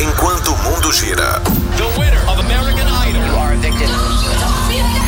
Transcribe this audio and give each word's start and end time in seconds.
enquanto 0.00 0.52
o 0.52 0.58
mundo 0.58 0.92
gira. 0.92 1.40
The 1.76 1.98
winner 1.98 2.22
of 2.28 2.38
American 2.38 2.86
Idol. 2.86 3.26
You 3.26 3.36
are 3.36 3.52
addicted. 3.54 5.07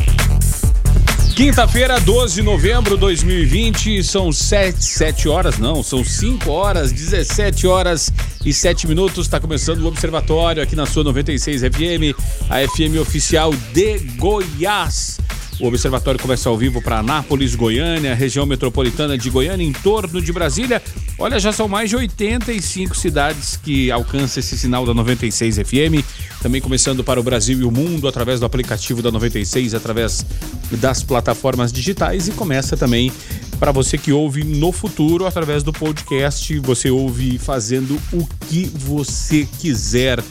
Quinta-feira, 1.41 1.99
12 1.99 2.35
de 2.35 2.43
novembro 2.43 2.93
de 2.93 2.99
2020, 2.99 4.03
são 4.03 4.31
7, 4.31 4.85
7 4.85 5.27
horas, 5.27 5.57
não, 5.57 5.81
são 5.81 6.05
5 6.05 6.51
horas, 6.51 6.91
17 6.91 7.65
horas 7.65 8.13
e 8.45 8.53
7 8.53 8.87
minutos. 8.87 9.25
Está 9.25 9.39
começando 9.39 9.81
o 9.81 9.87
Observatório 9.87 10.61
aqui 10.61 10.75
na 10.75 10.85
sua 10.85 11.03
96 11.03 11.61
FM, 11.63 12.15
a 12.47 12.59
FM 12.59 13.01
oficial 13.01 13.51
de 13.73 13.97
Goiás. 14.17 15.20
O 15.61 15.67
Observatório 15.67 16.19
começa 16.19 16.49
ao 16.49 16.57
vivo 16.57 16.81
para 16.81 16.97
Anápolis, 16.97 17.53
Goiânia, 17.53 18.15
região 18.15 18.47
metropolitana 18.47 19.15
de 19.15 19.29
Goiânia, 19.29 19.63
em 19.63 19.71
torno 19.71 20.19
de 20.19 20.33
Brasília. 20.33 20.81
Olha, 21.19 21.39
já 21.39 21.53
são 21.53 21.67
mais 21.67 21.87
de 21.87 21.95
85 21.95 22.97
cidades 22.97 23.57
que 23.57 23.91
alcançam 23.91 24.39
esse 24.39 24.57
sinal 24.57 24.87
da 24.87 24.93
96 24.95 25.57
FM. 25.57 26.03
Também 26.41 26.59
começando 26.59 27.03
para 27.03 27.19
o 27.19 27.23
Brasil 27.23 27.61
e 27.61 27.63
o 27.63 27.69
mundo 27.69 28.07
através 28.07 28.39
do 28.39 28.45
aplicativo 28.47 29.03
da 29.03 29.11
96, 29.11 29.75
através 29.75 30.25
das 30.71 31.03
plataformas 31.03 31.71
digitais 31.71 32.27
e 32.27 32.31
começa 32.31 32.75
também 32.75 33.11
para 33.59 33.71
você 33.71 33.99
que 33.99 34.11
ouve 34.11 34.43
no 34.43 34.71
futuro 34.71 35.27
através 35.27 35.61
do 35.61 35.71
podcast. 35.71 36.57
Você 36.57 36.89
ouve 36.89 37.37
fazendo 37.37 38.01
o 38.11 38.27
que 38.47 38.65
você 38.65 39.47
quiser 39.59 40.23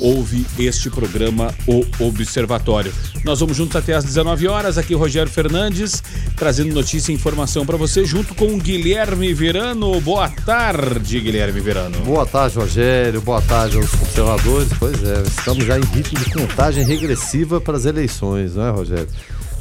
ouve 0.00 0.46
este 0.58 0.90
programa, 0.90 1.54
o 1.66 1.84
Observatório. 2.04 2.92
Nós 3.24 3.40
vamos 3.40 3.56
juntos 3.56 3.76
até 3.76 3.94
às 3.94 4.04
19 4.04 4.48
horas. 4.48 4.78
Aqui 4.78 4.94
Rogério 4.94 5.30
Fernandes, 5.30 6.02
trazendo 6.36 6.74
notícia 6.74 7.12
e 7.12 7.14
informação 7.14 7.66
para 7.66 7.76
você, 7.76 8.04
junto 8.04 8.34
com 8.34 8.58
Guilherme 8.58 9.32
Verano. 9.34 10.00
Boa 10.00 10.28
tarde, 10.28 11.20
Guilherme 11.20 11.60
Verano. 11.60 11.98
Boa 12.00 12.26
tarde, 12.26 12.58
Rogério. 12.58 13.20
Boa 13.20 13.42
tarde 13.42 13.76
aos 13.76 13.92
observadores. 13.94 14.68
Pois 14.78 15.02
é, 15.02 15.22
estamos 15.26 15.64
já 15.64 15.78
em 15.78 15.84
ritmo 15.84 16.18
de 16.18 16.30
contagem 16.30 16.84
regressiva 16.84 17.60
para 17.60 17.76
as 17.76 17.84
eleições, 17.84 18.54
não 18.54 18.66
é, 18.66 18.70
Rogério? 18.70 19.08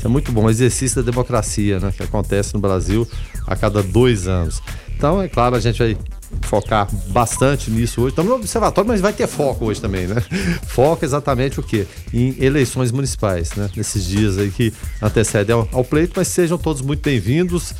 É 0.03 0.07
muito 0.07 0.31
bom, 0.31 0.49
exercício 0.49 1.03
da 1.03 1.11
democracia, 1.11 1.79
né? 1.79 1.91
Que 1.95 2.03
acontece 2.03 2.53
no 2.53 2.59
Brasil 2.59 3.07
a 3.45 3.55
cada 3.55 3.81
dois 3.81 4.27
anos. 4.27 4.61
Então, 4.95 5.21
é 5.21 5.27
claro, 5.27 5.55
a 5.55 5.59
gente 5.59 5.79
vai 5.79 5.97
focar 6.41 6.87
bastante 7.07 7.69
nisso 7.71 8.01
hoje. 8.01 8.09
Estamos 8.09 8.29
no 8.29 8.37
observatório, 8.37 8.87
mas 8.87 9.01
vai 9.01 9.13
ter 9.13 9.27
foco 9.27 9.65
hoje 9.65 9.81
também, 9.81 10.07
né? 10.07 10.21
Foco 10.67 11.03
exatamente 11.03 11.59
o 11.59 11.63
quê? 11.63 11.87
Em 12.13 12.35
eleições 12.39 12.91
municipais, 12.91 13.51
né? 13.53 13.69
Nesses 13.75 14.05
dias 14.05 14.37
aí 14.37 14.51
que 14.51 14.73
antecedem 15.01 15.53
ao, 15.53 15.67
ao 15.71 15.83
pleito, 15.83 16.13
mas 16.15 16.27
sejam 16.27 16.57
todos 16.57 16.81
muito 16.81 17.01
bem-vindos. 17.01 17.73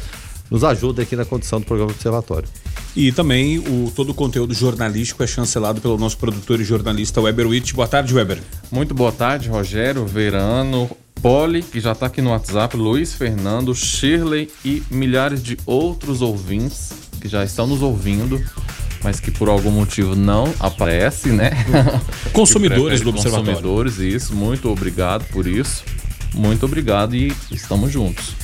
Nos 0.50 0.64
ajuda 0.64 1.02
aqui 1.02 1.16
na 1.16 1.26
condição 1.26 1.60
do 1.60 1.66
programa 1.66 1.92
Observatório. 1.92 2.48
E 2.96 3.12
também 3.12 3.60
o, 3.60 3.92
todo 3.94 4.12
o 4.12 4.14
conteúdo 4.14 4.54
jornalístico 4.54 5.22
é 5.22 5.28
chancelado 5.28 5.82
pelo 5.82 5.98
nosso 5.98 6.18
produtor 6.18 6.62
e 6.62 6.64
jornalista 6.64 7.20
Weber 7.20 7.48
Witt. 7.48 7.74
Boa 7.74 7.88
tarde, 7.88 8.14
Weber. 8.14 8.42
Muito 8.72 8.94
boa 8.94 9.12
tarde, 9.12 9.50
Rogério, 9.50 10.06
Verano, 10.06 10.90
Poli, 11.22 11.62
que 11.62 11.80
já 11.82 11.92
está 11.92 12.06
aqui 12.06 12.22
no 12.22 12.30
WhatsApp, 12.30 12.78
Luiz 12.78 13.14
Fernando, 13.14 13.76
Shirley 13.76 14.50
e 14.64 14.82
milhares 14.90 15.44
de 15.44 15.58
outros 15.66 16.22
ouvintes 16.22 17.07
que 17.18 17.28
já 17.28 17.44
estão 17.44 17.68
nos 17.68 17.82
ouvindo, 17.82 18.44
mas 19.04 19.20
que 19.20 19.32
por 19.32 19.50
algum 19.50 19.72
motivo 19.72 20.16
não 20.16 20.54
aparecem, 20.60 21.34
né? 21.34 21.52
Consumidores 22.34 23.02
do 23.02 23.10
Observatório. 23.10 23.54
Consumidores, 23.54 23.98
isso. 24.00 24.36
Muito 24.36 24.70
obrigado 24.70 25.26
por 25.26 25.48
isso. 25.48 25.84
Muito 26.34 26.66
obrigado 26.66 27.16
e 27.16 27.34
estamos 27.52 27.92
juntos. 27.92 28.36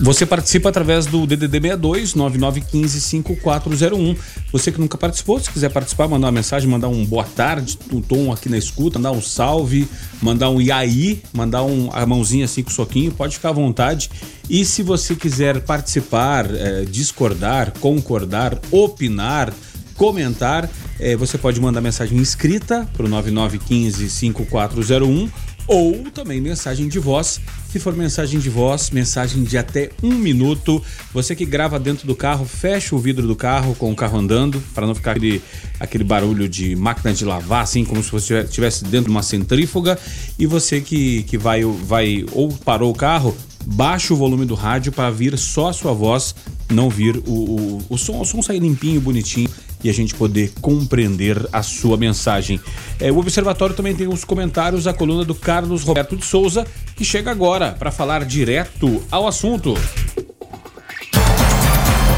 Você 0.00 0.24
participa 0.24 0.68
através 0.68 1.06
do 1.06 1.26
DDD 1.26 1.60
62 1.60 2.14
9915 2.14 3.00
5401. 3.00 4.16
Você 4.52 4.70
que 4.70 4.80
nunca 4.80 4.96
participou, 4.96 5.40
se 5.40 5.50
quiser 5.50 5.70
participar, 5.70 6.08
mandar 6.08 6.26
uma 6.26 6.32
mensagem, 6.32 6.68
mandar 6.68 6.88
um 6.88 7.04
boa 7.04 7.24
tarde, 7.24 7.78
um 7.92 8.00
tom 8.00 8.32
aqui 8.32 8.48
na 8.48 8.58
escuta, 8.58 8.98
mandar 8.98 9.12
um 9.12 9.22
salve, 9.22 9.88
mandar 10.22 10.50
um 10.50 10.60
iaí, 10.60 11.22
mandar 11.32 11.64
um, 11.64 11.90
a 11.92 12.06
mãozinha 12.06 12.44
assim 12.44 12.62
com 12.62 12.70
o 12.70 12.72
soquinho, 12.72 13.12
pode 13.12 13.34
ficar 13.34 13.50
à 13.50 13.52
vontade. 13.52 14.10
E 14.48 14.64
se 14.64 14.82
você 14.82 15.14
quiser 15.14 15.60
participar, 15.60 16.46
eh, 16.50 16.86
discordar, 16.88 17.72
concordar, 17.80 18.58
opinar, 18.70 19.52
comentar, 19.94 20.70
eh, 20.98 21.16
você 21.16 21.36
pode 21.36 21.60
mandar 21.60 21.80
mensagem 21.80 22.18
escrita 22.18 22.88
para 22.96 23.04
o 23.04 23.08
9915 23.08 24.08
5401 24.08 25.28
ou 25.66 26.10
também 26.10 26.40
mensagem 26.40 26.88
de 26.88 26.98
voz. 26.98 27.40
Se 27.70 27.78
for 27.78 27.94
mensagem 27.94 28.40
de 28.40 28.48
voz, 28.48 28.90
mensagem 28.90 29.44
de 29.44 29.58
até 29.58 29.90
um 30.02 30.14
minuto. 30.14 30.82
Você 31.12 31.36
que 31.36 31.44
grava 31.44 31.78
dentro 31.78 32.06
do 32.06 32.16
carro, 32.16 32.46
fecha 32.46 32.96
o 32.96 32.98
vidro 32.98 33.26
do 33.26 33.36
carro 33.36 33.74
com 33.74 33.92
o 33.92 33.94
carro 33.94 34.18
andando, 34.18 34.62
para 34.74 34.86
não 34.86 34.94
ficar 34.94 35.10
aquele, 35.10 35.42
aquele 35.78 36.02
barulho 36.02 36.48
de 36.48 36.74
máquina 36.74 37.12
de 37.12 37.26
lavar, 37.26 37.64
assim, 37.64 37.84
como 37.84 38.02
se 38.02 38.10
você 38.10 38.40
estivesse 38.40 38.84
dentro 38.84 39.04
de 39.04 39.10
uma 39.10 39.22
centrífuga. 39.22 39.98
E 40.38 40.46
você 40.46 40.80
que, 40.80 41.24
que 41.24 41.36
vai, 41.36 41.62
vai 41.62 42.24
ou 42.32 42.48
parou 42.48 42.90
o 42.90 42.94
carro, 42.94 43.36
baixa 43.66 44.14
o 44.14 44.16
volume 44.16 44.46
do 44.46 44.54
rádio 44.54 44.90
para 44.90 45.10
vir 45.10 45.36
só 45.36 45.68
a 45.68 45.72
sua 45.74 45.92
voz, 45.92 46.34
não 46.70 46.88
vir 46.88 47.18
o, 47.26 47.32
o, 47.32 47.82
o 47.90 47.98
som, 47.98 48.18
o 48.18 48.24
som 48.24 48.40
sair 48.40 48.60
limpinho, 48.60 48.98
bonitinho 48.98 49.50
e 49.82 49.88
a 49.88 49.92
gente 49.92 50.14
poder 50.14 50.52
compreender 50.60 51.48
a 51.52 51.62
sua 51.62 51.96
mensagem. 51.96 52.60
É, 52.98 53.12
o 53.12 53.18
Observatório 53.18 53.76
também 53.76 53.94
tem 53.94 54.08
os 54.08 54.24
comentários, 54.24 54.86
a 54.86 54.92
coluna 54.92 55.24
do 55.24 55.34
Carlos 55.34 55.82
Roberto 55.82 56.16
de 56.16 56.24
Souza, 56.24 56.66
que 56.98 57.04
chega 57.04 57.30
agora 57.30 57.76
para 57.78 57.92
falar 57.92 58.24
direto 58.24 59.00
ao 59.08 59.28
assunto. 59.28 59.72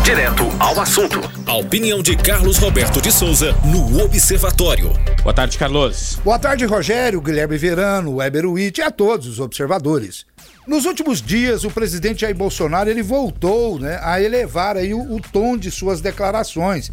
Direto 0.02 0.44
ao 0.58 0.80
assunto. 0.80 1.20
A 1.46 1.54
opinião 1.56 2.02
de 2.02 2.16
Carlos 2.16 2.56
Roberto 2.56 2.98
de 2.98 3.12
Souza 3.12 3.54
no 3.62 4.02
Observatório. 4.02 4.91
Boa 5.22 5.34
tarde, 5.34 5.58
Carlos. 5.58 6.18
Boa 6.24 6.38
tarde, 6.38 6.64
Rogério, 6.64 7.20
Guilherme 7.20 7.58
Verano, 7.58 8.16
Weber 8.16 8.46
Witt 8.46 8.80
e 8.80 8.82
a 8.82 8.91
todos 8.91 9.26
os 9.26 9.38
observadores. 9.38 10.24
Nos 10.66 10.86
últimos 10.86 11.20
dias, 11.20 11.62
o 11.62 11.70
presidente 11.70 12.22
Jair 12.22 12.34
Bolsonaro 12.34 12.88
ele 12.88 13.02
voltou 13.02 13.78
né, 13.78 14.00
a 14.02 14.18
elevar 14.18 14.78
aí 14.78 14.94
o, 14.94 15.14
o 15.14 15.20
tom 15.20 15.58
de 15.58 15.70
suas 15.70 16.00
declarações. 16.00 16.91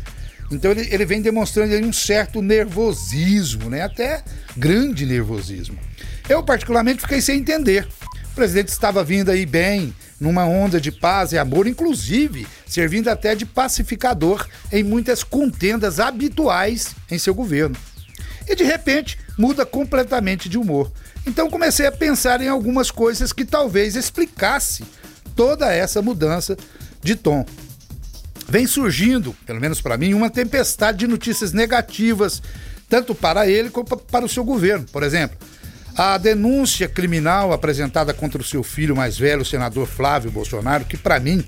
Então 0.51 0.71
ele, 0.71 0.89
ele 0.91 1.05
vem 1.05 1.21
demonstrando 1.21 1.73
aí 1.73 1.85
um 1.85 1.93
certo 1.93 2.41
nervosismo, 2.41 3.69
né? 3.69 3.81
Até 3.81 4.23
grande 4.57 5.05
nervosismo. 5.05 5.77
Eu 6.29 6.43
particularmente 6.43 7.01
fiquei 7.01 7.21
sem 7.21 7.39
entender. 7.39 7.88
O 8.31 8.35
presidente 8.35 8.67
estava 8.67 9.03
vindo 9.03 9.31
aí 9.31 9.45
bem, 9.45 9.93
numa 10.19 10.45
onda 10.45 10.79
de 10.79 10.91
paz 10.91 11.31
e 11.31 11.38
amor, 11.38 11.67
inclusive 11.67 12.45
servindo 12.67 13.07
até 13.07 13.33
de 13.33 13.45
pacificador 13.45 14.47
em 14.71 14.83
muitas 14.83 15.23
contendas 15.23 15.99
habituais 15.99 16.95
em 17.09 17.17
seu 17.17 17.33
governo. 17.33 17.75
E 18.47 18.55
de 18.55 18.63
repente 18.63 19.17
muda 19.37 19.66
completamente 19.66 20.49
de 20.49 20.57
humor. 20.57 20.91
Então 21.25 21.49
comecei 21.49 21.85
a 21.85 21.91
pensar 21.91 22.41
em 22.41 22.47
algumas 22.47 22.91
coisas 22.91 23.31
que 23.31 23.45
talvez 23.45 23.95
explicasse 23.95 24.83
toda 25.35 25.73
essa 25.73 26.01
mudança 26.01 26.57
de 27.01 27.16
tom. 27.16 27.45
Vem 28.49 28.66
surgindo, 28.66 29.35
pelo 29.45 29.59
menos 29.59 29.81
para 29.81 29.97
mim, 29.97 30.13
uma 30.13 30.29
tempestade 30.29 30.99
de 30.99 31.07
notícias 31.07 31.51
negativas, 31.51 32.41
tanto 32.89 33.13
para 33.13 33.47
ele 33.47 33.69
como 33.69 33.85
para 33.85 34.25
o 34.25 34.29
seu 34.29 34.43
governo. 34.43 34.85
Por 34.91 35.03
exemplo, 35.03 35.37
a 35.97 36.16
denúncia 36.20 36.88
criminal 36.88 37.52
apresentada 37.52 38.14
contra 38.14 38.40
o 38.40 38.46
seu 38.46 38.61
filho 38.61 38.96
mais 38.96 39.17
velho, 39.17 39.41
o 39.41 39.46
senador 39.46 39.88
Flávio 39.88 40.29
Bolsonaro, 40.29 40.85
que 40.85 40.96
para 40.96 41.20
mim 41.20 41.44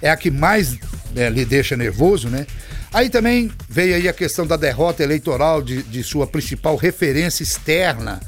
é 0.00 0.08
a 0.08 0.16
que 0.16 0.30
mais 0.30 0.78
é, 1.16 1.28
lhe 1.28 1.44
deixa 1.44 1.76
nervoso, 1.76 2.28
né? 2.28 2.46
Aí 2.92 3.10
também 3.10 3.50
veio 3.68 3.96
aí 3.96 4.08
a 4.08 4.12
questão 4.12 4.46
da 4.46 4.56
derrota 4.56 5.02
eleitoral 5.02 5.60
de, 5.60 5.82
de 5.82 6.04
sua 6.04 6.28
principal 6.28 6.76
referência 6.76 7.42
externa, 7.42 8.20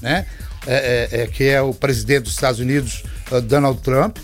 né? 0.00 0.24
É, 0.66 1.08
é, 1.12 1.20
é 1.22 1.26
que 1.26 1.44
é 1.44 1.60
o 1.60 1.74
presidente 1.74 2.24
dos 2.24 2.32
Estados 2.32 2.58
Unidos, 2.58 3.04
uh, 3.30 3.40
Donald 3.40 3.80
Trump. 3.82 4.16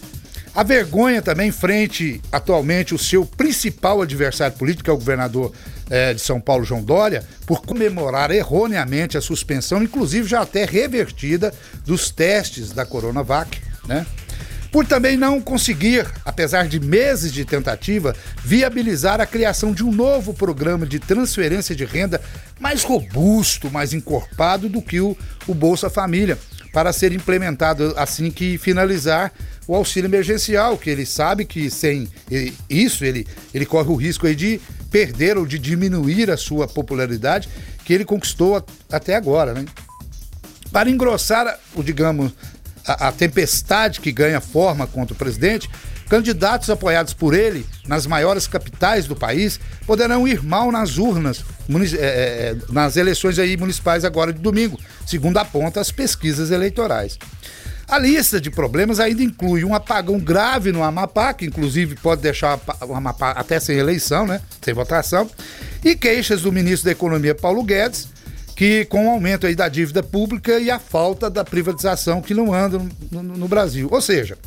A 0.55 0.63
vergonha 0.63 1.21
também 1.21 1.51
frente 1.51 2.21
atualmente 2.33 2.95
o 2.95 2.99
seu 2.99 3.27
principal 3.27 4.01
adversário 4.01 4.57
político, 4.57 4.85
que 4.85 4.91
é 4.91 4.93
o 4.93 4.97
governador 4.97 5.53
eh, 5.91 6.15
de 6.15 6.21
São 6.21 6.41
Paulo, 6.41 6.65
João 6.65 6.83
Dória, 6.83 7.23
por 7.47 7.63
comemorar 7.63 8.31
erroneamente 8.31 9.17
a 9.17 9.21
suspensão, 9.21 9.83
inclusive 9.83 10.29
já 10.29 10.43
até 10.43 10.65
revertida, 10.65 11.53
dos 11.85 12.11
testes 12.11 12.73
da 12.73 12.87
Coronavac, 12.87 13.61
né? 13.87 14.07
por 14.75 14.85
também 14.85 15.17
não 15.17 15.41
conseguir, 15.41 16.05
apesar 16.25 16.67
de 16.67 16.81
meses 16.81 17.33
de 17.33 17.45
tentativa, 17.45 18.13
viabilizar 18.45 19.21
a 19.21 19.27
criação 19.27 19.73
de 19.73 19.85
um 19.85 19.93
novo 19.93 20.35
programa 20.35 20.85
de 20.85 20.99
transferência 20.99 21.77
de 21.77 21.85
renda 21.85 22.21
mais 22.59 22.83
robusto, 22.83 23.71
mais 23.71 23.93
encorpado 23.93 24.69
do 24.69 24.83
que 24.83 25.01
o, 25.01 25.17
o 25.47 25.55
Bolsa 25.55 25.89
Família, 25.89 26.37
para 26.73 26.93
ser 26.93 27.13
implementado 27.13 27.95
assim 27.97 28.33
que 28.33 28.59
finalizar 28.59 29.33
o 29.69 29.77
auxílio 29.77 30.09
emergencial, 30.09 30.77
que 30.77 30.91
ele 30.91 31.07
sabe 31.07 31.45
que 31.45 31.71
sem 31.71 32.09
isso 32.69 33.05
ele, 33.05 33.29
ele 33.55 33.65
corre 33.65 33.91
o 33.91 33.95
risco 33.95 34.33
de 34.35 34.61
perder 34.95 35.37
ou 35.37 35.45
de 35.45 35.59
diminuir 35.59 36.31
a 36.31 36.37
sua 36.37 36.69
popularidade 36.69 37.49
que 37.85 37.93
ele 37.93 38.05
conquistou 38.05 38.65
até 38.89 39.17
agora, 39.17 39.53
né? 39.53 39.65
Para 40.71 40.89
engrossar, 40.89 41.59
o 41.75 41.83
digamos, 41.83 42.33
a, 42.87 43.09
a 43.09 43.13
tempestade 43.13 44.01
que 44.01 44.13
ganha 44.13 44.41
forma 44.41 44.87
contra 44.87 45.13
o 45.13 45.17
presidente, 45.17 45.69
candidatos 46.09 46.71
apoiados 46.71 47.13
por 47.13 47.35
ele 47.35 47.67
nas 47.89 48.07
maiores 48.07 48.47
capitais 48.47 49.07
do 49.07 49.17
país 49.17 49.59
poderão 49.85 50.29
ir 50.29 50.45
mal 50.45 50.71
nas 50.71 50.97
urnas 50.97 51.45
é, 51.99 52.55
nas 52.71 52.97
eleições 52.97 53.37
aí 53.41 53.57
municipais 53.57 54.05
agora 54.05 54.33
de 54.33 54.41
domingo, 54.41 54.79
segundo 55.05 55.39
aponta 55.39 55.81
as 55.81 55.91
pesquisas 55.91 56.53
eleitorais. 56.53 57.19
A 57.89 57.99
lista 57.99 58.41
de 58.41 58.51
problemas 58.51 58.99
ainda 58.99 59.23
inclui 59.23 59.65
um 59.65 59.75
apagão 59.75 60.19
grave 60.19 60.73
no 60.73 60.83
Amapá, 60.83 61.35
que 61.35 61.45
inclusive 61.45 61.97
pode 61.97 62.23
deixar 62.23 62.59
o 62.87 62.95
Amapá 62.95 63.33
até 63.33 63.61
sem 63.61 63.77
eleição, 63.77 64.27
né? 64.27 64.41
Sem 64.63 64.73
votação, 64.73 65.31
e 65.85 65.95
queixas 65.95 66.43
do 66.43 66.53
ministro 66.53 66.87
da 66.87 66.93
Economia 66.93 67.35
Paulo 67.35 67.63
Guedes, 67.63 68.09
que 68.57 68.85
com 68.87 69.07
o 69.07 69.11
aumento 69.11 69.47
aí 69.47 69.55
da 69.55 69.69
dívida 69.69 70.03
pública 70.03 70.59
e 70.59 70.71
a 70.71 70.79
falta 70.79 71.29
da 71.29 71.45
privatização 71.45 72.23
que 72.23 72.33
não 72.33 72.55
anda 72.55 72.79
no, 72.79 73.23
no, 73.23 73.37
no 73.37 73.49
Brasil. 73.49 73.89
Ou 73.91 74.01
seja, 74.01 74.39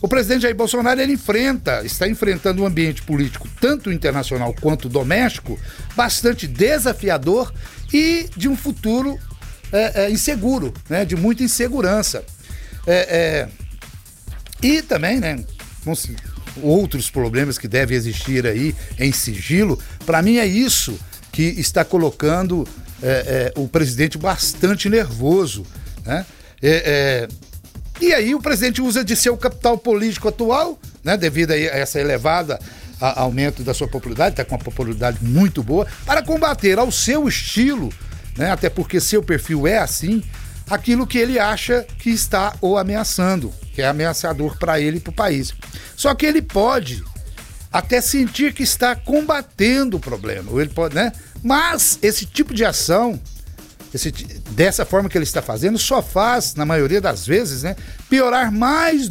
o 0.00 0.08
presidente 0.08 0.42
Jair 0.42 0.54
Bolsonaro 0.54 1.00
ele 1.00 1.14
enfrenta, 1.14 1.84
está 1.84 2.08
enfrentando 2.08 2.62
um 2.62 2.66
ambiente 2.66 3.02
político 3.02 3.48
tanto 3.60 3.92
internacional 3.92 4.54
quanto 4.60 4.88
doméstico 4.88 5.58
bastante 5.94 6.46
desafiador 6.46 7.52
e 7.92 8.28
de 8.36 8.48
um 8.48 8.56
futuro 8.56 9.18
é, 9.72 10.04
é, 10.04 10.10
inseguro, 10.10 10.72
né, 10.88 11.04
de 11.04 11.16
muita 11.16 11.42
insegurança. 11.42 12.24
É, 12.86 13.48
é 13.50 13.66
e 14.62 14.82
também, 14.82 15.20
né, 15.20 15.44
outros 16.62 17.10
problemas 17.10 17.58
que 17.58 17.68
devem 17.68 17.96
existir 17.96 18.46
aí 18.46 18.74
em 18.98 19.12
sigilo. 19.12 19.78
Para 20.04 20.22
mim 20.22 20.38
é 20.38 20.46
isso 20.46 20.98
que 21.30 21.42
está 21.42 21.84
colocando 21.84 22.66
é, 23.02 23.52
é, 23.56 23.60
o 23.60 23.68
presidente 23.68 24.16
bastante 24.16 24.88
nervoso. 24.88 25.64
Né? 26.04 26.24
É, 26.62 26.70
é, 26.70 27.28
e 28.00 28.12
aí 28.14 28.34
o 28.34 28.40
presidente 28.40 28.80
usa 28.80 29.04
de 29.04 29.14
seu 29.14 29.36
capital 29.36 29.76
político 29.76 30.28
atual, 30.28 30.78
né, 31.04 31.16
devido 31.16 31.52
a 31.52 31.56
essa 31.56 32.00
elevada 32.00 32.58
a, 33.00 33.20
aumento 33.20 33.62
da 33.62 33.74
sua 33.74 33.88
popularidade, 33.88 34.32
está 34.32 34.44
com 34.44 34.54
uma 34.54 34.64
popularidade 34.64 35.18
muito 35.22 35.62
boa, 35.62 35.86
para 36.04 36.22
combater 36.22 36.78
ao 36.78 36.90
seu 36.90 37.28
estilo, 37.28 37.92
né, 38.36 38.50
até 38.50 38.70
porque 38.70 39.00
seu 39.00 39.22
perfil 39.22 39.66
é 39.66 39.78
assim, 39.78 40.22
aquilo 40.68 41.06
que 41.06 41.18
ele 41.18 41.38
acha 41.38 41.86
que 41.98 42.10
está 42.10 42.54
o 42.60 42.76
ameaçando, 42.76 43.52
que 43.74 43.82
é 43.82 43.86
ameaçador 43.86 44.58
para 44.58 44.80
ele 44.80 44.98
e 44.98 45.00
para 45.00 45.10
o 45.10 45.14
país. 45.14 45.54
Só 45.96 46.14
que 46.14 46.26
ele 46.26 46.42
pode 46.42 47.04
até 47.72 48.00
sentir 48.00 48.52
que 48.52 48.62
está 48.62 48.96
combatendo 48.96 49.96
o 49.96 50.00
problema, 50.00 50.50
ele 50.60 50.70
pode, 50.70 50.94
né? 50.94 51.12
Mas 51.42 51.98
esse 52.02 52.24
tipo 52.24 52.54
de 52.54 52.64
ação, 52.64 53.20
esse, 53.92 54.10
dessa 54.50 54.84
forma 54.84 55.08
que 55.08 55.16
ele 55.16 55.24
está 55.24 55.42
fazendo, 55.42 55.78
só 55.78 56.02
faz, 56.02 56.54
na 56.54 56.64
maioria 56.64 57.00
das 57.00 57.26
vezes, 57.26 57.62
né, 57.62 57.76
piorar 58.08 58.50
mais 58.50 59.10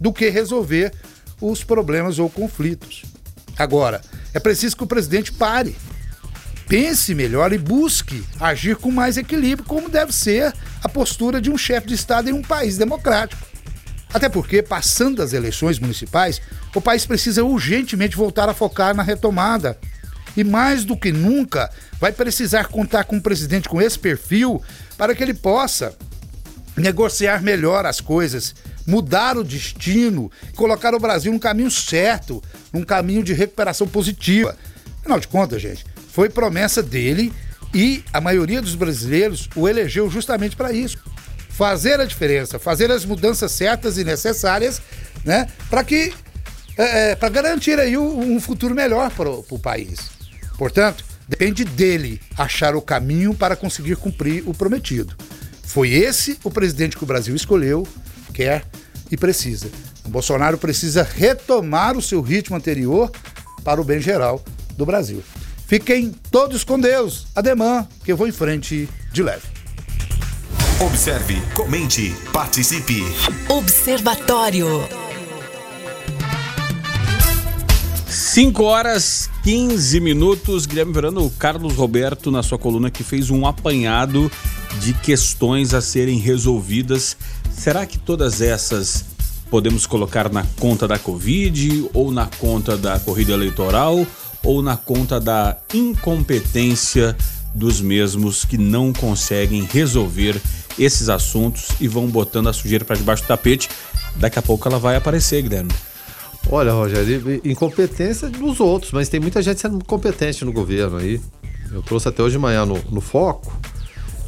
do 0.00 0.12
que 0.12 0.28
resolver 0.28 0.92
os 1.40 1.62
problemas 1.62 2.18
ou 2.18 2.30
conflitos. 2.30 3.04
Agora, 3.58 4.00
é 4.34 4.40
preciso 4.40 4.76
que 4.76 4.84
o 4.84 4.86
presidente 4.86 5.32
pare, 5.32 5.76
pense 6.68 7.14
melhor 7.14 7.52
e 7.52 7.58
busque 7.58 8.24
agir 8.40 8.76
com 8.76 8.90
mais 8.90 9.16
equilíbrio, 9.16 9.66
como 9.66 9.88
deve 9.88 10.12
ser 10.12 10.52
a 10.82 10.88
postura 10.88 11.40
de 11.40 11.50
um 11.50 11.56
chefe 11.56 11.86
de 11.86 11.94
Estado 11.94 12.28
em 12.28 12.32
um 12.32 12.42
país 12.42 12.76
democrático. 12.76 13.46
Até 14.12 14.28
porque, 14.28 14.62
passando 14.62 15.22
as 15.22 15.32
eleições 15.32 15.78
municipais, 15.78 16.40
o 16.74 16.80
país 16.80 17.04
precisa 17.04 17.44
urgentemente 17.44 18.16
voltar 18.16 18.48
a 18.48 18.54
focar 18.54 18.94
na 18.94 19.02
retomada 19.02 19.78
e 20.36 20.44
mais 20.44 20.84
do 20.84 20.96
que 20.96 21.12
nunca 21.12 21.70
vai 22.00 22.12
precisar 22.12 22.66
contar 22.66 23.04
com 23.04 23.16
um 23.16 23.20
presidente 23.20 23.68
com 23.68 23.80
esse 23.80 23.98
perfil 23.98 24.62
para 24.96 25.14
que 25.14 25.22
ele 25.22 25.34
possa 25.34 25.94
negociar 26.76 27.42
melhor 27.42 27.86
as 27.86 28.00
coisas, 28.00 28.54
mudar 28.86 29.36
o 29.36 29.44
destino, 29.44 30.30
colocar 30.54 30.94
o 30.94 31.00
Brasil 31.00 31.32
no 31.32 31.40
caminho 31.40 31.70
certo, 31.70 32.42
num 32.72 32.84
caminho 32.84 33.22
de 33.22 33.32
recuperação 33.32 33.88
positiva. 33.88 34.56
Afinal 35.00 35.18
de 35.18 35.28
contas, 35.28 35.62
gente, 35.62 35.84
foi 36.16 36.30
promessa 36.30 36.82
dele 36.82 37.30
e 37.74 38.02
a 38.10 38.22
maioria 38.22 38.62
dos 38.62 38.74
brasileiros 38.74 39.50
o 39.54 39.68
elegeu 39.68 40.08
justamente 40.10 40.56
para 40.56 40.72
isso. 40.72 40.96
Fazer 41.50 42.00
a 42.00 42.06
diferença, 42.06 42.58
fazer 42.58 42.90
as 42.90 43.04
mudanças 43.04 43.52
certas 43.52 43.98
e 43.98 44.04
necessárias, 44.04 44.80
né, 45.26 45.46
para 45.68 45.84
que 45.84 46.14
é, 46.78 47.10
é 47.10 47.14
para 47.16 47.28
garantir 47.28 47.78
aí 47.78 47.98
um 47.98 48.40
futuro 48.40 48.74
melhor 48.74 49.10
para 49.10 49.28
o 49.28 49.58
país. 49.58 50.10
Portanto, 50.56 51.04
depende 51.28 51.66
dele 51.66 52.18
achar 52.34 52.74
o 52.74 52.80
caminho 52.80 53.34
para 53.34 53.54
conseguir 53.54 53.96
cumprir 53.96 54.42
o 54.46 54.54
prometido. 54.54 55.14
Foi 55.64 55.90
esse 55.90 56.38
o 56.42 56.50
presidente 56.50 56.96
que 56.96 57.04
o 57.04 57.06
Brasil 57.06 57.36
escolheu, 57.36 57.86
quer 58.32 58.64
e 59.10 59.18
precisa. 59.18 59.68
O 60.02 60.08
Bolsonaro 60.08 60.56
precisa 60.56 61.02
retomar 61.02 61.94
o 61.94 62.00
seu 62.00 62.22
ritmo 62.22 62.56
anterior 62.56 63.12
para 63.62 63.78
o 63.78 63.84
bem 63.84 64.00
geral 64.00 64.42
do 64.78 64.86
Brasil. 64.86 65.22
Fiquem 65.66 66.14
todos 66.30 66.62
com 66.62 66.78
Deus. 66.78 67.26
Ademã, 67.34 67.86
que 68.04 68.12
eu 68.12 68.16
vou 68.16 68.28
em 68.28 68.32
frente 68.32 68.88
de 69.12 69.22
leve. 69.22 69.42
Observe, 70.80 71.40
comente, 71.54 72.14
participe. 72.32 73.02
Observatório. 73.48 74.66
5 78.06 78.62
horas 78.62 79.28
15 79.42 79.98
minutos. 79.98 80.66
Guilherme 80.66 80.92
Verano, 80.92 81.28
Carlos 81.30 81.74
Roberto, 81.74 82.30
na 82.30 82.44
sua 82.44 82.58
coluna, 82.58 82.88
que 82.88 83.02
fez 83.02 83.30
um 83.30 83.44
apanhado 83.44 84.30
de 84.80 84.92
questões 84.92 85.74
a 85.74 85.80
serem 85.80 86.18
resolvidas. 86.18 87.16
Será 87.50 87.84
que 87.86 87.98
todas 87.98 88.40
essas 88.40 89.04
podemos 89.50 89.86
colocar 89.86 90.30
na 90.30 90.44
conta 90.60 90.86
da 90.86 90.98
Covid, 90.98 91.88
ou 91.94 92.10
na 92.10 92.26
conta 92.26 92.76
da 92.76 93.00
corrida 93.00 93.32
eleitoral, 93.32 94.06
ou 94.46 94.62
na 94.62 94.76
conta 94.76 95.20
da 95.20 95.58
incompetência 95.74 97.16
dos 97.54 97.80
mesmos 97.80 98.44
que 98.44 98.56
não 98.56 98.92
conseguem 98.92 99.64
resolver 99.64 100.40
esses 100.78 101.08
assuntos 101.08 101.68
e 101.80 101.88
vão 101.88 102.06
botando 102.06 102.48
a 102.48 102.52
sujeira 102.52 102.84
para 102.84 102.96
debaixo 102.96 103.24
do 103.24 103.26
tapete? 103.26 103.68
Daqui 104.16 104.38
a 104.38 104.42
pouco 104.42 104.68
ela 104.68 104.78
vai 104.78 104.96
aparecer, 104.96 105.42
Guilherme. 105.42 105.72
Olha, 106.48 106.72
Rogério, 106.72 107.40
incompetência 107.44 108.28
dos 108.28 108.60
outros, 108.60 108.92
mas 108.92 109.08
tem 109.08 109.18
muita 109.18 109.42
gente 109.42 109.60
sendo 109.60 109.84
competente 109.84 110.44
no 110.44 110.52
governo 110.52 110.98
aí. 110.98 111.20
Eu 111.72 111.82
trouxe 111.82 112.08
até 112.08 112.22
hoje 112.22 112.36
de 112.36 112.38
manhã 112.38 112.64
no, 112.64 112.78
no 112.88 113.00
Foco 113.00 113.52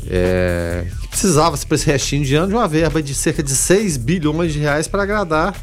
é, 0.07 0.87
que 1.03 1.09
precisava, 1.09 1.57
para 1.57 1.75
esse 1.75 1.87
restinho 1.87 2.25
de 2.25 2.35
ano, 2.35 2.49
de 2.49 2.55
uma 2.55 2.67
verba 2.67 3.03
de 3.03 3.15
cerca 3.15 3.43
de 3.43 3.55
6 3.55 3.97
bilhões 3.99 4.53
de 4.53 4.59
reais 4.59 4.89
para 4.89 5.03
agradar 5.03 5.55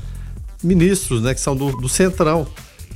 ministros, 0.63 1.21
né, 1.21 1.33
que 1.33 1.41
são 1.41 1.55
do, 1.55 1.75
do 1.77 1.89
Centrão. 1.89 2.47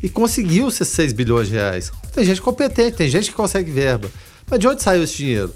E 0.01 0.09
conseguiu 0.09 0.67
esses 0.69 0.87
6 0.87 1.13
bilhões 1.13 1.47
de 1.47 1.55
reais. 1.55 1.91
Tem 2.13 2.23
gente 2.23 2.41
competente, 2.41 2.97
tem 2.97 3.09
gente 3.09 3.29
que 3.29 3.35
consegue 3.35 3.71
verba. 3.71 4.09
Mas 4.49 4.59
de 4.59 4.67
onde 4.67 4.81
saiu 4.81 5.03
esse 5.03 5.17
dinheiro? 5.17 5.53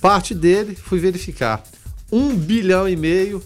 Parte 0.00 0.34
dele, 0.34 0.74
fui 0.74 0.98
verificar. 0.98 1.62
Um 2.10 2.34
bilhão 2.34 2.88
e 2.88 2.96
meio 2.96 3.42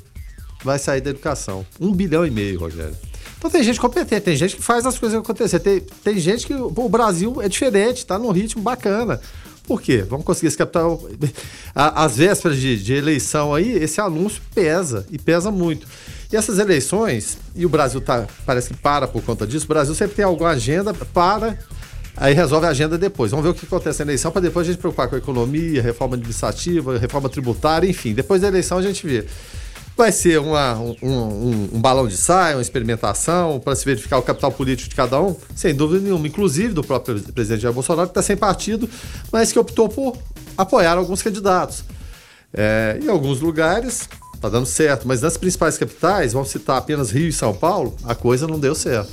vai 0.63 0.79
sair 0.79 1.01
da 1.01 1.11
educação. 1.11 1.65
Um 1.81 1.93
bilhão 1.93 2.27
e 2.27 2.31
meio, 2.31 2.59
Rogério. 2.59 2.97
Então 3.39 3.51
tem 3.51 3.63
gente 3.63 3.81
competente, 3.81 4.23
tem 4.23 4.37
gente 4.37 4.57
que 4.57 4.63
faz 4.63 4.85
as 4.85 4.99
coisas 4.99 5.19
acontecer. 5.19 5.61
Tem, 5.61 5.81
tem 5.81 6.19
gente 6.19 6.47
que 6.47 6.55
o 6.55 6.89
Brasil 6.89 7.41
é 7.41 7.49
diferente, 7.49 8.05
tá 8.05 8.19
num 8.19 8.33
ritmo 8.33 8.63
bacana. 8.63 9.21
Por 9.69 9.83
quê? 9.83 9.99
Vamos 9.99 10.25
conseguir 10.25 10.49
esse 10.49 10.57
capital. 10.57 11.01
Às 11.75 12.17
vésperas 12.17 12.59
de, 12.59 12.83
de, 12.83 12.95
eleição 12.95 13.55
aí, 13.55 13.71
esse 13.71 14.01
anúncio 14.01 14.43
pesa 14.55 15.07
e 15.11 15.19
pesa 15.19 15.51
muito. 15.51 15.87
E 16.31 16.37
essas 16.37 16.59
eleições, 16.59 17.39
e 17.57 17.65
o 17.65 17.69
Brasil 17.71 18.03
tá, 18.03 18.27
parece 18.45 18.69
que 18.69 18.77
para 18.77 19.09
por 19.09 19.23
conta 19.23 19.47
disso, 19.47 19.65
o 19.65 19.69
Brasil 19.69 19.95
sempre 19.95 20.17
tem 20.17 20.25
alguma 20.25 20.51
agenda, 20.51 20.93
para, 20.93 21.59
aí 22.15 22.35
resolve 22.35 22.67
a 22.67 22.71
agenda 22.71 22.99
depois. 22.99 23.31
Vamos 23.31 23.45
ver 23.45 23.51
o 23.51 23.55
que 23.55 23.65
acontece 23.65 24.01
na 24.01 24.11
eleição 24.11 24.31
para 24.31 24.43
depois 24.43 24.69
a 24.69 24.71
gente 24.71 24.79
preocupar 24.79 25.09
com 25.09 25.15
a 25.15 25.19
economia, 25.19 25.81
reforma 25.81 26.17
administrativa, 26.17 26.99
reforma 26.99 27.31
tributária, 27.31 27.89
enfim. 27.89 28.13
Depois 28.13 28.43
da 28.43 28.49
eleição 28.49 28.77
a 28.77 28.83
gente 28.83 29.07
vê. 29.07 29.25
Vai 29.97 30.13
ser 30.13 30.39
uma, 30.39 30.79
um, 30.79 30.95
um, 31.03 31.69
um, 31.73 31.81
balão 31.81 32.07
de 32.07 32.17
saia, 32.17 32.55
uma 32.57 32.63
experimentação 32.63 33.59
para 33.59 33.75
se 33.75 33.85
verificar 33.85 34.19
o 34.19 34.23
capital 34.23 34.53
político 34.53 34.91
de 34.91 34.95
cada 34.95 35.21
um? 35.21 35.35
Sem 35.57 35.75
dúvida 35.75 36.01
nenhuma, 36.05 36.25
inclusive 36.29 36.73
do 36.73 36.85
próprio 36.85 37.19
presidente 37.33 37.63
Jair 37.63 37.75
Bolsonaro, 37.75 38.07
que 38.07 38.13
está 38.13 38.23
sem 38.23 38.37
partido, 38.37 38.89
mas 39.33 39.51
que 39.51 39.59
optou 39.59 39.89
por 39.89 40.17
apoiar 40.57 40.99
alguns 40.99 41.21
candidatos. 41.21 41.83
É, 42.55 43.01
em 43.03 43.09
alguns 43.09 43.41
lugares, 43.41 44.09
tá 44.41 44.49
dando 44.49 44.67
certo. 44.67 45.07
Mas 45.07 45.21
nas 45.21 45.37
principais 45.37 45.79
capitais, 45.79 46.33
vamos 46.33 46.51
citar 46.51 46.77
apenas 46.77 47.11
Rio 47.11 47.29
e 47.29 47.33
São 47.33 47.55
Paulo, 47.55 47.95
a 48.05 48.15
coisa 48.15 48.47
não 48.47 48.59
deu 48.59 48.75
certo. 48.75 49.11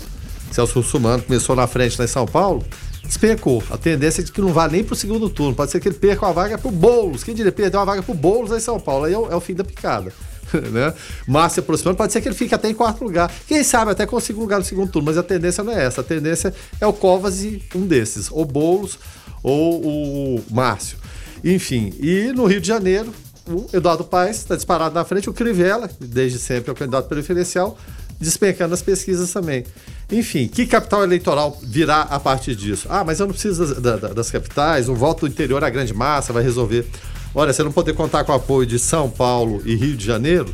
Celso 0.51 0.79
Russumano 0.79 1.23
começou 1.23 1.55
na 1.55 1.67
frente 1.67 1.97
lá 1.97 2.05
em 2.05 2.07
São 2.07 2.25
Paulo, 2.25 2.63
despencou. 3.03 3.63
A 3.69 3.77
tendência 3.77 4.21
é 4.21 4.23
de 4.23 4.31
que 4.31 4.41
não 4.41 4.53
vá 4.53 4.67
nem 4.67 4.83
pro 4.83 4.95
segundo 4.95 5.29
turno. 5.29 5.55
Pode 5.55 5.71
ser 5.71 5.79
que 5.79 5.87
ele 5.87 5.95
perca 5.95 6.25
uma 6.25 6.33
vaga 6.33 6.57
pro 6.57 6.71
Boulos. 6.71 7.23
Quem 7.23 7.35
diria, 7.35 7.51
perdeu 7.51 7.79
uma 7.79 7.85
vaga 7.85 8.01
pro 8.01 8.13
Boulos 8.13 8.51
lá 8.51 8.57
em 8.57 8.61
São 8.61 8.79
Paulo. 8.79 9.05
Aí 9.05 9.13
é 9.13 9.17
o, 9.17 9.31
é 9.31 9.35
o 9.35 9.41
fim 9.41 9.53
da 9.53 9.63
picada. 9.63 10.13
né? 10.71 10.93
Márcio 11.27 11.61
aproximando, 11.61 11.97
pode 11.97 12.13
ser 12.13 12.21
que 12.21 12.27
ele 12.27 12.35
fique 12.35 12.53
até 12.53 12.69
em 12.69 12.73
quarto 12.73 13.03
lugar. 13.03 13.31
Quem 13.47 13.63
sabe 13.63 13.91
até 13.91 14.05
consiga 14.05 14.39
um 14.39 14.43
lugar 14.43 14.59
no 14.59 14.65
segundo 14.65 14.91
turno, 14.91 15.05
mas 15.07 15.17
a 15.17 15.23
tendência 15.23 15.63
não 15.63 15.73
é 15.73 15.85
essa. 15.85 16.01
A 16.01 16.03
tendência 16.03 16.53
é 16.79 16.87
o 16.87 16.93
Covas 16.93 17.43
e 17.43 17.61
um 17.73 17.85
desses, 17.85 18.29
ou 18.31 18.45
Boulos 18.45 18.97
ou 19.43 19.81
o 19.85 20.43
Márcio. 20.51 20.97
Enfim, 21.43 21.93
e 21.99 22.31
no 22.33 22.45
Rio 22.45 22.59
de 22.59 22.67
Janeiro, 22.67 23.13
o 23.47 23.67
Eduardo 23.71 24.03
Paes 24.03 24.37
está 24.37 24.55
disparado 24.55 24.95
na 24.95 25.05
frente, 25.05 25.29
o 25.29 25.33
Crivella, 25.33 25.89
desde 25.99 26.39
sempre 26.39 26.69
é 26.69 26.73
o 26.73 26.75
candidato 26.75 27.07
preferencial, 27.07 27.77
despencando 28.19 28.73
as 28.73 28.81
pesquisas 28.81 29.31
também. 29.31 29.63
Enfim, 30.11 30.47
que 30.47 30.65
capital 30.65 31.03
eleitoral 31.03 31.59
virá 31.63 32.01
a 32.01 32.19
partir 32.19 32.55
disso? 32.55 32.87
Ah, 32.89 33.03
mas 33.03 33.19
eu 33.19 33.27
não 33.27 33.33
preciso 33.33 33.79
das, 33.79 34.01
das, 34.13 34.31
capitais, 34.31 34.89
um 34.89 34.95
voto 34.95 35.27
interior, 35.27 35.63
a 35.63 35.69
grande 35.69 35.93
massa 35.93 36.33
vai 36.33 36.43
resolver. 36.43 36.87
Olha, 37.33 37.51
você 37.51 37.63
não 37.63 37.71
poder 37.71 37.93
contar 37.93 38.23
com 38.23 38.31
o 38.31 38.35
apoio 38.35 38.65
de 38.65 38.79
São 38.79 39.09
Paulo 39.09 39.61
e 39.65 39.75
Rio 39.75 39.95
de 39.95 40.05
Janeiro, 40.05 40.53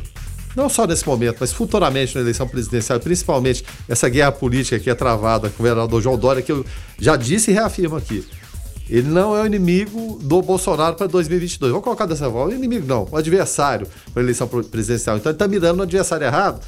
não 0.56 0.68
só 0.68 0.86
nesse 0.86 1.06
momento, 1.06 1.38
mas 1.40 1.52
futuramente 1.52 2.14
na 2.14 2.20
eleição 2.20 2.46
presidencial, 2.46 3.00
principalmente 3.00 3.64
essa 3.88 4.08
guerra 4.08 4.32
política 4.32 4.78
que 4.78 4.90
é 4.90 4.94
travada 4.94 5.48
com 5.48 5.62
o 5.62 5.66
vereador 5.66 6.02
João 6.02 6.18
Dória, 6.18 6.42
que 6.42 6.52
eu 6.52 6.64
já 6.98 7.16
disse 7.16 7.50
e 7.50 7.54
reafirmo 7.54 7.96
aqui. 7.96 8.26
Ele 8.88 9.08
não 9.08 9.36
é 9.36 9.42
o 9.42 9.46
inimigo 9.46 10.18
do 10.22 10.42
Bolsonaro 10.42 10.96
para 10.96 11.06
2022. 11.06 11.70
Vamos 11.70 11.84
colocar 11.84 12.06
dessa 12.06 12.30
forma. 12.30 12.52
Inimigo 12.52 12.86
não, 12.86 13.08
o 13.10 13.16
adversário 13.16 13.86
para 14.12 14.22
a 14.22 14.24
eleição 14.24 14.46
presidencial. 14.46 15.16
Então 15.16 15.30
ele 15.30 15.36
está 15.36 15.48
mirando 15.48 15.76
no 15.76 15.82
adversário 15.84 16.26
errado. 16.26 16.60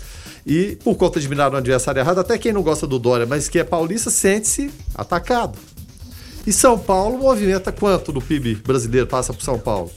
E 0.47 0.77
por 0.85 0.95
conta 0.97 1.19
de 1.19 1.29
mirar 1.29 1.51
no 1.51 1.57
adversário 1.57 2.01
errado, 2.01 2.21
até 2.21 2.37
quem 2.37 2.53
não 2.53 2.63
gosta 2.63 2.87
do 2.87 2.99
Dória, 2.99 3.27
mas 3.27 3.49
que 3.49 3.59
é 3.59 3.65
paulista, 3.65 4.11
sente-se 4.11 4.71
atacado. 4.95 5.59
E 6.47 6.53
São 6.53 6.79
Paulo 6.79 7.19
movimenta 7.19 7.73
quanto 7.73 8.13
do 8.13 8.21
PIB 8.21 8.57
brasileiro 8.57 9.07
passa 9.07 9.33
por 9.33 9.43
São 9.43 9.59
Paulo? 9.59 9.91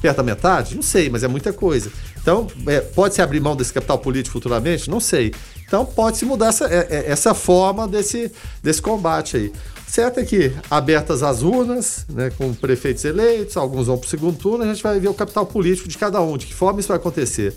Perto 0.00 0.18
da 0.18 0.22
metade? 0.22 0.74
Não 0.74 0.82
sei, 0.82 1.08
mas 1.08 1.22
é 1.22 1.28
muita 1.28 1.52
coisa. 1.52 1.90
Então, 2.20 2.46
é, 2.66 2.80
pode-se 2.80 3.22
abrir 3.22 3.40
mão 3.40 3.56
desse 3.56 3.72
capital 3.72 3.98
político 3.98 4.34
futuramente? 4.34 4.90
Não 4.90 5.00
sei. 5.00 5.32
Então, 5.66 5.86
pode-se 5.86 6.26
mudar 6.26 6.48
essa, 6.48 6.66
é, 6.66 6.86
é, 6.90 7.10
essa 7.10 7.32
forma 7.32 7.88
desse, 7.88 8.30
desse 8.62 8.82
combate 8.82 9.36
aí. 9.38 9.52
Certo 9.94 10.18
é 10.18 10.24
que, 10.24 10.52
abertas 10.68 11.22
as 11.22 11.42
urnas, 11.42 12.04
né, 12.08 12.28
com 12.36 12.52
prefeitos 12.52 13.04
eleitos, 13.04 13.56
alguns 13.56 13.86
vão 13.86 13.96
para 13.96 14.08
o 14.08 14.10
segundo 14.10 14.36
turno, 14.36 14.64
a 14.64 14.66
gente 14.66 14.82
vai 14.82 14.98
ver 14.98 15.06
o 15.06 15.14
capital 15.14 15.46
político 15.46 15.86
de 15.86 15.96
cada 15.96 16.20
um, 16.20 16.36
de 16.36 16.46
que 16.46 16.52
forma 16.52 16.80
isso 16.80 16.88
vai 16.88 16.96
acontecer. 16.96 17.54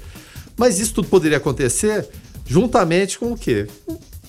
Mas 0.56 0.80
isso 0.80 0.94
tudo 0.94 1.08
poderia 1.08 1.38
acontecer 1.38 2.08
juntamente 2.46 3.18
com 3.18 3.32
o 3.32 3.36
quê? 3.36 3.66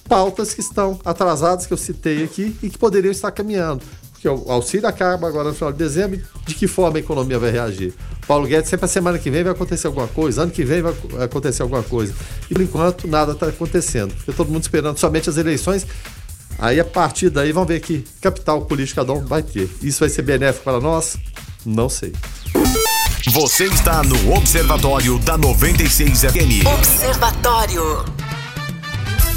Pautas 0.09 0.55
que 0.55 0.63
estão 0.63 0.99
atrasadas, 1.05 1.67
que 1.67 1.73
eu 1.75 1.77
citei 1.77 2.25
aqui, 2.25 2.57
e 2.63 2.71
que 2.71 2.79
poderiam 2.79 3.13
estar 3.13 3.31
caminhando. 3.31 3.83
Porque 4.13 4.27
o 4.27 4.51
auxílio 4.51 4.89
acaba 4.89 5.29
agora 5.29 5.51
no 5.51 5.55
final 5.55 5.71
de 5.71 5.77
dezembro, 5.77 6.19
de 6.47 6.55
que 6.55 6.67
forma 6.67 6.97
a 6.97 7.01
economia 7.01 7.39
vai 7.39 7.51
reagir? 7.51 7.93
Paulo 8.27 8.47
Guedes, 8.47 8.71
sempre 8.71 8.87
a 8.87 8.89
semana 8.89 9.19
que 9.19 9.31
vem 9.31 9.45
vai 9.45 9.53
acontecer 9.53 9.87
alguma 9.87 10.09
coisa, 10.09 10.45
ano 10.45 10.51
que 10.51 10.65
vem 10.65 10.81
vai 10.81 10.95
acontecer 11.23 11.61
alguma 11.61 11.83
coisa. 11.83 12.15
E 12.51 12.55
por 12.55 12.63
enquanto 12.63 13.07
nada 13.07 13.33
está 13.33 13.49
acontecendo, 13.49 14.15
porque 14.15 14.33
todo 14.33 14.51
mundo 14.51 14.63
esperando 14.63 14.97
somente 14.97 15.29
as 15.29 15.37
eleições. 15.37 15.87
Aí 16.59 16.81
a 16.81 16.85
partir 16.85 17.31
daí 17.31 17.53
vamos 17.53 17.69
ver 17.69 17.81
que 17.81 18.05
capital 18.21 18.63
político 18.63 18.97
cada 18.97 19.13
um 19.13 19.25
vai 19.25 19.43
ter. 19.43 19.71
Isso 19.81 20.01
vai 20.01 20.09
ser 20.09 20.23
benéfico 20.23 20.65
para 20.65 20.81
nós? 20.81 21.17
Não 21.65 21.89
sei. 21.89 22.13
Você 23.31 23.65
está 23.65 24.03
no 24.03 24.35
Observatório 24.35 25.19
da 25.19 25.37
96 25.37 26.21
FM. 26.23 26.67
Observatório. 26.67 28.05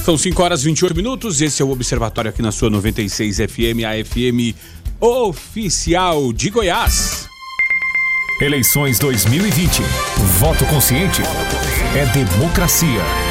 São 0.03 0.17
5 0.17 0.41
horas 0.41 0.61
e 0.61 0.65
28 0.65 0.95
minutos. 0.95 1.41
Esse 1.41 1.61
é 1.61 1.65
o 1.65 1.69
Observatório 1.69 2.29
aqui 2.29 2.41
na 2.41 2.51
sua 2.51 2.69
96 2.69 3.37
FM, 3.37 3.83
a 3.85 4.03
FM 4.03 4.55
oficial 4.99 6.31
de 6.31 6.49
Goiás. 6.49 7.27
Eleições 8.39 8.97
2020. 8.97 9.81
Voto 10.39 10.65
consciente 10.65 11.21
é 11.95 12.05
democracia. 12.07 13.30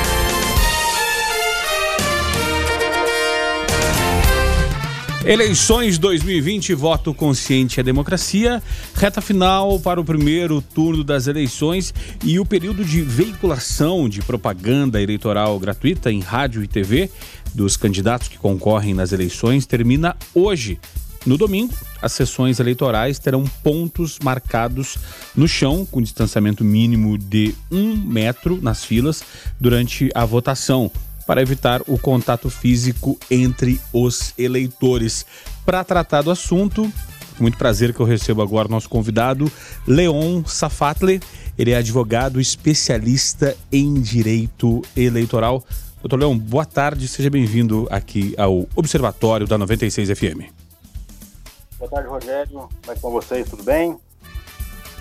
Eleições 5.25 5.99
2020, 5.99 6.73
voto 6.73 7.13
consciente 7.13 7.79
é 7.79 7.83
democracia. 7.83 8.63
Reta 8.95 9.21
final 9.21 9.79
para 9.79 10.01
o 10.01 10.05
primeiro 10.05 10.63
turno 10.63 11.05
das 11.05 11.27
eleições 11.27 11.93
e 12.25 12.41
o 12.41 12.47
período 12.47 12.83
de 12.83 13.03
veiculação 13.03 14.09
de 14.09 14.23
propaganda 14.23 15.01
eleitoral 15.01 15.59
gratuita 15.59 16.11
em 16.11 16.21
rádio 16.21 16.65
e 16.65 16.67
TV 16.67 17.11
dos 17.55 17.77
candidatos 17.77 18.29
que 18.29 18.39
concorrem 18.39 18.95
nas 18.95 19.13
eleições 19.13 19.67
termina 19.67 20.17
hoje. 20.35 20.81
No 21.27 21.37
domingo, 21.37 21.75
as 22.01 22.13
sessões 22.13 22.59
eleitorais 22.59 23.19
terão 23.19 23.45
pontos 23.63 24.19
marcados 24.25 24.97
no 25.37 25.47
chão, 25.47 25.85
com 25.85 26.01
distanciamento 26.01 26.65
mínimo 26.65 27.19
de 27.19 27.55
um 27.71 27.95
metro 27.95 28.59
nas 28.63 28.83
filas 28.83 29.23
durante 29.61 30.11
a 30.15 30.25
votação 30.25 30.91
para 31.31 31.43
evitar 31.43 31.81
o 31.87 31.97
contato 31.97 32.51
físico 32.51 33.17
entre 33.31 33.81
os 33.93 34.35
eleitores. 34.37 35.25
Para 35.65 35.85
tratar 35.85 36.23
do 36.23 36.31
assunto, 36.33 36.93
com 37.37 37.45
muito 37.45 37.57
prazer 37.57 37.95
que 37.95 38.01
eu 38.01 38.05
recebo 38.05 38.43
agora 38.43 38.67
o 38.67 38.71
nosso 38.73 38.89
convidado, 38.89 39.49
Leon 39.87 40.43
Safatle. 40.45 41.21
Ele 41.57 41.71
é 41.71 41.77
advogado 41.77 42.41
especialista 42.41 43.57
em 43.71 43.95
direito 44.01 44.83
eleitoral. 44.97 45.65
Doutor 46.03 46.19
Leon, 46.19 46.37
boa 46.37 46.65
tarde, 46.65 47.07
seja 47.07 47.31
bem-vindo 47.31 47.87
aqui 47.93 48.35
ao 48.37 48.67
Observatório 48.75 49.47
da 49.47 49.57
96 49.57 50.09
FM. 50.19 50.51
Boa 51.79 51.89
tarde, 51.89 52.09
Rogério. 52.09 52.53
Como 52.53 52.71
é 52.89 52.95
que 52.97 53.01
com 53.01 53.13
vocês? 53.13 53.49
Tudo 53.49 53.63
bem? 53.63 53.97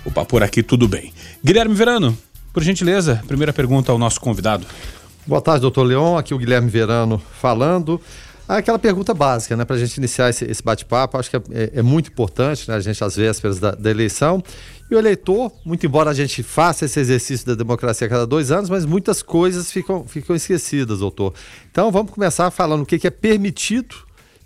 Opa, 0.06 0.24
por 0.26 0.44
aqui 0.44 0.62
tudo 0.62 0.88
bem. 0.88 1.12
Guilherme 1.44 1.74
Verano, 1.74 2.16
por 2.54 2.62
gentileza, 2.62 3.24
primeira 3.28 3.52
pergunta 3.52 3.92
ao 3.92 3.98
nosso 3.98 4.22
convidado. 4.22 4.68
Boa 5.28 5.42
tarde, 5.42 5.62
doutor 5.62 5.84
Leon. 5.84 6.18
Aqui 6.18 6.34
o 6.34 6.38
Guilherme 6.38 6.70
Verano 6.70 7.20
falando. 7.20 8.02
Aquela 8.48 8.80
pergunta 8.80 9.14
básica, 9.14 9.56
né, 9.56 9.64
para 9.64 9.76
a 9.76 9.80
gente 9.80 9.96
iniciar 9.98 10.28
esse, 10.28 10.44
esse 10.44 10.64
bate-papo, 10.64 11.20
acho 11.20 11.30
que 11.30 11.36
é, 11.36 11.42
é, 11.52 11.72
é, 11.76 11.82
muito 11.84 12.10
importante, 12.10 12.68
né, 12.68 12.76
a 12.76 12.80
gente 12.80 13.04
às 13.04 13.16
vésperas 13.16 13.60
da, 13.60 13.72
da, 13.72 13.92
eleição. 13.92 14.44
E 14.90 14.96
o 14.96 14.98
eleitor, 14.98 15.52
muito 15.64 15.86
embora 15.86 16.10
a 16.10 16.16
gente 16.16 16.42
faça 16.42 16.86
esse 16.86 17.00
exercício 17.00 17.46
da 17.46 17.54
democracia 17.54 18.08
a 18.08 18.10
cada 18.10 18.26
dois 18.26 18.50
anos, 18.50 18.68
mas 18.68 18.86
muitas 18.86 19.22
coisas 19.22 19.72
ficam, 19.72 20.04
ficam 20.08 20.36
esquecidas, 20.36 20.98
doutor. 20.98 21.36
Então 21.70 21.92
vamos 21.92 22.12
começar 22.12 22.50
falando 22.50 22.82
o 22.82 22.86
que, 22.88 22.98
que 22.98 23.06
é 23.06 23.12
permitido 23.12 23.96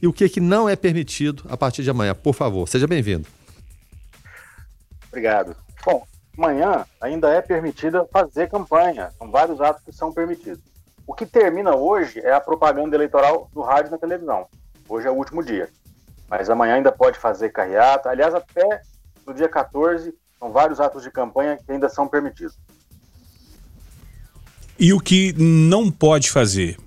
e 0.01 0.07
o 0.07 0.11
que, 0.11 0.27
que 0.27 0.41
não 0.41 0.67
é 0.67 0.75
permitido 0.75 1.45
a 1.47 1.55
partir 1.55 1.81
de 1.81 1.89
amanhã. 1.89 2.13
Por 2.13 2.33
favor, 2.33 2.67
seja 2.67 2.85
bem-vindo. 2.85 3.25
Obrigado. 5.07 5.55
Bom, 5.85 6.05
amanhã 6.37 6.85
ainda 6.99 7.29
é 7.29 7.41
permitida 7.41 8.05
fazer 8.11 8.49
campanha. 8.49 9.11
São 9.17 9.29
vários 9.29 9.61
atos 9.61 9.83
que 9.83 9.91
são 9.91 10.11
permitidos. 10.11 10.63
O 11.05 11.13
que 11.13 11.25
termina 11.25 11.75
hoje 11.75 12.19
é 12.19 12.33
a 12.33 12.39
propaganda 12.39 12.95
eleitoral 12.95 13.49
do 13.53 13.61
rádio 13.61 13.89
e 13.89 13.91
na 13.91 13.97
televisão. 13.97 14.47
Hoje 14.87 15.07
é 15.07 15.11
o 15.11 15.15
último 15.15 15.43
dia. 15.43 15.69
Mas 16.29 16.49
amanhã 16.49 16.75
ainda 16.75 16.91
pode 16.91 17.19
fazer 17.19 17.49
carreata. 17.49 18.09
Aliás, 18.09 18.33
até 18.33 18.81
no 19.25 19.33
dia 19.33 19.49
14, 19.49 20.13
são 20.39 20.51
vários 20.51 20.79
atos 20.79 21.03
de 21.03 21.11
campanha 21.11 21.57
que 21.57 21.71
ainda 21.71 21.89
são 21.89 22.07
permitidos. 22.07 22.57
E 24.79 24.93
o 24.93 24.99
que 24.99 25.33
não 25.37 25.91
pode 25.91 26.31
fazer? 26.31 26.77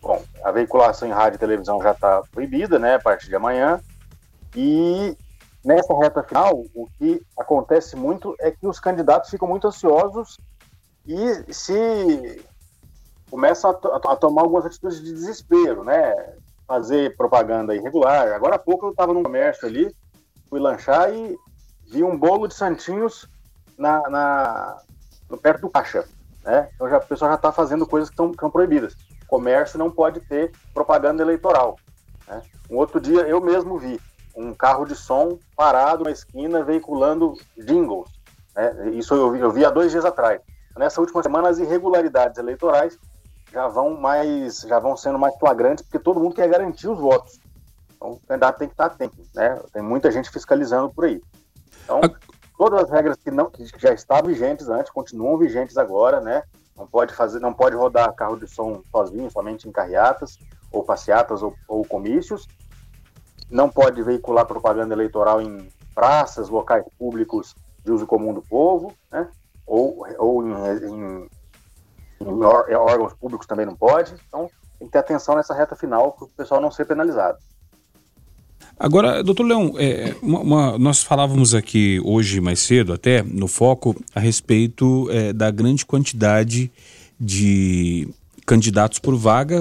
Bom, 0.00 0.24
a 0.42 0.50
veiculação 0.50 1.06
em 1.06 1.12
rádio 1.12 1.36
e 1.36 1.38
televisão 1.38 1.82
já 1.82 1.92
está 1.92 2.22
proibida, 2.32 2.78
né, 2.78 2.94
a 2.94 2.98
partir 2.98 3.28
de 3.28 3.36
amanhã. 3.36 3.80
E 4.56 5.16
nessa 5.64 5.94
reta 5.96 6.22
final, 6.22 6.64
o 6.74 6.88
que 6.98 7.22
acontece 7.36 7.96
muito 7.96 8.34
é 8.40 8.50
que 8.50 8.66
os 8.66 8.78
candidatos 8.78 9.30
ficam 9.30 9.48
muito 9.48 9.66
ansiosos 9.66 10.38
e 11.06 11.52
se 11.52 12.44
começam 13.30 13.70
a, 13.70 14.12
a, 14.12 14.16
tomar 14.16 14.42
algumas 14.42 14.66
atitudes 14.66 15.00
de 15.00 15.12
desespero, 15.12 15.84
né? 15.84 16.14
Fazer 16.66 17.16
propaganda 17.16 17.74
irregular. 17.74 18.32
Agora 18.32 18.56
há 18.56 18.58
pouco 18.58 18.86
eu 18.86 18.90
estava 18.90 19.12
num 19.12 19.22
comércio 19.22 19.66
ali, 19.66 19.94
fui 20.48 20.60
lanchar 20.60 21.12
e 21.12 21.36
vi 21.90 22.02
um 22.02 22.16
bolo 22.16 22.46
de 22.46 22.54
santinhos 22.54 23.28
na, 23.76 24.02
na 24.10 24.82
perto 25.42 25.62
do 25.62 25.70
caixa. 25.70 26.04
Né? 26.44 26.68
Então 26.74 26.88
já, 26.88 26.98
o 26.98 27.06
pessoal 27.06 27.30
já 27.30 27.36
está 27.36 27.52
fazendo 27.52 27.86
coisas 27.86 28.10
que 28.10 28.14
estão 28.14 28.50
proibidas. 28.50 28.94
comércio 29.26 29.78
não 29.78 29.90
pode 29.90 30.20
ter 30.20 30.52
propaganda 30.72 31.22
eleitoral. 31.22 31.78
Né? 32.26 32.42
Um 32.70 32.76
outro 32.76 33.00
dia 33.00 33.22
eu 33.22 33.40
mesmo 33.40 33.78
vi 33.78 34.00
um 34.38 34.54
carro 34.54 34.84
de 34.84 34.94
som 34.94 35.38
parado 35.56 36.04
na 36.04 36.10
esquina 36.10 36.62
veiculando 36.62 37.34
jingles. 37.56 38.10
Né? 38.54 38.90
Isso 38.92 39.14
eu 39.14 39.32
vi, 39.32 39.40
eu 39.40 39.50
vi 39.50 39.64
há 39.64 39.70
dois 39.70 39.90
dias 39.90 40.04
atrás 40.04 40.40
nessa 40.78 41.00
última 41.00 41.22
semana 41.22 41.48
as 41.48 41.58
irregularidades 41.58 42.38
eleitorais 42.38 42.96
já 43.52 43.66
vão 43.66 43.98
mais, 43.98 44.60
já 44.60 44.78
vão 44.78 44.96
sendo 44.96 45.18
mais 45.18 45.36
flagrantes, 45.38 45.82
porque 45.82 45.98
todo 45.98 46.20
mundo 46.20 46.34
quer 46.34 46.48
garantir 46.48 46.86
os 46.86 46.98
votos. 46.98 47.40
Então 47.96 48.12
o 48.12 48.20
candidato 48.20 48.58
tem 48.58 48.68
que 48.68 48.74
estar 48.74 48.86
atento, 48.86 49.16
né? 49.34 49.60
Tem 49.72 49.82
muita 49.82 50.12
gente 50.12 50.30
fiscalizando 50.30 50.90
por 50.90 51.06
aí. 51.06 51.20
Então, 51.82 52.00
todas 52.56 52.84
as 52.84 52.90
regras 52.90 53.16
que, 53.16 53.30
não, 53.30 53.50
que 53.50 53.66
já 53.78 53.92
estavam 53.92 54.30
vigentes 54.30 54.68
antes 54.68 54.92
continuam 54.92 55.38
vigentes 55.38 55.76
agora, 55.76 56.20
né? 56.20 56.42
Não 56.76 56.86
pode 56.86 57.14
fazer, 57.14 57.40
não 57.40 57.52
pode 57.52 57.74
rodar 57.74 58.14
carro 58.14 58.38
de 58.38 58.46
som 58.46 58.82
sozinho, 58.90 59.30
somente 59.30 59.66
em 59.66 59.72
carreatas, 59.72 60.38
ou 60.70 60.84
passeatas, 60.84 61.42
ou, 61.42 61.54
ou 61.66 61.84
comícios. 61.84 62.46
Não 63.50 63.68
pode 63.68 64.02
veicular 64.02 64.46
propaganda 64.46 64.94
eleitoral 64.94 65.40
em 65.40 65.68
praças, 65.94 66.48
locais 66.48 66.84
públicos 66.98 67.54
de 67.84 67.90
uso 67.90 68.06
comum 68.06 68.32
do 68.32 68.42
povo, 68.42 68.92
né? 69.10 69.28
Ou, 69.66 70.06
ou 70.18 70.46
em, 70.46 70.52
em, 70.86 71.28
em 72.20 72.74
órgãos 72.74 73.14
públicos 73.14 73.46
também 73.46 73.66
não 73.66 73.74
pode. 73.74 74.14
Então, 74.28 74.50
tem 74.78 74.86
que 74.86 74.92
ter 74.92 74.98
atenção 74.98 75.34
nessa 75.34 75.54
reta 75.54 75.74
final 75.74 76.12
para 76.12 76.24
o 76.24 76.28
pessoal 76.28 76.60
não 76.60 76.70
ser 76.70 76.84
penalizado. 76.84 77.38
Agora, 78.78 79.24
doutor 79.24 79.42
Leão, 79.42 79.74
é, 79.76 80.14
uma, 80.22 80.40
uma, 80.40 80.78
nós 80.78 81.02
falávamos 81.02 81.52
aqui 81.52 82.00
hoje 82.04 82.40
mais 82.40 82.60
cedo, 82.60 82.92
até 82.92 83.22
no 83.22 83.48
foco, 83.48 83.96
a 84.14 84.20
respeito 84.20 85.08
é, 85.10 85.32
da 85.32 85.50
grande 85.50 85.84
quantidade 85.84 86.70
de 87.18 88.08
candidatos 88.48 88.98
por 88.98 89.14
vaga. 89.14 89.60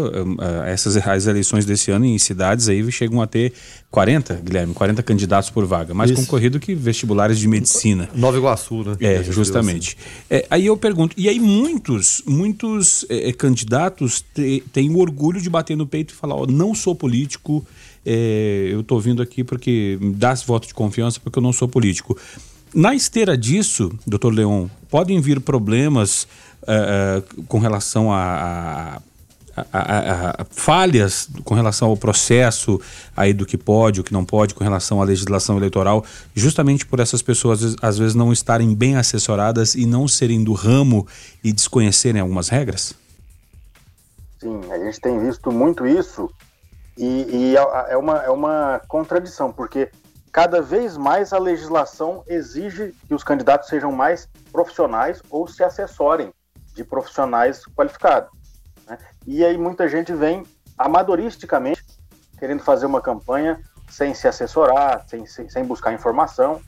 Essas 0.65 0.96
as 0.96 1.27
eleições 1.27 1.65
desse 1.65 1.91
ano 1.91 2.06
em 2.06 2.17
cidades 2.17 2.70
aí 2.70 2.89
chegam 2.89 3.22
a 3.22 3.27
ter 3.27 3.51
40, 3.91 4.36
Guilherme, 4.36 4.74
40 4.74 5.03
candidatos 5.03 5.50
por 5.50 5.65
vaga, 5.65 5.94
mais 5.94 6.10
Isso. 6.10 6.22
concorrido 6.22 6.58
que 6.58 6.74
vestibulares 6.74 7.38
de 7.38 7.48
medicina. 7.50 8.10
Nova 8.15 8.38
Iguaçu, 8.38 8.84
né? 8.84 8.96
É, 9.01 9.24
justamente. 9.24 9.98
Assim. 10.00 10.27
É, 10.29 10.48
aí 10.50 10.65
eu 10.65 10.77
pergunto, 10.77 11.13
e 11.17 11.27
aí 11.27 11.39
muitos, 11.39 12.24
muitos 12.25 13.06
é, 13.10 13.32
candidatos 13.34 14.24
te, 14.34 14.63
têm 14.72 14.89
o 14.89 15.00
orgulho 15.00 15.41
de 15.41 15.50
bater 15.50 15.75
no 15.75 15.86
peito 15.86 16.13
e 16.13 16.15
falar, 16.15 16.36
ó, 16.36 16.46
não 16.46 16.74
sou 16.74 16.96
político, 16.96 17.65
é, 18.06 18.70
eu 18.72 18.79
estou 18.79 19.01
vindo 19.01 19.22
aqui 19.22 19.44
porque 19.44 19.98
me 20.00 20.13
dá 20.13 20.32
esse 20.32 20.46
voto 20.46 20.65
de 20.65 20.74
confiança 20.74 21.20
porque 21.22 21.38
eu 21.38 21.44
não 21.44 21.51
sou 21.51 21.67
político. 21.67 22.17
Na 22.74 22.94
esteira 22.94 23.38
disso, 23.38 23.91
doutor 24.06 24.34
Leon, 24.34 24.67
podem 24.89 25.20
vir 25.22 25.39
problemas 25.39 26.27
uh, 26.64 27.44
com 27.46 27.60
relação 27.60 28.12
a, 28.12 29.02
a, 29.56 29.64
a, 29.72 30.30
a, 30.42 30.46
falhas 30.50 31.30
com 31.44 31.56
relação 31.56 31.90
ao 31.90 31.98
processo 31.98 32.80
aí 33.16 33.34
do 33.34 33.46
que 33.46 33.58
pode, 33.58 34.02
o 34.02 34.04
que 34.04 34.14
não 34.14 34.24
pode, 34.24 34.54
com 34.54 34.64
relação 34.64 35.02
à 35.02 35.06
legislação 35.06 35.58
eleitoral, 35.58 36.06
justamente 36.36 36.86
por 36.86 37.00
essas 37.00 37.22
pessoas 37.22 37.76
às 37.82 37.98
vezes 37.98 38.16
não 38.16 38.32
estarem 38.32 38.76
bem 38.76 38.96
assessoradas 38.96 39.76
e 39.76 39.86
não 39.86 40.08
serem 40.08 40.44
do 40.44 40.54
ramo 40.54 41.08
e 41.44 41.52
desconhecerem 41.52 42.22
algumas 42.22 42.50
regras? 42.50 42.94
Sim, 44.40 44.62
a 44.72 44.78
gente 44.78 45.00
tem 45.02 45.20
visto 45.20 45.52
muito 45.52 45.88
isso 45.88 46.30
e, 46.98 47.28
e 47.30 47.58
é, 47.58 47.94
é, 47.94 47.98
uma, 47.98 48.18
é 48.24 48.30
uma 48.30 48.82
contradição, 48.88 49.52
porque 49.52 49.90
cada 50.32 50.62
vez 50.62 50.98
mais 50.98 51.34
a 51.34 51.40
legislação 51.40 52.24
exige 52.28 52.94
que 53.08 53.14
os 53.14 53.24
candidatos 53.24 53.70
sejam 53.70 53.92
mais 53.92 54.28
profissionais 54.52 55.22
ou 55.30 55.48
se 55.48 55.64
assessorem 55.64 56.32
de 56.78 56.86
profissionais 56.86 57.66
qualificados. 57.76 58.30
Né? 58.88 58.98
E 59.26 59.44
aí 59.44 59.58
muita 59.58 59.90
gente 59.90 60.14
vem 60.14 60.44
amadoristicamente 60.78 61.84
querendo 62.38 62.64
fazer 62.64 62.86
uma 62.86 63.02
campanha 63.02 63.60
sem 63.90 64.14
se 64.14 64.28
assessorar, 64.28 65.04
sem, 65.08 65.26
sem, 65.26 65.66
buscar 65.66 65.92
informação. 65.92 66.62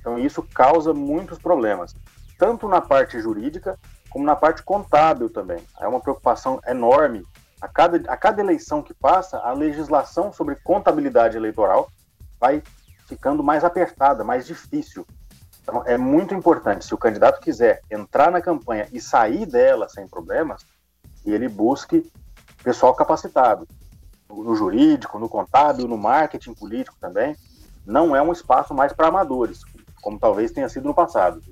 Então 0.00 0.18
isso 0.18 0.42
causa 0.54 0.94
muitos 0.94 1.38
problemas, 1.38 1.94
tanto 2.38 2.68
na 2.68 2.80
parte 2.80 3.20
jurídica 3.20 3.78
como 4.08 4.24
na 4.24 4.36
parte 4.36 4.62
contábil 4.62 5.28
também. 5.28 5.62
É 5.80 5.88
uma 5.88 6.00
preocupação 6.00 6.60
enorme 6.66 7.24
a 7.60 7.66
cada, 7.66 8.10
a 8.10 8.16
cada 8.16 8.40
eleição 8.40 8.82
que 8.82 8.94
passa, 8.94 9.38
a 9.38 9.52
legislação 9.52 10.32
sobre 10.32 10.54
contabilidade 10.56 11.36
eleitoral 11.36 11.90
vai 12.38 12.62
ficando 13.08 13.42
mais 13.42 13.64
apertada, 13.64 14.22
mais 14.22 14.46
difícil. 14.46 15.06
Então, 15.66 15.82
é 15.84 15.98
muito 15.98 16.32
importante, 16.32 16.84
se 16.84 16.94
o 16.94 16.98
candidato 16.98 17.40
quiser 17.40 17.80
entrar 17.90 18.30
na 18.30 18.40
campanha 18.40 18.86
e 18.92 19.00
sair 19.00 19.44
dela 19.44 19.88
sem 19.88 20.06
problemas, 20.06 20.64
que 21.24 21.30
ele 21.32 21.48
busque 21.48 22.08
pessoal 22.62 22.94
capacitado, 22.94 23.66
no 24.28 24.54
jurídico, 24.54 25.18
no 25.18 25.28
contábil, 25.28 25.88
no 25.88 25.98
marketing 25.98 26.54
político 26.54 26.96
também. 27.00 27.36
Não 27.84 28.14
é 28.14 28.22
um 28.22 28.32
espaço 28.32 28.74
mais 28.74 28.92
para 28.92 29.08
amadores, 29.08 29.60
como 30.00 30.18
talvez 30.18 30.52
tenha 30.52 30.68
sido 30.68 30.84
no 30.84 30.94
passado. 30.94 31.42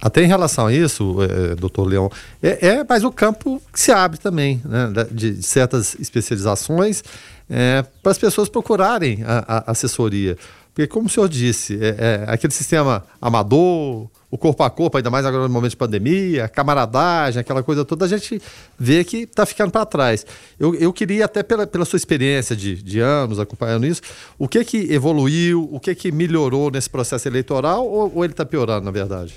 Até 0.00 0.22
em 0.22 0.26
relação 0.26 0.68
a 0.68 0.72
isso, 0.72 1.16
é, 1.22 1.54
doutor 1.54 1.84
Leão, 1.84 2.10
é, 2.42 2.68
é 2.68 2.84
mais 2.84 3.02
o 3.02 3.10
campo 3.10 3.60
que 3.72 3.80
se 3.80 3.90
abre 3.90 4.18
também, 4.18 4.62
né, 4.64 4.88
de 5.10 5.42
certas 5.42 5.96
especializações, 5.98 7.02
é, 7.50 7.82
para 8.02 8.12
as 8.12 8.18
pessoas 8.18 8.48
procurarem 8.48 9.24
a, 9.24 9.66
a, 9.66 9.70
assessoria. 9.72 10.36
Porque, 10.78 10.86
como 10.86 11.08
o 11.08 11.10
senhor 11.10 11.28
disse, 11.28 11.76
é, 11.82 11.88
é, 11.98 12.24
aquele 12.28 12.52
sistema 12.52 13.04
amador, 13.20 14.08
o 14.30 14.38
corpo 14.38 14.62
a 14.62 14.70
corpo, 14.70 14.96
ainda 14.96 15.10
mais 15.10 15.26
agora 15.26 15.42
no 15.42 15.48
momento 15.48 15.72
de 15.72 15.76
pandemia, 15.76 16.46
camaradagem, 16.46 17.40
aquela 17.40 17.64
coisa 17.64 17.84
toda, 17.84 18.04
a 18.04 18.08
gente 18.08 18.40
vê 18.78 19.02
que 19.02 19.22
está 19.22 19.44
ficando 19.44 19.72
para 19.72 19.84
trás. 19.84 20.24
Eu, 20.56 20.76
eu 20.76 20.92
queria, 20.92 21.24
até 21.24 21.42
pela, 21.42 21.66
pela 21.66 21.84
sua 21.84 21.96
experiência 21.96 22.54
de, 22.54 22.80
de 22.80 23.00
anos 23.00 23.40
acompanhando 23.40 23.86
isso, 23.86 24.02
o 24.38 24.46
que 24.46 24.64
que 24.64 24.92
evoluiu, 24.92 25.68
o 25.72 25.80
que 25.80 25.92
que 25.96 26.12
melhorou 26.12 26.70
nesse 26.70 26.88
processo 26.88 27.26
eleitoral 27.26 27.84
ou, 27.84 28.14
ou 28.14 28.24
ele 28.24 28.32
está 28.32 28.46
piorando, 28.46 28.84
na 28.84 28.92
verdade? 28.92 29.34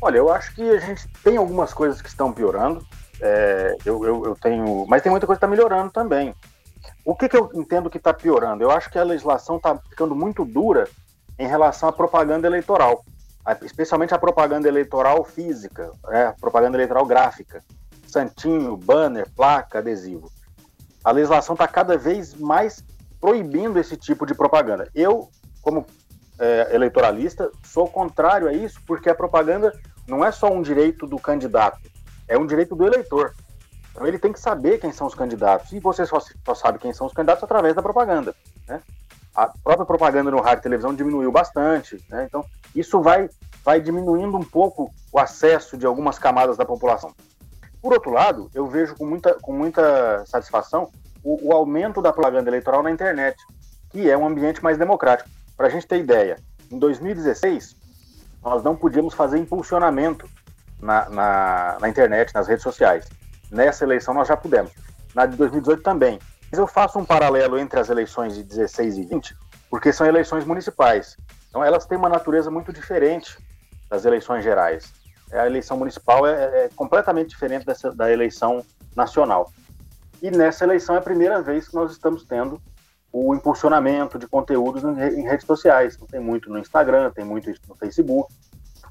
Olha, 0.00 0.16
eu 0.16 0.28
acho 0.28 0.56
que 0.56 0.62
a 0.62 0.80
gente 0.80 1.06
tem 1.22 1.36
algumas 1.36 1.72
coisas 1.72 2.02
que 2.02 2.08
estão 2.08 2.32
piorando. 2.32 2.84
É, 3.20 3.76
eu, 3.84 4.04
eu, 4.04 4.24
eu, 4.24 4.36
tenho, 4.42 4.84
mas 4.88 5.02
tem 5.02 5.10
muita 5.10 5.24
coisa 5.24 5.38
que 5.38 5.46
está 5.46 5.48
melhorando 5.48 5.92
também. 5.92 6.34
O 7.06 7.14
que, 7.14 7.28
que 7.28 7.36
eu 7.36 7.48
entendo 7.54 7.88
que 7.88 7.98
está 7.98 8.12
piorando? 8.12 8.64
Eu 8.64 8.70
acho 8.72 8.90
que 8.90 8.98
a 8.98 9.04
legislação 9.04 9.58
está 9.58 9.78
ficando 9.78 10.12
muito 10.12 10.44
dura 10.44 10.88
em 11.38 11.46
relação 11.46 11.88
à 11.88 11.92
propaganda 11.92 12.48
eleitoral, 12.48 13.04
especialmente 13.62 14.12
a 14.12 14.18
propaganda 14.18 14.66
eleitoral 14.66 15.22
física, 15.22 15.92
né? 16.08 16.34
propaganda 16.40 16.76
eleitoral 16.76 17.06
gráfica, 17.06 17.62
santinho, 18.08 18.76
banner, 18.76 19.30
placa, 19.36 19.78
adesivo. 19.78 20.32
A 21.04 21.12
legislação 21.12 21.54
está 21.54 21.68
cada 21.68 21.96
vez 21.96 22.34
mais 22.34 22.82
proibindo 23.20 23.78
esse 23.78 23.96
tipo 23.96 24.26
de 24.26 24.34
propaganda. 24.34 24.90
Eu, 24.92 25.30
como 25.62 25.86
é, 26.40 26.74
eleitoralista, 26.74 27.52
sou 27.62 27.88
contrário 27.88 28.48
a 28.48 28.52
isso, 28.52 28.80
porque 28.84 29.08
a 29.08 29.14
propaganda 29.14 29.72
não 30.08 30.24
é 30.24 30.32
só 30.32 30.50
um 30.52 30.60
direito 30.60 31.06
do 31.06 31.20
candidato, 31.20 31.88
é 32.26 32.36
um 32.36 32.46
direito 32.46 32.74
do 32.74 32.84
eleitor. 32.84 33.32
Então 33.96 34.06
ele 34.06 34.18
tem 34.18 34.30
que 34.30 34.38
saber 34.38 34.78
quem 34.78 34.92
são 34.92 35.06
os 35.06 35.14
candidatos. 35.14 35.72
E 35.72 35.80
você 35.80 36.04
só, 36.04 36.20
só 36.20 36.54
sabe 36.54 36.78
quem 36.78 36.92
são 36.92 37.06
os 37.06 37.14
candidatos 37.14 37.42
através 37.42 37.74
da 37.74 37.82
propaganda. 37.82 38.34
Né? 38.68 38.82
A 39.34 39.48
própria 39.48 39.86
propaganda 39.86 40.30
no 40.30 40.40
rádio 40.40 40.60
e 40.60 40.62
televisão 40.64 40.94
diminuiu 40.94 41.32
bastante. 41.32 42.04
Né? 42.10 42.26
Então 42.28 42.44
isso 42.74 43.00
vai, 43.00 43.30
vai 43.64 43.80
diminuindo 43.80 44.36
um 44.36 44.44
pouco 44.44 44.92
o 45.10 45.18
acesso 45.18 45.78
de 45.78 45.86
algumas 45.86 46.18
camadas 46.18 46.58
da 46.58 46.64
população. 46.66 47.14
Por 47.80 47.94
outro 47.94 48.10
lado, 48.10 48.50
eu 48.54 48.66
vejo 48.66 48.94
com 48.96 49.06
muita, 49.06 49.34
com 49.34 49.52
muita 49.52 50.24
satisfação 50.26 50.90
o, 51.24 51.48
o 51.48 51.52
aumento 51.52 52.02
da 52.02 52.12
propaganda 52.12 52.50
eleitoral 52.50 52.82
na 52.82 52.90
internet, 52.90 53.36
que 53.88 54.10
é 54.10 54.16
um 54.16 54.26
ambiente 54.26 54.62
mais 54.62 54.76
democrático. 54.76 55.30
Para 55.56 55.68
a 55.68 55.70
gente 55.70 55.86
ter 55.86 55.98
ideia, 55.98 56.36
em 56.70 56.78
2016, 56.78 57.74
nós 58.44 58.62
não 58.62 58.76
podíamos 58.76 59.14
fazer 59.14 59.38
impulsionamento 59.38 60.28
na, 60.80 61.08
na, 61.08 61.78
na, 61.80 61.88
internet, 61.88 62.34
nas 62.34 62.46
redes 62.46 62.62
sociais. 62.62 63.06
Nessa 63.50 63.84
eleição 63.84 64.14
nós 64.14 64.28
já 64.28 64.36
pudemos. 64.36 64.72
Na 65.14 65.26
de 65.26 65.36
2018 65.36 65.82
também. 65.82 66.18
Mas 66.50 66.58
eu 66.58 66.66
faço 66.66 66.98
um 66.98 67.04
paralelo 67.04 67.58
entre 67.58 67.78
as 67.78 67.88
eleições 67.88 68.34
de 68.34 68.42
16 68.42 68.98
e 68.98 69.04
20, 69.04 69.36
porque 69.70 69.92
são 69.92 70.06
eleições 70.06 70.44
municipais. 70.44 71.16
Então 71.48 71.64
elas 71.64 71.86
têm 71.86 71.98
uma 71.98 72.08
natureza 72.08 72.50
muito 72.50 72.72
diferente 72.72 73.36
das 73.88 74.04
eleições 74.04 74.44
gerais. 74.44 74.92
A 75.32 75.46
eleição 75.46 75.76
municipal 75.76 76.26
é, 76.26 76.64
é 76.64 76.70
completamente 76.76 77.30
diferente 77.30 77.66
dessa, 77.66 77.90
da 77.92 78.12
eleição 78.12 78.64
nacional. 78.94 79.50
E 80.22 80.30
nessa 80.30 80.64
eleição 80.64 80.94
é 80.94 80.98
a 80.98 81.02
primeira 81.02 81.42
vez 81.42 81.68
que 81.68 81.74
nós 81.74 81.92
estamos 81.92 82.24
tendo 82.24 82.60
o 83.12 83.34
impulsionamento 83.34 84.18
de 84.18 84.26
conteúdos 84.26 84.84
em 84.84 85.22
redes 85.22 85.46
sociais. 85.46 85.96
Tem 86.10 86.20
muito 86.20 86.50
no 86.50 86.58
Instagram, 86.58 87.10
tem 87.10 87.24
muito 87.24 87.50
no 87.68 87.74
Facebook. 87.74 88.32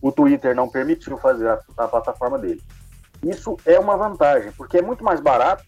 O 0.02 0.12
Twitter 0.12 0.56
não 0.56 0.68
permitiu 0.68 1.18
fazer 1.18 1.48
a, 1.48 1.60
a 1.78 1.88
plataforma 1.88 2.38
dele. 2.38 2.62
Isso 3.26 3.58
é 3.66 3.80
uma 3.80 3.98
vantagem, 3.98 4.52
porque 4.52 4.78
é 4.78 4.82
muito 4.84 5.04
mais 5.04 5.20
barato 5.20 5.64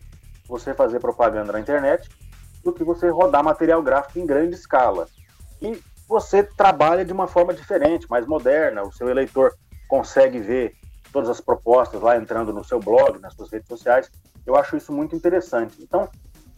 você 0.48 0.76
fazer 0.76 1.00
propaganda 1.00 1.52
na 1.52 1.60
internet 1.60 2.08
do 2.63 2.72
que 2.72 2.84
você 2.84 3.10
rodar 3.10 3.43
material 3.43 3.82
gráfico 3.82 4.20
em 4.20 4.26
grande 4.26 4.54
escala. 4.54 5.08
E 5.60 5.82
você 6.08 6.43
trabalha 6.43 7.04
de 7.04 7.12
uma 7.12 7.28
forma 7.28 7.54
diferente, 7.54 8.10
mais 8.10 8.28
moderna, 8.28 8.84
o 8.84 8.93
seu 8.93 9.10
eleitor 9.10 9.56
consegue 9.88 10.39
ver 10.39 10.76
todas 11.12 11.30
as 11.30 11.41
propostas 11.41 12.00
lá 12.00 12.15
entrando 12.15 12.54
no 12.54 12.63
seu 12.63 12.80
blog, 12.80 13.20
nas 13.20 13.34
suas 13.34 13.52
redes 13.52 13.67
sociais. 13.67 14.12
Eu 14.46 14.56
acho 14.56 14.78
isso 14.78 14.93
muito 14.93 15.15
interessante. 15.15 15.82
Então, 15.82 16.08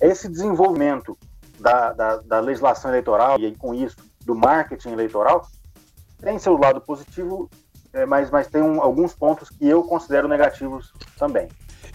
esse 0.02 0.28
desenvolvimento 0.28 1.18
da, 1.60 1.94
da, 1.94 2.18
da 2.18 2.40
legislação 2.40 2.92
eleitoral 2.92 3.40
e 3.40 3.56
com 3.56 3.74
isso 3.74 3.96
do 4.26 4.36
marketing 4.36 4.90
eleitoral 4.90 5.48
tem 6.22 6.38
seu 6.38 6.58
lado 6.58 6.82
positivo, 6.82 7.50
é, 7.94 8.06
mas, 8.06 8.30
mas 8.30 8.48
tem 8.48 8.62
um, 8.62 8.82
alguns 8.82 9.14
pontos 9.14 9.50
que 9.50 9.68
eu 9.68 9.84
considero 9.84 10.28
negativos 10.28 10.92
também. 11.18 11.48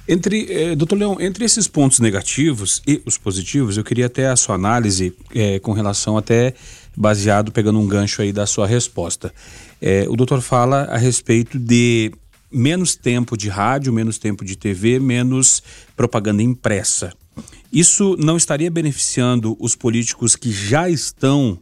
Entre, 0.06 0.46
eh, 0.50 0.76
doutor 0.76 0.96
Leão, 0.96 1.16
entre 1.18 1.44
esses 1.46 1.66
pontos 1.66 1.98
negativos 1.98 2.82
e 2.86 3.02
os 3.06 3.16
positivos, 3.16 3.78
eu 3.78 3.84
queria 3.84 4.06
até 4.06 4.28
a 4.28 4.36
sua 4.36 4.54
análise 4.54 5.16
eh, 5.34 5.58
com 5.60 5.72
relação 5.72 6.18
até 6.18 6.52
baseado, 6.94 7.50
pegando 7.50 7.80
um 7.80 7.86
gancho 7.86 8.20
aí 8.20 8.32
da 8.32 8.46
sua 8.46 8.66
resposta. 8.66 9.32
É, 9.80 10.06
o 10.08 10.16
doutor 10.16 10.40
fala 10.40 10.84
a 10.84 10.96
respeito 10.96 11.58
de 11.58 12.12
menos 12.50 12.94
tempo 12.94 13.36
de 13.36 13.48
rádio, 13.48 13.92
menos 13.92 14.18
tempo 14.18 14.44
de 14.44 14.56
TV, 14.56 14.98
menos 14.98 15.62
propaganda 15.96 16.42
impressa. 16.42 17.12
Isso 17.72 18.16
não 18.18 18.36
estaria 18.36 18.70
beneficiando 18.70 19.56
os 19.58 19.74
políticos 19.74 20.36
que 20.36 20.52
já 20.52 20.88
estão 20.88 21.58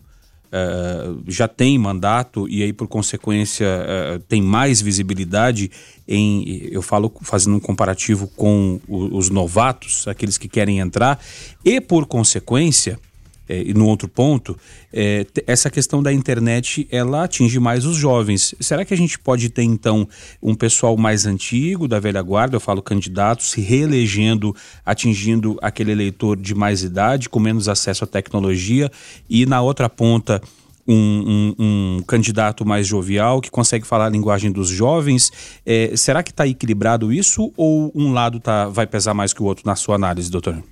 Uh, 0.52 1.24
já 1.26 1.48
tem 1.48 1.78
mandato 1.78 2.46
e 2.46 2.62
aí 2.62 2.74
por 2.74 2.86
consequência 2.86 3.66
uh, 3.66 4.18
tem 4.28 4.42
mais 4.42 4.82
visibilidade 4.82 5.70
em 6.06 6.68
eu 6.70 6.82
falo 6.82 7.10
fazendo 7.22 7.56
um 7.56 7.60
comparativo 7.60 8.28
com 8.36 8.78
o, 8.86 9.16
os 9.16 9.30
novatos 9.30 10.06
aqueles 10.06 10.36
que 10.36 10.50
querem 10.50 10.78
entrar 10.78 11.18
e 11.64 11.80
por 11.80 12.04
consequência 12.04 13.00
é, 13.48 13.62
e 13.62 13.74
no 13.74 13.86
outro 13.86 14.08
ponto, 14.08 14.56
é, 14.92 15.26
essa 15.46 15.70
questão 15.70 16.02
da 16.02 16.12
internet 16.12 16.86
ela 16.90 17.24
atinge 17.24 17.58
mais 17.58 17.84
os 17.84 17.96
jovens. 17.96 18.54
Será 18.60 18.84
que 18.84 18.94
a 18.94 18.96
gente 18.96 19.18
pode 19.18 19.48
ter 19.48 19.62
então 19.62 20.08
um 20.42 20.54
pessoal 20.54 20.96
mais 20.96 21.26
antigo, 21.26 21.88
da 21.88 21.98
velha 21.98 22.22
guarda, 22.22 22.56
eu 22.56 22.60
falo 22.60 22.82
candidato, 22.82 23.42
se 23.42 23.60
reelegendo, 23.60 24.54
atingindo 24.84 25.58
aquele 25.60 25.92
eleitor 25.92 26.36
de 26.36 26.54
mais 26.54 26.82
idade, 26.82 27.28
com 27.28 27.40
menos 27.40 27.68
acesso 27.68 28.04
à 28.04 28.06
tecnologia, 28.06 28.90
e 29.28 29.44
na 29.46 29.60
outra 29.60 29.88
ponta 29.88 30.40
um, 30.86 30.94
um, 30.94 31.54
um, 31.58 32.02
candidato 32.06 32.64
mais 32.66 32.86
jovial 32.86 33.40
que 33.40 33.50
consegue 33.50 33.86
falar 33.86 34.06
a 34.06 34.10
linguagem 34.10 34.50
dos 34.50 34.68
jovens. 34.68 35.30
É, 35.64 35.92
será 35.96 36.22
que 36.22 36.30
está 36.30 36.46
equilibrado 36.46 37.12
isso 37.12 37.52
ou 37.56 37.92
um 37.94 38.12
lado 38.12 38.40
tá, 38.40 38.68
vai 38.68 38.86
pesar 38.86 39.14
mais 39.14 39.32
que 39.32 39.42
o 39.42 39.46
outro 39.46 39.64
na 39.66 39.76
sua 39.76 39.94
análise, 39.94 40.30
doutor? 40.30 40.62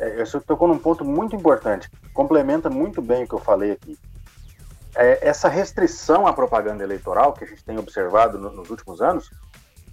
É, 0.00 0.24
você 0.24 0.40
tocou 0.40 0.66
num 0.66 0.78
ponto 0.78 1.04
muito 1.04 1.36
importante, 1.36 1.90
complementa 2.14 2.70
muito 2.70 3.02
bem 3.02 3.24
o 3.24 3.28
que 3.28 3.34
eu 3.34 3.38
falei 3.38 3.72
aqui. 3.72 3.98
É, 4.96 5.28
essa 5.28 5.48
restrição 5.48 6.26
à 6.26 6.32
propaganda 6.32 6.82
eleitoral 6.82 7.34
que 7.34 7.44
a 7.44 7.46
gente 7.46 7.62
tem 7.62 7.78
observado 7.78 8.38
no, 8.38 8.50
nos 8.50 8.70
últimos 8.70 9.00
anos 9.00 9.30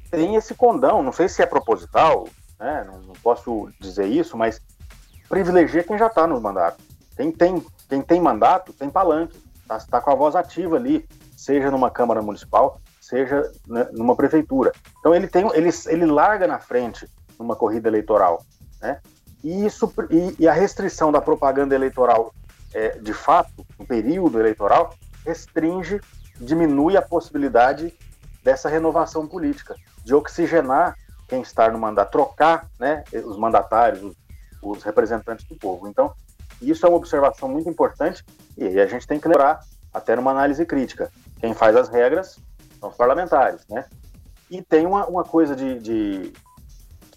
tem 0.09 0.35
esse 0.35 0.55
condão, 0.55 1.03
não 1.03 1.11
sei 1.11 1.27
se 1.27 1.41
é 1.41 1.45
proposital, 1.45 2.27
né, 2.57 2.85
não, 2.87 2.99
não, 2.99 3.13
posso 3.15 3.69
dizer 3.79 4.05
isso, 4.07 4.37
mas 4.37 4.61
privilegia 5.27 5.83
quem 5.83 5.97
já 5.97 6.07
está 6.07 6.25
no 6.25 6.39
mandato. 6.39 6.81
Quem 7.15 7.29
tem, 7.29 7.63
quem 7.89 8.01
tem 8.01 8.21
mandato 8.21 8.71
tem 8.71 8.89
palanque, 8.89 9.37
está 9.61 9.79
tá 9.79 10.01
com 10.01 10.11
a 10.11 10.15
voz 10.15 10.35
ativa 10.35 10.77
ali, 10.77 11.05
seja 11.35 11.69
numa 11.69 11.91
Câmara 11.91 12.21
Municipal, 12.21 12.79
seja 13.01 13.51
né, 13.67 13.89
numa 13.91 14.15
prefeitura. 14.15 14.71
Então 14.99 15.13
ele, 15.13 15.27
tem, 15.27 15.45
ele, 15.53 15.69
ele 15.87 16.05
larga 16.05 16.47
na 16.47 16.59
frente 16.59 17.07
numa 17.37 17.55
corrida 17.55 17.89
eleitoral. 17.89 18.41
Né? 18.81 19.01
E, 19.47 19.65
isso, 19.65 19.93
e, 20.09 20.43
e 20.43 20.45
a 20.45 20.51
restrição 20.51 21.09
da 21.09 21.21
propaganda 21.21 21.73
eleitoral, 21.73 22.33
é, 22.73 22.97
de 22.99 23.13
fato, 23.13 23.65
no 23.79 23.85
período 23.85 24.37
eleitoral, 24.37 24.93
restringe, 25.25 26.01
diminui 26.35 26.97
a 26.97 27.01
possibilidade 27.01 27.93
dessa 28.43 28.67
renovação 28.67 29.25
política, 29.25 29.73
de 30.03 30.13
oxigenar 30.13 30.97
quem 31.29 31.41
está 31.41 31.71
no 31.71 31.79
mandato, 31.79 32.11
trocar 32.11 32.67
né, 32.77 33.05
os 33.25 33.37
mandatários, 33.37 34.03
os, 34.03 34.15
os 34.61 34.83
representantes 34.83 35.45
do 35.45 35.55
povo. 35.55 35.87
Então, 35.87 36.13
isso 36.61 36.85
é 36.85 36.89
uma 36.89 36.97
observação 36.97 37.47
muito 37.47 37.69
importante 37.69 38.25
e 38.57 38.77
a 38.77 38.85
gente 38.85 39.07
tem 39.07 39.17
que 39.17 39.29
lembrar, 39.29 39.61
até 39.93 40.13
numa 40.13 40.31
análise 40.31 40.65
crítica, 40.65 41.09
quem 41.39 41.53
faz 41.53 41.73
as 41.77 41.87
regras 41.87 42.37
são 42.81 42.89
os 42.89 42.97
parlamentares, 42.97 43.61
né? 43.69 43.85
E 44.51 44.61
tem 44.61 44.85
uma, 44.85 45.05
uma 45.05 45.23
coisa 45.23 45.55
de, 45.55 45.79
de, 45.79 46.33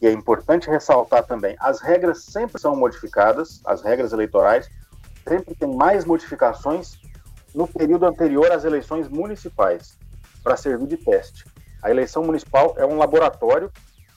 e 0.01 0.07
é 0.07 0.13
importante 0.13 0.71
ressaltar 0.71 1.25
também, 1.25 1.57
as 1.61 1.81
regras 1.81 2.25
sempre 2.25 2.61
são 2.61 2.75
modificadas, 2.75 3.61
as 3.67 3.83
regras 3.83 4.13
eleitorais 4.13 4.71
sempre 5.29 5.55
tem 5.55 5.75
mais 5.75 6.05
modificações 6.05 6.99
no 7.55 7.69
período 7.69 8.07
anterior 8.07 8.51
às 8.51 8.65
eleições 8.65 9.09
municipais, 9.09 9.99
para 10.43 10.57
servir 10.57 10.87
de 10.87 10.97
teste. 10.97 11.45
A 11.83 11.91
eleição 11.91 12.23
municipal 12.23 12.75
é 12.79 12.87
um 12.87 12.97
laboratório 12.97 13.71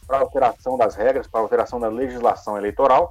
para 0.07 0.19
alteração 0.19 0.77
das 0.77 0.95
regras, 0.95 1.27
para 1.27 1.41
alteração 1.41 1.79
da 1.79 1.87
legislação 1.87 2.57
eleitoral. 2.57 3.09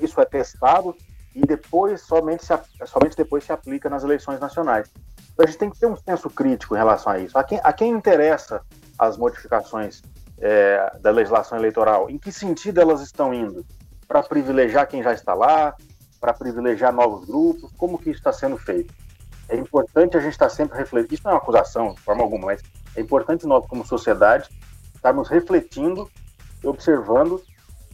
Isso 0.00 0.20
é 0.20 0.24
testado 0.24 0.94
e 1.34 1.42
depois 1.42 2.00
somente, 2.02 2.44
se, 2.44 2.52
somente 2.86 3.16
depois 3.16 3.44
se 3.44 3.52
aplica 3.52 3.88
nas 3.88 4.02
eleições 4.02 4.40
nacionais. 4.40 4.90
Então 5.32 5.44
a 5.44 5.46
gente 5.46 5.58
tem 5.58 5.70
que 5.70 5.78
ter 5.78 5.86
um 5.86 5.96
senso 5.96 6.28
crítico 6.30 6.74
em 6.74 6.78
relação 6.78 7.12
a 7.12 7.18
isso. 7.18 7.38
A 7.38 7.44
quem, 7.44 7.60
a 7.62 7.72
quem 7.72 7.90
interessa 7.90 8.62
as 8.98 9.16
modificações 9.16 10.02
é, 10.40 10.98
da 11.00 11.10
legislação 11.10 11.58
eleitoral, 11.58 12.08
em 12.08 12.18
que 12.18 12.32
sentido 12.32 12.80
elas 12.80 13.00
estão 13.00 13.32
indo? 13.32 13.64
Para 14.08 14.22
privilegiar 14.22 14.88
quem 14.88 15.02
já 15.02 15.12
está 15.12 15.34
lá, 15.34 15.74
para 16.20 16.32
privilegiar 16.32 16.92
novos 16.92 17.26
grupos, 17.26 17.70
como 17.76 17.98
que 17.98 18.10
isso 18.10 18.18
está 18.18 18.32
sendo 18.32 18.56
feito? 18.56 18.92
É 19.48 19.56
importante 19.56 20.16
a 20.16 20.20
gente 20.20 20.32
estar 20.32 20.48
tá 20.48 20.54
sempre 20.54 20.78
refletindo, 20.78 21.14
isso 21.14 21.24
não 21.24 21.32
é 21.32 21.34
uma 21.34 21.40
acusação 21.40 21.94
de 21.94 22.00
forma 22.00 22.22
alguma, 22.22 22.46
mas 22.46 22.62
é 22.96 23.00
importante 23.00 23.46
nós 23.46 23.66
como 23.66 23.86
sociedade 23.86 24.48
estarmos 24.94 25.28
refletindo 25.28 26.10
e 26.62 26.66
observando 26.66 27.42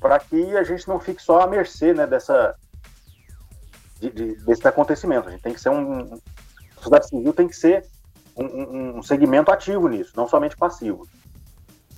para 0.00 0.18
que 0.18 0.56
a 0.56 0.62
gente 0.62 0.86
não 0.88 1.00
fique 1.00 1.22
só 1.22 1.40
à 1.40 1.46
mercê 1.46 1.92
né, 1.94 2.06
dessa, 2.06 2.54
de, 4.00 4.10
de, 4.10 4.34
desse 4.44 4.66
acontecimento. 4.66 5.28
A 5.28 5.30
gente 5.30 5.42
tem 5.42 5.54
que 5.54 5.60
ser 5.60 5.70
um. 5.70 6.14
A 6.14 6.76
sociedade 6.76 7.08
civil 7.08 7.32
tem 7.32 7.48
que 7.48 7.56
ser 7.56 7.86
um, 8.36 8.44
um, 8.44 8.98
um 8.98 9.02
segmento 9.02 9.50
ativo 9.50 9.88
nisso, 9.88 10.12
não 10.14 10.28
somente 10.28 10.56
passivo. 10.56 11.08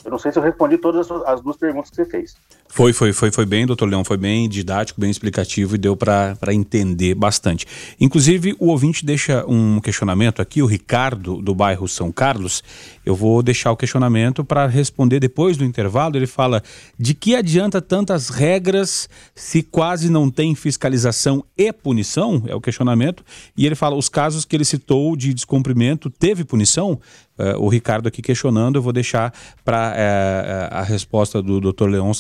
Eu 0.05 0.11
não 0.11 0.19
sei 0.19 0.33
se 0.33 0.39
eu 0.39 0.43
respondi 0.43 0.79
todas 0.79 1.11
as 1.11 1.41
duas 1.41 1.57
perguntas 1.57 1.91
que 1.91 1.97
você 1.97 2.05
fez. 2.05 2.37
Foi, 2.69 2.93
foi, 2.93 3.13
foi, 3.13 3.33
foi 3.33 3.47
bem, 3.47 3.67
doutor 3.67 3.89
Leão, 3.89 4.05
foi 4.05 4.17
bem 4.17 4.49
didático, 4.49 5.01
bem 5.01 5.11
explicativo 5.11 5.75
e 5.75 5.79
deu 5.79 5.97
para 5.97 6.37
entender 6.53 7.15
bastante. 7.15 7.67
Inclusive, 7.99 8.55
o 8.59 8.69
ouvinte 8.69 9.05
deixa 9.05 9.45
um 9.47 9.81
questionamento 9.81 10.41
aqui, 10.41 10.63
o 10.63 10.67
Ricardo, 10.67 11.41
do 11.43 11.55
bairro 11.55 11.89
São 11.89 12.13
Carlos. 12.13 12.63
Eu 13.05 13.17
vou 13.17 13.43
deixar 13.43 13.73
o 13.73 13.77
questionamento 13.77 14.45
para 14.45 14.67
responder 14.67 15.19
depois 15.19 15.57
do 15.57 15.65
intervalo. 15.65 16.17
Ele 16.17 16.27
fala: 16.27 16.63
de 16.99 17.15
que 17.15 17.35
adianta 17.35 17.81
tantas 17.81 18.29
regras 18.29 19.09
se 19.35 19.63
quase 19.63 20.11
não 20.11 20.31
tem 20.31 20.55
fiscalização 20.55 21.45
e 21.57 21.73
punição? 21.73 22.43
É 22.47 22.55
o 22.55 22.61
questionamento. 22.61 23.25
E 23.57 23.67
ele 23.67 23.75
fala: 23.75 23.97
os 23.97 24.09
casos 24.09 24.45
que 24.45 24.55
ele 24.55 24.65
citou 24.65 25.17
de 25.17 25.33
descumprimento 25.33 26.11
teve 26.11 26.45
punição? 26.45 27.01
Uh, 27.39 27.57
o 27.61 27.69
Ricardo 27.69 28.09
aqui 28.09 28.21
questionando, 28.21 28.77
eu 28.77 28.83
vou 28.83 28.93
deixar 28.93 29.33
para 29.65 29.91
uh, 29.91 29.95
eh, 29.95 30.69
a 30.73 30.83
resposta 30.83 31.41
do 31.41 31.61
Dr. 31.61 31.87
Leon 31.87 32.13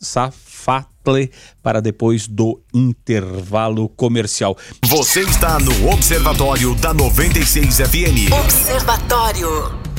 Safatle 0.00 1.30
para 1.62 1.80
depois 1.80 2.26
do 2.26 2.60
intervalo 2.72 3.88
comercial. 3.90 4.56
Você 4.86 5.20
está 5.20 5.58
no 5.58 5.90
Observatório 5.90 6.74
da 6.76 6.94
96 6.94 7.76
FM. 7.78 8.32
Observatório. 8.32 9.93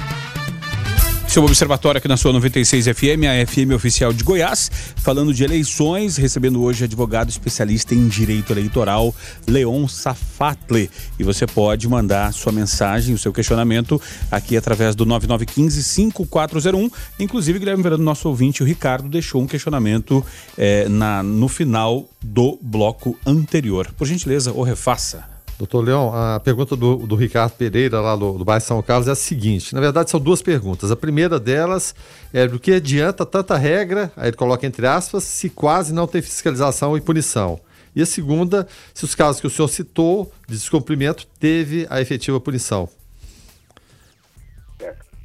Seu 1.36 1.44
observatório 1.44 1.98
aqui 1.98 2.08
na 2.08 2.16
sua 2.16 2.32
96 2.32 2.86
FM, 2.86 3.26
a 3.28 3.46
FM 3.46 3.74
oficial 3.76 4.14
de 4.14 4.24
Goiás, 4.24 4.72
falando 4.96 5.34
de 5.34 5.44
eleições, 5.44 6.16
recebendo 6.16 6.64
hoje 6.64 6.86
advogado 6.86 7.30
especialista 7.30 7.94
em 7.94 8.08
direito 8.08 8.54
eleitoral, 8.54 9.14
Leon 9.46 9.86
Safatle. 9.86 10.90
E 11.20 11.26
você 11.26 11.46
pode 11.46 11.90
mandar 11.90 12.32
sua 12.32 12.54
mensagem, 12.54 13.14
o 13.14 13.18
seu 13.18 13.34
questionamento 13.34 14.02
aqui 14.32 14.56
através 14.56 14.96
do 14.96 15.06
9915-5401. 15.06 16.90
Inclusive, 17.20 17.60
Guilherme 17.60 17.84
Verano, 17.84 18.02
nosso 18.06 18.30
ouvinte, 18.30 18.64
o 18.64 18.66
Ricardo, 18.66 19.10
deixou 19.10 19.42
um 19.42 19.46
questionamento 19.46 20.26
eh, 20.58 20.88
na, 20.88 21.22
no 21.22 21.50
final 21.50 22.08
do 22.24 22.58
bloco 22.62 23.20
anterior. 23.26 23.94
Por 23.98 24.08
gentileza, 24.08 24.54
o 24.54 24.64
refaça. 24.64 25.35
Doutor 25.58 25.86
Leão, 25.86 26.14
a 26.14 26.38
pergunta 26.40 26.76
do, 26.76 26.98
do 26.98 27.16
Ricardo 27.16 27.54
Pereira, 27.54 28.02
lá 28.02 28.14
do, 28.16 28.38
do 28.38 28.44
bairro 28.44 28.62
São 28.62 28.82
Carlos, 28.82 29.08
é 29.08 29.12
a 29.12 29.16
seguinte: 29.16 29.74
na 29.74 29.80
verdade, 29.80 30.10
são 30.10 30.20
duas 30.20 30.42
perguntas. 30.42 30.92
A 30.92 30.98
primeira 30.98 31.40
delas 31.40 31.96
é 32.34 32.46
do 32.46 32.60
que 32.60 32.74
adianta 32.74 33.26
tanta 33.26 33.56
regra, 33.56 34.12
aí 34.18 34.30
ele 34.30 34.36
coloca 34.36 34.68
entre 34.68 34.86
aspas, 34.86 35.24
se 35.24 35.50
quase 35.50 35.94
não 35.94 36.08
tem 36.08 36.22
fiscalização 36.22 36.98
e 36.98 37.02
punição. 37.02 37.60
E 37.96 38.02
a 38.02 38.06
segunda, 38.06 38.68
se 38.94 39.06
os 39.06 39.16
casos 39.16 39.40
que 39.40 39.48
o 39.48 39.50
senhor 39.50 39.70
citou 39.70 40.30
de 40.46 40.56
descumprimento 40.56 41.26
teve 41.40 41.88
a 41.90 42.02
efetiva 42.02 42.42
punição. 42.42 42.90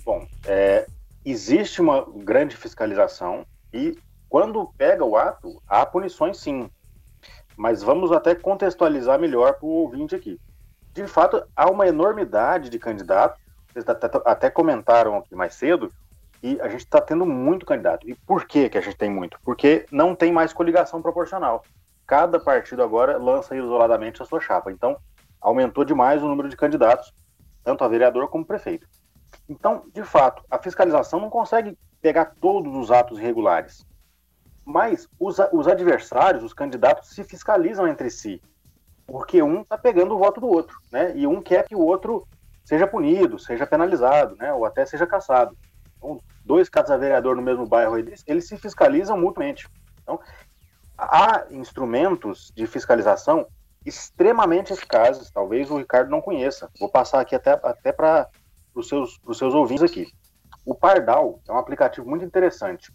Bom, 0.04 0.26
é, 0.44 0.86
existe 1.24 1.80
uma 1.80 2.06
grande 2.16 2.56
fiscalização 2.56 3.44
e 3.74 3.98
quando 4.28 4.72
pega 4.78 5.04
o 5.04 5.16
ato, 5.16 5.60
há 5.68 5.84
punições 5.84 6.38
sim 6.38 6.70
mas 7.60 7.82
vamos 7.82 8.10
até 8.10 8.34
contextualizar 8.34 9.20
melhor 9.20 9.52
para 9.52 9.66
o 9.66 9.82
ouvinte 9.82 10.14
aqui. 10.14 10.40
De 10.94 11.06
fato, 11.06 11.44
há 11.54 11.70
uma 11.70 11.86
enormidade 11.86 12.70
de 12.70 12.78
candidatos, 12.78 13.38
vocês 13.68 13.84
até 14.24 14.48
comentaram 14.48 15.18
aqui 15.18 15.34
mais 15.34 15.56
cedo, 15.56 15.92
e 16.42 16.58
a 16.62 16.70
gente 16.70 16.86
está 16.86 17.02
tendo 17.02 17.26
muito 17.26 17.66
candidato. 17.66 18.08
E 18.08 18.14
por 18.14 18.46
que, 18.46 18.70
que 18.70 18.78
a 18.78 18.80
gente 18.80 18.96
tem 18.96 19.10
muito? 19.10 19.38
Porque 19.44 19.84
não 19.92 20.14
tem 20.14 20.32
mais 20.32 20.54
coligação 20.54 21.02
proporcional. 21.02 21.62
Cada 22.06 22.40
partido 22.40 22.82
agora 22.82 23.18
lança 23.18 23.54
isoladamente 23.54 24.22
a 24.22 24.24
sua 24.24 24.40
chapa. 24.40 24.72
Então, 24.72 24.96
aumentou 25.38 25.84
demais 25.84 26.22
o 26.22 26.28
número 26.28 26.48
de 26.48 26.56
candidatos, 26.56 27.12
tanto 27.62 27.84
a 27.84 27.88
vereador 27.88 28.28
como 28.28 28.42
prefeito. 28.42 28.88
Então, 29.46 29.84
de 29.92 30.02
fato, 30.02 30.42
a 30.50 30.58
fiscalização 30.58 31.20
não 31.20 31.28
consegue 31.28 31.76
pegar 32.00 32.32
todos 32.40 32.74
os 32.74 32.90
atos 32.90 33.18
irregulares. 33.18 33.84
Mas 34.70 35.08
os, 35.18 35.36
os 35.52 35.66
adversários, 35.66 36.44
os 36.44 36.54
candidatos, 36.54 37.10
se 37.10 37.24
fiscalizam 37.24 37.88
entre 37.88 38.08
si. 38.08 38.40
porque 39.04 39.42
um 39.42 39.62
está 39.62 39.76
pegando 39.76 40.14
o 40.14 40.18
voto 40.18 40.40
do 40.40 40.46
outro, 40.46 40.78
né? 40.92 41.12
E 41.16 41.26
um 41.26 41.42
quer 41.42 41.66
que 41.66 41.74
o 41.74 41.80
outro 41.80 42.28
seja 42.64 42.86
punido, 42.86 43.36
seja 43.36 43.66
penalizado, 43.66 44.36
né? 44.36 44.52
Ou 44.52 44.64
até 44.64 44.86
seja 44.86 45.08
caçado. 45.08 45.56
Então, 45.98 46.20
dois 46.44 46.68
casas 46.68 47.00
vereador 47.00 47.34
no 47.34 47.42
mesmo 47.42 47.66
bairro, 47.66 47.98
eles, 47.98 48.22
eles 48.24 48.46
se 48.46 48.56
fiscalizam 48.56 49.18
mutuamente. 49.18 49.68
Então, 50.02 50.20
há 50.96 51.46
instrumentos 51.50 52.52
de 52.54 52.64
fiscalização 52.68 53.48
extremamente 53.84 54.72
eficazes, 54.72 55.32
talvez 55.32 55.68
o 55.68 55.78
Ricardo 55.78 56.10
não 56.10 56.20
conheça. 56.20 56.70
Vou 56.78 56.88
passar 56.88 57.20
aqui 57.20 57.34
até, 57.34 57.58
até 57.64 57.90
para 57.90 58.28
os 58.72 58.88
seus, 58.88 59.18
seus 59.34 59.54
ouvintes 59.54 59.82
aqui. 59.82 60.06
O 60.64 60.76
Pardal 60.76 61.40
é 61.48 61.52
um 61.52 61.58
aplicativo 61.58 62.08
muito 62.08 62.24
interessante. 62.24 62.92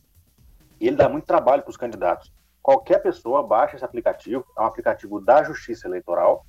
Ele 0.88 0.96
dá 0.96 1.10
muito 1.10 1.26
trabalho 1.26 1.64
para 1.64 1.70
os 1.70 1.78
candidatos. 1.78 2.32
Qualquer 2.62 3.00
pessoa 3.00 3.44
baixa 3.44 3.76
esse 3.76 3.86
aplicativo, 3.86 4.46
é 4.58 4.62
um 4.62 4.66
aplicativo 4.66 5.22
da 5.22 5.44
Justiça 5.44 5.88
Eleitoral. 5.88 6.46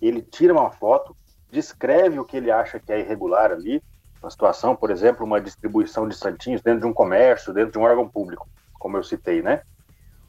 Ele 0.00 0.22
tira 0.22 0.52
uma 0.52 0.70
foto, 0.70 1.14
descreve 1.50 2.18
o 2.18 2.24
que 2.24 2.36
ele 2.36 2.50
acha 2.50 2.80
que 2.80 2.92
é 2.92 3.00
irregular 3.00 3.50
ali, 3.50 3.82
uma 4.22 4.30
situação, 4.30 4.76
por 4.76 4.90
exemplo, 4.90 5.24
uma 5.24 5.40
distribuição 5.40 6.08
de 6.08 6.14
santinhos 6.14 6.62
dentro 6.62 6.80
de 6.80 6.86
um 6.86 6.92
comércio, 6.92 7.52
dentro 7.52 7.72
de 7.72 7.78
um 7.78 7.82
órgão 7.82 8.08
público, 8.08 8.48
como 8.78 8.96
eu 8.96 9.02
citei, 9.02 9.42
né? 9.42 9.62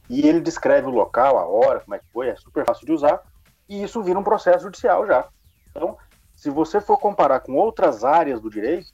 E 0.10 0.28
ele 0.28 0.42
descreve 0.42 0.88
o 0.88 0.92
local, 0.92 1.38
a 1.38 1.46
hora, 1.46 1.80
como 1.82 1.96
é 1.96 2.00
que 2.00 2.12
foi, 2.12 2.30
é 2.30 2.36
super 2.36 2.66
fácil 2.66 2.86
de 2.86 2.92
usar, 2.92 3.22
e 3.68 3.84
isso 3.84 4.02
vira 4.02 4.20
um 4.20 4.24
processo 4.24 4.64
judicial 4.64 5.06
já. 5.08 5.28
Então, 5.70 5.98
se 6.36 6.50
você 6.50 6.82
for 6.82 6.98
comparar 6.98 7.42
com 7.42 7.54
outras 7.56 8.04
áreas 8.04 8.42
do 8.42 8.50
direito, 8.50 8.92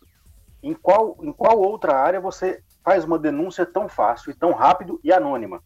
em 0.61 0.73
qual, 0.73 1.15
em 1.21 1.31
qual 1.31 1.59
outra 1.59 1.95
área 1.95 2.19
você 2.19 2.61
faz 2.87 3.03
uma 3.03 3.19
denúncia 3.19 3.65
tão 3.65 3.89
fácil 3.89 4.33
tão 4.33 4.53
rápido 4.53 4.97
e 5.03 5.11
anônima, 5.11 5.61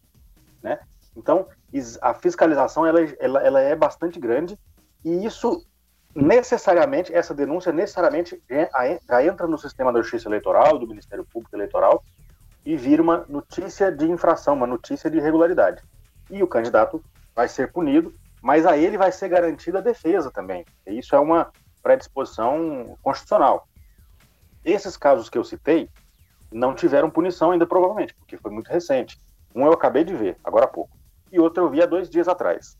né? 0.60 0.80
Então, 1.16 1.46
a 2.00 2.14
fiscalização 2.14 2.84
ela, 2.84 2.98
ela, 3.20 3.40
ela 3.46 3.60
é 3.60 3.76
bastante 3.76 4.18
grande 4.18 4.58
e 5.04 5.24
isso 5.24 5.64
necessariamente, 6.16 7.14
essa 7.14 7.32
denúncia 7.32 7.72
necessariamente 7.72 8.42
já 9.08 9.24
entra 9.24 9.46
no 9.46 9.56
sistema 9.56 9.92
da 9.92 10.02
Justiça 10.02 10.28
Eleitoral, 10.28 10.80
do 10.80 10.88
Ministério 10.88 11.24
Público 11.24 11.54
Eleitoral, 11.54 12.02
e 12.66 12.76
vira 12.76 13.00
uma 13.00 13.24
notícia 13.28 13.92
de 13.92 14.10
infração, 14.10 14.54
uma 14.54 14.66
notícia 14.66 15.08
de 15.08 15.18
irregularidade. 15.18 15.80
E 16.28 16.42
o 16.42 16.48
candidato 16.48 17.04
vai 17.36 17.46
ser 17.46 17.70
punido, 17.70 18.12
mas 18.42 18.66
a 18.66 18.76
ele 18.76 18.98
vai 18.98 19.12
ser 19.12 19.28
garantida 19.28 19.78
a 19.78 19.82
defesa 19.82 20.28
também. 20.28 20.64
E 20.84 20.98
isso 20.98 21.14
é 21.14 21.20
uma 21.20 21.52
predisposição 21.84 22.98
constitucional. 23.00 23.68
Esses 24.64 24.96
casos 24.96 25.30
que 25.30 25.38
eu 25.38 25.44
citei 25.44 25.88
não 26.52 26.74
tiveram 26.74 27.10
punição 27.10 27.50
ainda, 27.50 27.66
provavelmente, 27.66 28.14
porque 28.14 28.36
foi 28.36 28.50
muito 28.50 28.68
recente. 28.68 29.18
Um 29.54 29.66
eu 29.66 29.72
acabei 29.72 30.04
de 30.04 30.14
ver, 30.14 30.36
agora 30.44 30.64
há 30.64 30.68
pouco. 30.68 30.96
E 31.30 31.38
outro 31.38 31.64
eu 31.64 31.70
vi 31.70 31.82
há 31.82 31.86
dois 31.86 32.08
dias 32.08 32.28
atrás. 32.28 32.76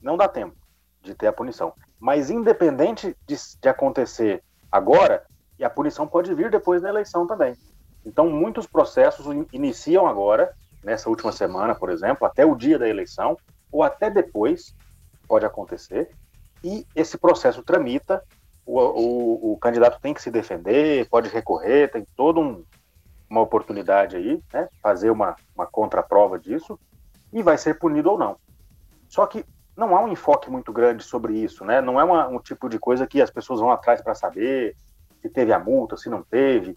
Não 0.00 0.16
dá 0.16 0.28
tempo 0.28 0.56
de 1.02 1.14
ter 1.14 1.26
a 1.26 1.32
punição. 1.32 1.72
Mas 1.98 2.30
independente 2.30 3.16
de, 3.26 3.36
de 3.60 3.68
acontecer 3.68 4.42
agora, 4.70 5.24
e 5.58 5.64
a 5.64 5.70
punição 5.70 6.06
pode 6.06 6.34
vir 6.34 6.50
depois 6.50 6.82
da 6.82 6.88
eleição 6.88 7.26
também. 7.26 7.56
Então, 8.04 8.28
muitos 8.28 8.66
processos 8.66 9.26
iniciam 9.52 10.06
agora, 10.06 10.54
nessa 10.82 11.08
última 11.08 11.32
semana, 11.32 11.74
por 11.74 11.90
exemplo, 11.90 12.26
até 12.26 12.44
o 12.44 12.54
dia 12.54 12.78
da 12.78 12.88
eleição, 12.88 13.36
ou 13.72 13.82
até 13.82 14.08
depois, 14.10 14.74
pode 15.26 15.44
acontecer, 15.44 16.10
e 16.62 16.86
esse 16.94 17.18
processo 17.18 17.62
tramita, 17.62 18.22
o, 18.64 18.78
o, 18.78 19.52
o 19.52 19.58
candidato 19.58 20.00
tem 20.00 20.14
que 20.14 20.22
se 20.22 20.30
defender, 20.30 21.08
pode 21.08 21.28
recorrer, 21.28 21.90
tem 21.90 22.06
toda 22.16 22.40
um, 22.40 22.64
uma 23.28 23.40
oportunidade 23.40 24.16
aí, 24.16 24.42
né, 24.52 24.68
fazer 24.82 25.10
uma, 25.10 25.36
uma 25.54 25.66
contraprova 25.66 26.38
disso, 26.38 26.78
e 27.32 27.42
vai 27.42 27.58
ser 27.58 27.78
punido 27.78 28.10
ou 28.10 28.18
não. 28.18 28.36
Só 29.08 29.26
que 29.26 29.44
não 29.76 29.94
há 29.94 30.02
um 30.02 30.08
enfoque 30.08 30.50
muito 30.50 30.72
grande 30.72 31.04
sobre 31.04 31.36
isso, 31.36 31.64
né? 31.64 31.80
Não 31.80 32.00
é 32.00 32.04
uma, 32.04 32.26
um 32.28 32.38
tipo 32.38 32.68
de 32.68 32.78
coisa 32.78 33.06
que 33.06 33.20
as 33.20 33.30
pessoas 33.30 33.60
vão 33.60 33.70
atrás 33.70 34.00
para 34.00 34.14
saber 34.14 34.74
se 35.20 35.28
teve 35.28 35.52
a 35.52 35.58
multa, 35.58 35.96
se 35.96 36.08
não 36.08 36.22
teve. 36.22 36.76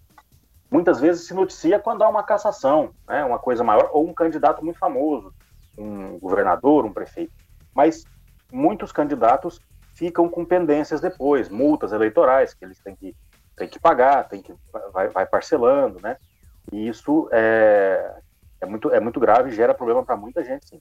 Muitas 0.69 0.99
vezes 0.99 1.25
se 1.25 1.33
noticia 1.33 1.79
quando 1.79 2.03
há 2.03 2.09
uma 2.09 2.23
cassação, 2.23 2.91
né? 3.07 3.23
Uma 3.23 3.39
coisa 3.39 3.63
maior 3.63 3.89
ou 3.93 4.07
um 4.07 4.13
candidato 4.13 4.63
muito 4.63 4.77
famoso, 4.77 5.33
um 5.77 6.19
governador, 6.19 6.85
um 6.85 6.91
prefeito. 6.91 7.31
Mas 7.73 8.03
muitos 8.51 8.91
candidatos 8.91 9.61
ficam 9.93 10.27
com 10.27 10.43
pendências 10.43 10.99
depois, 10.99 11.49
multas 11.49 11.93
eleitorais 11.93 12.53
que 12.53 12.65
eles 12.65 12.79
têm 12.79 12.95
que, 12.95 13.15
têm 13.55 13.67
que 13.67 13.79
pagar, 13.79 14.27
têm 14.27 14.41
que 14.41 14.53
vai, 14.91 15.07
vai 15.07 15.25
parcelando, 15.25 15.99
né? 16.01 16.17
E 16.71 16.87
isso 16.87 17.27
é, 17.31 18.11
é 18.61 18.65
muito, 18.65 18.91
é 18.91 18.99
muito 18.99 19.19
grave 19.19 19.51
gera 19.51 19.73
problema 19.73 20.03
para 20.03 20.17
muita 20.17 20.43
gente, 20.43 20.67
sim. 20.67 20.79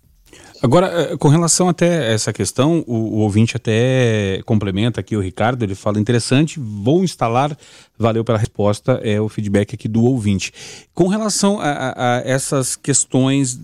Agora, 0.62 0.86
eh, 0.88 1.16
com 1.16 1.28
relação 1.28 1.68
até 1.68 2.12
essa 2.12 2.32
questão, 2.32 2.84
o, 2.86 2.94
o, 2.94 3.18
ouvinte 3.20 3.56
até 3.56 4.42
complementa 4.44 5.00
aqui 5.00 5.16
o 5.16 5.20
Ricardo, 5.20 5.62
ele 5.62 5.74
fala 5.74 6.00
interessante, 6.00 6.58
vou 6.58 7.04
instalar, 7.04 7.56
valeu 7.96 8.24
pela 8.24 8.36
resposta, 8.36 9.00
é 9.04 9.20
o 9.20 9.28
feedback 9.28 9.74
aqui 9.74 9.86
do 9.86 10.02
ouvinte. 10.02 10.52
Com 10.92 11.06
relação 11.06 11.60
a, 11.60 11.70
a, 11.70 12.16
a 12.16 12.20
essas 12.24 12.74
questões 12.74 13.58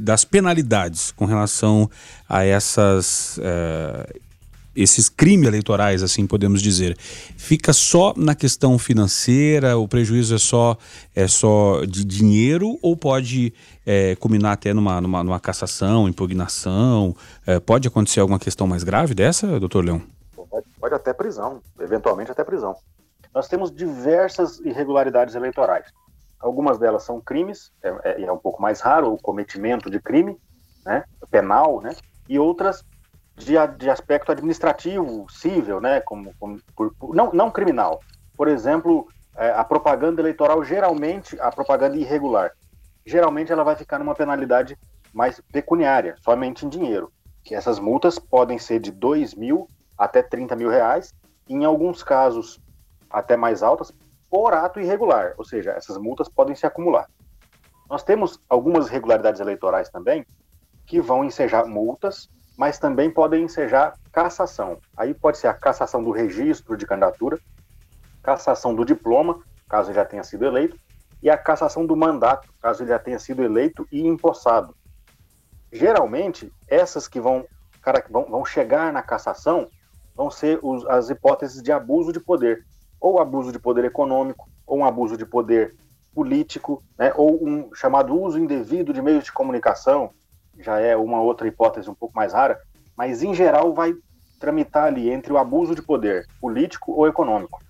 das 0.00 0.24
penalidades, 0.24 1.10
com 1.10 1.24
relação 1.24 1.90
a 2.28 2.44
essas 2.44 3.38
uh, 3.38 4.27
esses 4.78 5.08
crimes 5.08 5.48
eleitorais, 5.48 6.02
assim 6.02 6.26
podemos 6.26 6.62
dizer, 6.62 6.96
fica 7.36 7.72
só 7.72 8.14
na 8.16 8.34
questão 8.34 8.78
financeira, 8.78 9.76
o 9.76 9.88
prejuízo 9.88 10.36
é 10.36 10.38
só, 10.38 10.76
é 11.14 11.26
só 11.26 11.84
de 11.84 12.04
dinheiro 12.04 12.78
ou 12.80 12.96
pode 12.96 13.52
é, 13.84 14.14
culminar 14.16 14.52
até 14.52 14.72
numa, 14.72 15.00
numa, 15.00 15.24
numa 15.24 15.40
cassação, 15.40 16.08
impugnação? 16.08 17.14
É, 17.44 17.58
pode 17.58 17.88
acontecer 17.88 18.20
alguma 18.20 18.38
questão 18.38 18.66
mais 18.66 18.84
grave 18.84 19.14
dessa, 19.14 19.58
doutor 19.58 19.84
Leão? 19.84 20.00
Pode, 20.48 20.66
pode 20.80 20.94
até 20.94 21.12
prisão, 21.12 21.60
eventualmente 21.80 22.30
até 22.30 22.44
prisão. 22.44 22.76
Nós 23.34 23.48
temos 23.48 23.72
diversas 23.72 24.60
irregularidades 24.60 25.34
eleitorais. 25.34 25.86
Algumas 26.38 26.78
delas 26.78 27.02
são 27.02 27.20
crimes, 27.20 27.72
é, 27.82 27.88
é, 28.04 28.22
é 28.22 28.32
um 28.32 28.38
pouco 28.38 28.62
mais 28.62 28.80
raro 28.80 29.12
o 29.12 29.18
cometimento 29.18 29.90
de 29.90 30.00
crime, 30.00 30.36
né, 30.86 31.02
penal, 31.30 31.80
né, 31.80 31.96
e 32.28 32.38
outras 32.38 32.84
de, 33.38 33.54
de 33.78 33.88
aspecto 33.88 34.32
administrativo, 34.32 35.26
civil, 35.30 35.80
né, 35.80 36.00
como, 36.00 36.34
como 36.38 36.60
por, 36.74 36.92
não, 37.14 37.32
não 37.32 37.50
criminal. 37.50 38.00
Por 38.36 38.48
exemplo, 38.48 39.06
é, 39.36 39.50
a 39.50 39.64
propaganda 39.64 40.20
eleitoral, 40.20 40.62
geralmente, 40.64 41.40
a 41.40 41.50
propaganda 41.50 41.96
irregular, 41.96 42.52
geralmente 43.06 43.52
ela 43.52 43.64
vai 43.64 43.76
ficar 43.76 43.98
numa 43.98 44.14
penalidade 44.14 44.76
mais 45.12 45.40
pecuniária, 45.52 46.16
somente 46.20 46.66
em 46.66 46.68
dinheiro. 46.68 47.10
Que 47.42 47.54
essas 47.54 47.78
multas 47.78 48.18
podem 48.18 48.58
ser 48.58 48.80
de 48.80 48.90
2 48.90 49.34
mil 49.34 49.70
até 49.96 50.22
30 50.22 50.54
mil 50.54 50.68
reais, 50.68 51.14
e 51.48 51.54
em 51.54 51.64
alguns 51.64 52.02
casos 52.02 52.60
até 53.10 53.36
mais 53.36 53.62
altas, 53.62 53.92
por 54.30 54.52
ato 54.52 54.78
irregular, 54.78 55.32
ou 55.38 55.44
seja, 55.44 55.70
essas 55.70 55.96
multas 55.96 56.28
podem 56.28 56.54
se 56.54 56.66
acumular. 56.66 57.08
Nós 57.88 58.02
temos 58.02 58.38
algumas 58.48 58.88
irregularidades 58.88 59.40
eleitorais 59.40 59.88
também 59.88 60.26
que 60.86 61.00
vão 61.00 61.24
ensejar 61.24 61.64
multas 61.64 62.28
mas 62.58 62.76
também 62.76 63.08
podem 63.08 63.44
ensejar 63.44 63.94
cassação. 64.10 64.78
Aí 64.96 65.14
pode 65.14 65.38
ser 65.38 65.46
a 65.46 65.54
cassação 65.54 66.02
do 66.02 66.10
registro 66.10 66.76
de 66.76 66.84
candidatura, 66.84 67.38
cassação 68.20 68.74
do 68.74 68.84
diploma, 68.84 69.38
caso 69.68 69.92
já 69.92 70.04
tenha 70.04 70.24
sido 70.24 70.44
eleito, 70.44 70.76
e 71.22 71.30
a 71.30 71.38
cassação 71.38 71.86
do 71.86 71.96
mandato, 71.96 72.52
caso 72.60 72.82
ele 72.82 72.90
já 72.90 72.98
tenha 72.98 73.18
sido 73.20 73.44
eleito 73.44 73.86
e 73.92 74.04
empossado. 74.04 74.74
Geralmente, 75.72 76.52
essas 76.66 77.06
que 77.06 77.20
vão, 77.20 77.46
cara, 77.80 78.04
vão, 78.10 78.24
vão 78.24 78.44
chegar 78.44 78.92
na 78.92 79.02
cassação 79.02 79.68
vão 80.16 80.28
ser 80.28 80.58
os, 80.60 80.84
as 80.86 81.10
hipóteses 81.10 81.62
de 81.62 81.70
abuso 81.70 82.12
de 82.12 82.18
poder, 82.18 82.66
ou 83.00 83.20
abuso 83.20 83.52
de 83.52 83.58
poder 83.60 83.84
econômico, 83.84 84.50
ou 84.66 84.78
um 84.78 84.84
abuso 84.84 85.16
de 85.16 85.24
poder 85.24 85.76
político, 86.12 86.82
né, 86.98 87.12
ou 87.14 87.38
um 87.40 87.72
chamado 87.72 88.20
uso 88.20 88.36
indevido 88.36 88.92
de 88.92 89.00
meios 89.00 89.22
de 89.22 89.32
comunicação, 89.32 90.12
já 90.58 90.78
é 90.80 90.96
uma 90.96 91.20
outra 91.20 91.46
hipótese 91.46 91.88
um 91.88 91.94
pouco 91.94 92.14
mais 92.14 92.32
rara, 92.32 92.60
mas 92.96 93.22
em 93.22 93.34
geral 93.34 93.72
vai 93.72 93.94
tramitar 94.38 94.84
ali 94.84 95.10
entre 95.10 95.32
o 95.32 95.38
abuso 95.38 95.74
de 95.74 95.82
poder 95.82 96.26
político 96.40 96.92
ou 96.92 97.06
econômico. 97.06 97.60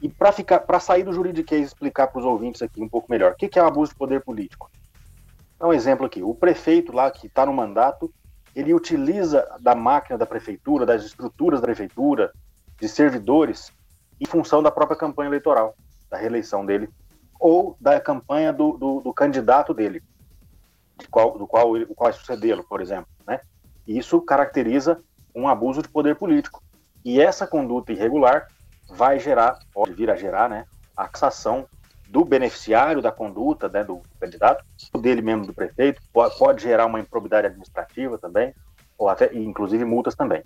E 0.00 0.08
para 0.08 0.30
ficar, 0.30 0.60
para 0.60 0.78
sair 0.78 1.02
do 1.02 1.12
juridiquês 1.12 1.66
explicar 1.66 2.06
para 2.08 2.20
os 2.20 2.24
ouvintes 2.24 2.62
aqui 2.62 2.80
um 2.80 2.88
pouco 2.88 3.10
melhor, 3.10 3.32
o 3.32 3.36
que, 3.36 3.48
que 3.48 3.58
é 3.58 3.62
o 3.62 3.66
abuso 3.66 3.92
de 3.92 3.98
poder 3.98 4.22
político? 4.22 4.70
Dá 5.58 5.66
um 5.66 5.72
exemplo 5.72 6.06
aqui. 6.06 6.22
O 6.22 6.34
prefeito 6.34 6.92
lá 6.92 7.10
que 7.10 7.26
está 7.26 7.44
no 7.44 7.52
mandato, 7.52 8.12
ele 8.54 8.72
utiliza 8.72 9.48
da 9.60 9.74
máquina 9.74 10.16
da 10.16 10.26
prefeitura, 10.26 10.86
das 10.86 11.04
estruturas 11.04 11.60
da 11.60 11.66
prefeitura, 11.66 12.32
de 12.80 12.88
servidores, 12.88 13.72
em 14.20 14.26
função 14.26 14.62
da 14.62 14.70
própria 14.70 14.96
campanha 14.96 15.28
eleitoral, 15.28 15.74
da 16.08 16.16
reeleição 16.16 16.64
dele, 16.64 16.88
ou 17.40 17.76
da 17.80 18.00
campanha 18.00 18.52
do, 18.52 18.72
do, 18.72 19.00
do 19.00 19.12
candidato 19.12 19.74
dele 19.74 20.00
qual, 21.06 21.38
do 21.38 21.46
qual 21.46 21.76
ele 21.76 21.86
vai 21.96 22.12
sucedê-lo, 22.12 22.64
por 22.64 22.80
exemplo. 22.80 23.08
Né? 23.26 23.40
Isso 23.86 24.20
caracteriza 24.20 25.00
um 25.34 25.48
abuso 25.48 25.82
de 25.82 25.88
poder 25.88 26.16
político. 26.16 26.62
E 27.04 27.20
essa 27.20 27.46
conduta 27.46 27.92
irregular 27.92 28.48
vai 28.88 29.18
gerar, 29.18 29.58
pode 29.72 29.92
vir 29.92 30.10
a 30.10 30.16
gerar, 30.16 30.48
né, 30.48 30.64
a 30.96 31.06
cassação 31.06 31.66
do 32.08 32.24
beneficiário 32.24 33.02
da 33.02 33.12
conduta 33.12 33.68
né, 33.68 33.84
do 33.84 34.00
candidato, 34.18 34.64
dele 35.00 35.20
mesmo 35.20 35.46
do 35.46 35.54
prefeito, 35.54 36.00
pode, 36.12 36.36
pode 36.38 36.62
gerar 36.62 36.86
uma 36.86 36.98
improbidade 36.98 37.46
administrativa 37.46 38.18
também, 38.18 38.54
ou 38.96 39.08
até 39.08 39.32
inclusive 39.34 39.84
multas 39.84 40.14
também. 40.14 40.42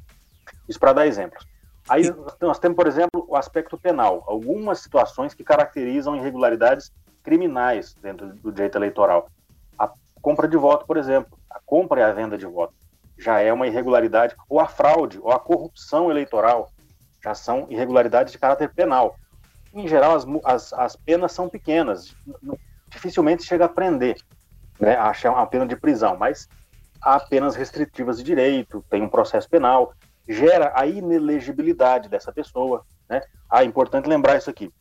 Isso 0.69 0.79
para 0.79 0.93
dar 0.93 1.07
exemplos. 1.07 1.47
Aí 1.89 2.13
nós 2.41 2.59
temos, 2.59 2.77
por 2.77 2.87
exemplo, 2.87 3.25
o 3.29 3.37
aspecto 3.37 3.79
penal, 3.79 4.25
algumas 4.27 4.81
situações 4.81 5.35
que 5.35 5.45
caracterizam 5.45 6.17
irregularidades 6.17 6.93
criminais 7.23 7.95
dentro 7.95 8.35
do 8.35 8.53
direito 8.53 8.77
eleitoral. 8.77 9.29
Compra 10.23 10.47
de 10.49 10.57
voto, 10.57 10.87
por 10.87 10.97
exemplo, 10.97 11.37
a 11.51 11.61
compra 11.67 12.01
e 12.01 12.03
a 12.05 12.13
venda 12.13 12.39
de 12.39 12.47
voto 12.47 12.73
já 13.19 13.41
é 13.41 13.53
uma 13.53 13.67
irregularidade, 13.67 14.35
ou 14.49 14.59
a 14.59 14.67
fraude, 14.67 15.19
ou 15.21 15.31
a 15.31 15.39
corrupção 15.39 16.11
eleitoral 16.11 16.71
já 17.23 17.35
são 17.35 17.67
irregularidades 17.69 18.33
de 18.33 18.39
caráter 18.39 18.73
penal. 18.73 19.17
Em 19.75 19.87
geral, 19.87 20.17
as, 20.17 20.27
as, 20.45 20.73
as 20.73 20.97
penas 20.97 21.33
são 21.33 21.49
pequenas, 21.49 22.17
dificilmente 22.89 23.45
chega 23.45 23.67
a 23.67 23.69
prender, 23.69 24.17
né, 24.81 24.97
a 24.97 25.11
achar 25.11 25.31
uma 25.33 25.47
pena 25.47 25.67
de 25.67 25.77
prisão, 25.77 26.17
mas 26.17 26.49
há 27.01 27.19
penas 27.21 27.55
restritivas 27.55 28.19
de 28.19 28.25
direito, 28.25 28.85
tem 28.91 29.03
um 29.03 29.09
processo 29.09 29.49
penal, 29.49 29.93
gera 30.29 30.73
a 30.75 30.87
inelegibilidade 30.87 32.09
dessa 32.09 32.33
pessoa. 32.33 32.85
Né? 33.09 33.23
Ah, 33.51 33.63
é 33.63 33.67
importante 33.67 34.09
lembrar 34.09 34.37
isso 34.37 34.51
aqui. 34.51 34.73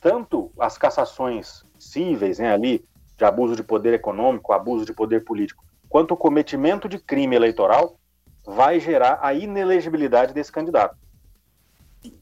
Tanto 0.00 0.50
as 0.58 0.76
cassações 0.76 1.64
cíveis 1.78 2.38
né, 2.38 2.52
ali, 2.52 2.84
de 3.16 3.24
abuso 3.24 3.56
de 3.56 3.62
poder 3.62 3.94
econômico, 3.94 4.52
abuso 4.52 4.84
de 4.84 4.92
poder 4.92 5.24
político, 5.24 5.64
quanto 5.88 6.14
o 6.14 6.16
cometimento 6.16 6.88
de 6.88 6.98
crime 6.98 7.36
eleitoral, 7.36 7.96
vai 8.44 8.78
gerar 8.78 9.18
a 9.22 9.34
inelegibilidade 9.34 10.32
desse 10.32 10.52
candidato. 10.52 10.96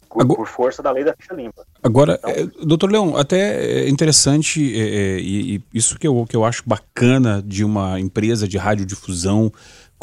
Por, 0.09 0.23
agora, 0.23 0.37
por 0.37 0.47
força 0.47 0.81
da 0.81 0.93
lei 0.93 1.03
da 1.03 1.13
ficha 1.19 1.35
limpa. 1.35 1.67
Agora, 1.83 2.21
então, 2.23 2.31
é, 2.31 2.65
doutor 2.65 2.91
Leão, 2.91 3.17
até 3.17 3.83
é 3.83 3.89
interessante, 3.89 4.61
é, 4.81 5.19
e, 5.19 5.57
e, 5.57 5.63
isso 5.75 5.99
que 5.99 6.07
eu, 6.07 6.25
que 6.29 6.37
eu 6.37 6.45
acho 6.45 6.63
bacana 6.65 7.43
de 7.45 7.65
uma 7.65 7.99
empresa 7.99 8.47
de 8.47 8.57
radiodifusão 8.57 9.53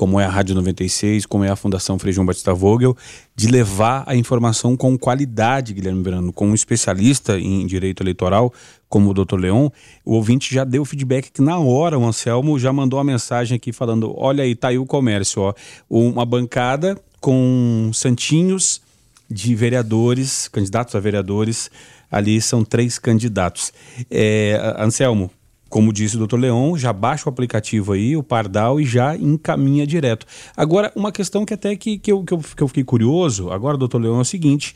como 0.01 0.19
é 0.19 0.25
a 0.25 0.29
Rádio 0.29 0.55
96, 0.55 1.27
como 1.27 1.43
é 1.43 1.49
a 1.51 1.55
Fundação 1.55 1.99
Frei 1.99 2.11
João 2.11 2.25
Batista 2.25 2.55
Vogel, 2.55 2.97
de 3.35 3.45
levar 3.47 4.03
a 4.07 4.15
informação 4.15 4.75
com 4.75 4.97
qualidade, 4.97 5.75
Guilherme 5.75 6.01
Verano, 6.01 6.33
como 6.33 6.53
um 6.53 6.55
especialista 6.55 7.37
em 7.37 7.67
direito 7.67 8.01
eleitoral, 8.01 8.51
como 8.89 9.11
o 9.11 9.13
doutor 9.13 9.39
Leon, 9.39 9.69
o 10.03 10.15
ouvinte 10.15 10.55
já 10.55 10.63
deu 10.63 10.83
feedback 10.85 11.31
que 11.31 11.39
na 11.39 11.59
hora 11.59 11.99
o 11.99 12.03
Anselmo 12.03 12.57
já 12.57 12.73
mandou 12.73 12.97
uma 12.97 13.03
mensagem 13.03 13.55
aqui 13.55 13.71
falando, 13.71 14.11
olha 14.17 14.43
aí, 14.43 14.55
tá 14.55 14.69
aí 14.69 14.79
o 14.79 14.87
comércio, 14.87 15.39
ó, 15.43 15.53
uma 15.87 16.25
bancada 16.25 16.99
com 17.19 17.91
santinhos 17.93 18.81
de 19.29 19.53
vereadores, 19.53 20.47
candidatos 20.47 20.95
a 20.95 20.99
vereadores, 20.99 21.69
ali 22.09 22.41
são 22.41 22.65
três 22.65 22.97
candidatos. 22.97 23.71
É, 24.09 24.75
Anselmo, 24.79 25.29
como 25.71 25.93
disse 25.93 26.15
o 26.15 26.19
doutor 26.19 26.38
Leon, 26.38 26.77
já 26.77 26.91
baixa 26.91 27.27
o 27.27 27.29
aplicativo 27.31 27.93
aí, 27.93 28.15
o 28.15 28.21
Pardal, 28.21 28.79
e 28.79 28.86
já 28.86 29.15
encaminha 29.15 29.88
direto. 29.88 30.25
Agora, 30.55 30.91
uma 30.95 31.13
questão 31.13 31.45
que 31.45 31.53
até 31.53 31.75
que, 31.77 31.97
que, 31.97 32.12
eu, 32.12 32.23
que, 32.23 32.34
eu, 32.34 32.39
que 32.39 32.62
eu 32.62 32.67
fiquei 32.67 32.84
curioso, 32.84 33.49
agora, 33.49 33.77
doutor 33.77 34.01
Leon, 34.01 34.17
é 34.17 34.21
o 34.21 34.25
seguinte: 34.25 34.75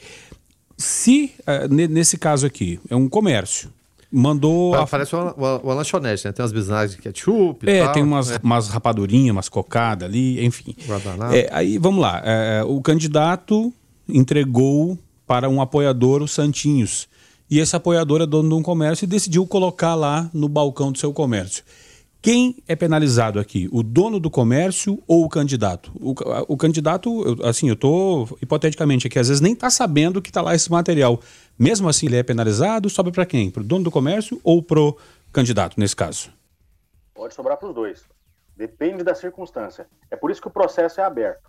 se, 0.77 1.33
uh, 1.41 1.71
nesse 1.73 2.17
caso 2.17 2.47
aqui, 2.47 2.79
é 2.89 2.95
um 2.95 3.09
comércio, 3.09 3.69
mandou. 4.09 4.73
a... 4.73 4.87
Parece 4.87 5.13
uma, 5.13 5.33
uma, 5.33 5.59
uma, 5.59 5.73
lanchonete, 5.73 6.25
né? 6.25 6.31
Tem 6.31 6.41
umas 6.41 6.53
bisnagas 6.53 6.91
de 6.91 6.97
ketchup. 6.97 7.69
É, 7.69 7.83
tal, 7.83 7.93
tem 7.93 8.01
umas, 8.01 8.31
é. 8.31 8.39
umas 8.41 8.69
rapadurinhas, 8.69 9.35
umas 9.35 9.49
cocadas 9.49 10.07
ali, 10.07 10.43
enfim. 10.45 10.73
É, 11.33 11.49
aí 11.51 11.77
vamos 11.77 12.01
lá. 12.01 12.21
É, 12.23 12.63
o 12.63 12.79
candidato 12.81 13.73
entregou 14.07 14.97
para 15.27 15.49
um 15.49 15.61
apoiador 15.61 16.21
o 16.21 16.27
Santinhos 16.27 17.09
e 17.49 17.59
esse 17.59 17.75
apoiador 17.75 18.21
é 18.21 18.25
dono 18.25 18.49
de 18.49 18.55
um 18.55 18.63
comércio 18.63 19.05
e 19.05 19.07
decidiu 19.07 19.45
colocar 19.45 19.95
lá 19.95 20.29
no 20.33 20.49
balcão 20.49 20.91
do 20.91 20.97
seu 20.97 21.13
comércio. 21.13 21.63
Quem 22.21 22.57
é 22.67 22.75
penalizado 22.75 23.39
aqui? 23.39 23.69
O 23.71 23.83
dono 23.83 24.19
do 24.19 24.31
comércio 24.31 24.99
ou 25.07 25.23
o 25.23 25.29
candidato? 25.29 25.91
O, 25.93 26.15
o 26.53 26.57
candidato, 26.57 27.23
eu, 27.23 27.47
assim, 27.47 27.67
eu 27.67 27.75
estou 27.75 28.35
hipoteticamente 28.41 29.05
aqui, 29.05 29.19
às 29.19 29.27
vezes 29.27 29.41
nem 29.41 29.53
está 29.53 29.69
sabendo 29.69 30.19
que 30.19 30.31
está 30.31 30.41
lá 30.41 30.55
esse 30.55 30.71
material. 30.71 31.19
Mesmo 31.57 31.87
assim, 31.87 32.07
ele 32.07 32.17
é 32.17 32.23
penalizado, 32.23 32.89
sobe 32.89 33.11
para 33.11 33.27
quem? 33.27 33.51
Para 33.51 33.61
o 33.61 33.63
dono 33.63 33.83
do 33.83 33.91
comércio 33.91 34.41
ou 34.43 34.63
para 34.63 34.79
o 34.79 34.97
candidato, 35.31 35.79
nesse 35.79 35.95
caso? 35.95 36.31
Pode 37.13 37.35
sobrar 37.35 37.57
para 37.57 37.69
os 37.69 37.75
dois. 37.75 38.03
Depende 38.57 39.03
da 39.03 39.13
circunstância. 39.13 39.85
É 40.09 40.15
por 40.15 40.31
isso 40.31 40.41
que 40.41 40.47
o 40.47 40.51
processo 40.51 40.99
é 40.99 41.03
aberto. 41.03 41.47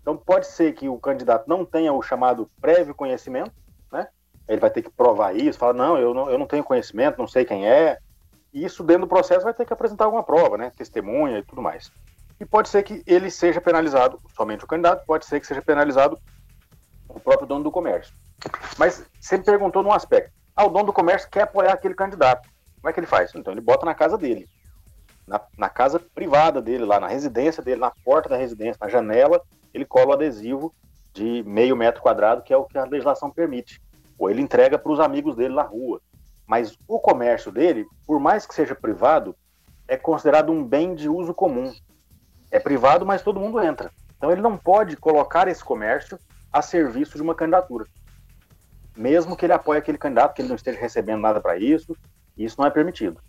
Então, 0.00 0.16
pode 0.16 0.46
ser 0.46 0.72
que 0.72 0.88
o 0.88 0.96
candidato 0.98 1.46
não 1.46 1.62
tenha 1.62 1.92
o 1.92 2.00
chamado 2.00 2.48
prévio 2.58 2.94
conhecimento? 2.94 3.52
Ele 4.48 4.60
vai 4.60 4.70
ter 4.70 4.82
que 4.82 4.90
provar 4.90 5.34
isso, 5.34 5.58
fala, 5.58 5.72
não, 5.72 5.98
eu 5.98 6.14
não, 6.14 6.30
eu 6.30 6.38
não 6.38 6.46
tenho 6.46 6.62
conhecimento, 6.62 7.18
não 7.18 7.26
sei 7.26 7.44
quem 7.44 7.68
é. 7.68 7.98
E 8.52 8.64
isso 8.64 8.82
dentro 8.84 9.02
do 9.02 9.08
processo 9.08 9.44
vai 9.44 9.52
ter 9.52 9.66
que 9.66 9.72
apresentar 9.72 10.04
alguma 10.04 10.22
prova, 10.22 10.56
né? 10.56 10.70
Testemunha 10.76 11.38
e 11.38 11.42
tudo 11.42 11.60
mais. 11.60 11.90
E 12.38 12.44
pode 12.44 12.68
ser 12.68 12.82
que 12.82 13.02
ele 13.06 13.30
seja 13.30 13.60
penalizado, 13.60 14.20
somente 14.34 14.64
o 14.64 14.68
candidato, 14.68 15.04
pode 15.04 15.26
ser 15.26 15.40
que 15.40 15.46
seja 15.46 15.62
penalizado 15.62 16.18
o 17.08 17.18
próprio 17.18 17.46
dono 17.46 17.64
do 17.64 17.70
comércio. 17.70 18.14
Mas 18.78 19.04
você 19.20 19.38
me 19.38 19.44
perguntou 19.44 19.82
num 19.82 19.92
aspecto. 19.92 20.32
Ah, 20.54 20.64
o 20.64 20.70
dono 20.70 20.86
do 20.86 20.92
comércio 20.92 21.28
quer 21.30 21.42
apoiar 21.42 21.72
aquele 21.72 21.94
candidato. 21.94 22.48
Como 22.80 22.88
é 22.88 22.92
que 22.92 23.00
ele 23.00 23.06
faz? 23.06 23.34
Então 23.34 23.52
ele 23.52 23.60
bota 23.60 23.84
na 23.84 23.94
casa 23.94 24.16
dele. 24.16 24.48
Na, 25.26 25.40
na 25.58 25.68
casa 25.68 25.98
privada 25.98 26.62
dele, 26.62 26.84
lá 26.84 27.00
na 27.00 27.08
residência 27.08 27.62
dele, 27.62 27.80
na 27.80 27.90
porta 28.04 28.28
da 28.28 28.36
residência, 28.36 28.78
na 28.80 28.88
janela, 28.88 29.42
ele 29.74 29.84
cola 29.84 30.10
o 30.10 30.12
adesivo 30.12 30.72
de 31.12 31.42
meio 31.44 31.74
metro 31.74 32.00
quadrado, 32.00 32.42
que 32.42 32.52
é 32.52 32.56
o 32.56 32.64
que 32.64 32.78
a 32.78 32.84
legislação 32.84 33.30
permite 33.30 33.80
ou 34.18 34.30
ele 34.30 34.40
entrega 34.40 34.78
para 34.78 34.92
os 34.92 35.00
amigos 35.00 35.36
dele 35.36 35.54
na 35.54 35.62
rua. 35.62 36.00
Mas 36.46 36.78
o 36.86 37.00
comércio 37.00 37.50
dele, 37.50 37.86
por 38.06 38.20
mais 38.20 38.46
que 38.46 38.54
seja 38.54 38.74
privado, 38.74 39.34
é 39.88 39.96
considerado 39.96 40.52
um 40.52 40.64
bem 40.64 40.94
de 40.94 41.08
uso 41.08 41.34
comum. 41.34 41.72
É 42.50 42.58
privado, 42.58 43.04
mas 43.04 43.22
todo 43.22 43.40
mundo 43.40 43.60
entra. 43.60 43.90
Então 44.16 44.30
ele 44.30 44.40
não 44.40 44.56
pode 44.56 44.96
colocar 44.96 45.48
esse 45.48 45.62
comércio 45.62 46.18
a 46.52 46.62
serviço 46.62 47.16
de 47.16 47.22
uma 47.22 47.34
candidatura. 47.34 47.84
Mesmo 48.96 49.36
que 49.36 49.44
ele 49.44 49.52
apoie 49.52 49.78
aquele 49.78 49.98
candidato, 49.98 50.34
que 50.34 50.40
ele 50.40 50.48
não 50.48 50.56
esteja 50.56 50.80
recebendo 50.80 51.20
nada 51.20 51.40
para 51.40 51.58
isso, 51.58 51.96
isso 52.36 52.56
não 52.58 52.66
é 52.66 52.70
permitido. 52.70 53.20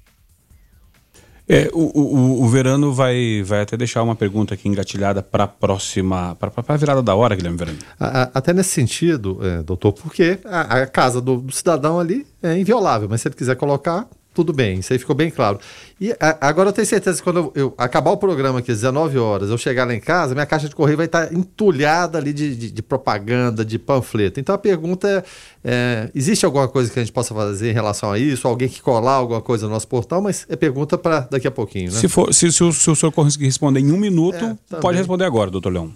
É, 1.50 1.70
o, 1.72 1.80
o, 1.80 2.44
o, 2.44 2.48
Verano 2.50 2.94
vai, 2.94 3.42
vai 3.42 3.62
até 3.62 3.78
deixar 3.78 4.04
uma 4.04 4.16
pergunta 4.16 4.54
aqui 4.54 4.68
engatilhada 4.68 5.24
para 5.24 5.46
a 5.46 5.48
próxima, 5.48 6.36
para 6.36 6.52
a 6.68 6.78
virada 6.78 7.02
da 7.02 7.16
hora, 7.16 7.36
Guilherme 7.36 7.58
Verano. 7.58 7.78
A, 7.98 8.30
até 8.34 8.52
nesse 8.54 8.72
sentido, 8.72 9.40
é, 9.42 9.64
doutor, 9.64 9.94
porque 9.94 10.40
a, 10.44 10.82
a 10.82 10.88
casa 10.88 11.22
do, 11.22 11.38
do, 11.38 11.54
cidadão 11.54 12.00
ali 12.00 12.28
é 12.44 12.58
inviolável, 12.58 13.08
mas 13.10 13.22
se 13.22 13.30
ele 13.30 13.36
quiser 13.36 13.56
colocar, 13.56 14.06
tudo 14.38 14.54
bem, 14.54 14.78
isso 14.78 14.93
aí 14.93 15.00
ficou 15.00 15.15
bem 15.15 15.32
claro. 15.32 15.60
E 16.00 16.12
a, 16.19 16.47
agora 16.47 16.69
eu 16.69 16.73
tenho 16.73 16.86
certeza 16.86 17.17
que 17.17 17.23
quando 17.23 17.38
eu, 17.38 17.52
eu, 17.56 17.73
acabar 17.76 18.12
o 18.12 18.17
programa 18.17 18.60
aqui 18.60 18.71
às 18.71 18.78
19 18.78 19.17
horas, 19.17 19.50
eu 19.50 19.58
chegar 19.58 19.88
lá 19.88 19.95
em 19.95 20.00
casa, 20.00 20.36
minha 20.36 20.45
caixa 20.45 20.69
de 20.69 20.76
correio 20.76 20.95
vai 20.95 21.08
estar 21.08 21.34
entulhada 21.34 22.19
ali 22.19 22.32
de, 22.32 22.56
de, 22.56 22.71
de 22.71 22.82
propaganda, 22.84 23.65
de 23.65 23.80
panfleto. 23.80 24.39
Então 24.39 24.54
a 24.54 24.58
pergunta 24.60 25.08
é, 25.10 25.23
é, 25.63 26.12
existe 26.13 26.45
alguma 26.45 26.67
coisa 26.67 26.91
que 26.91 27.00
a 27.00 27.04
gente 27.04 27.12
possa 27.12 27.34
fazer 27.34 27.71
em 27.71 27.73
relação 27.73 28.12
a 28.12 28.19
isso? 28.19 28.47
Alguém 28.47 28.69
que 28.69 28.80
colar 28.80 29.13
alguma 29.13 29.41
coisa 29.41 29.65
no 29.65 29.73
nosso 29.73 29.88
portal? 29.88 30.21
Mas 30.21 30.45
é 30.47 30.56
pergunta 30.56 31.00
para 31.00 31.21
daqui 31.21 31.47
a 31.47 31.52
pouquinho, 31.52 31.91
né? 31.91 31.97
Se, 31.97 32.08
for, 32.08 32.32
se, 32.32 32.52
se, 32.52 32.63
o, 32.63 32.71
se 32.71 32.91
o 32.91 32.95
senhor 32.95 33.12
conseguir 33.12 33.45
responder 33.45 33.80
em 33.80 33.91
um 33.91 33.97
minuto, 33.97 34.58
é, 34.71 34.76
pode 34.80 35.00
responder 35.00 35.26
agora, 35.26 35.50
doutor 35.50 35.73
Leão. 35.73 35.91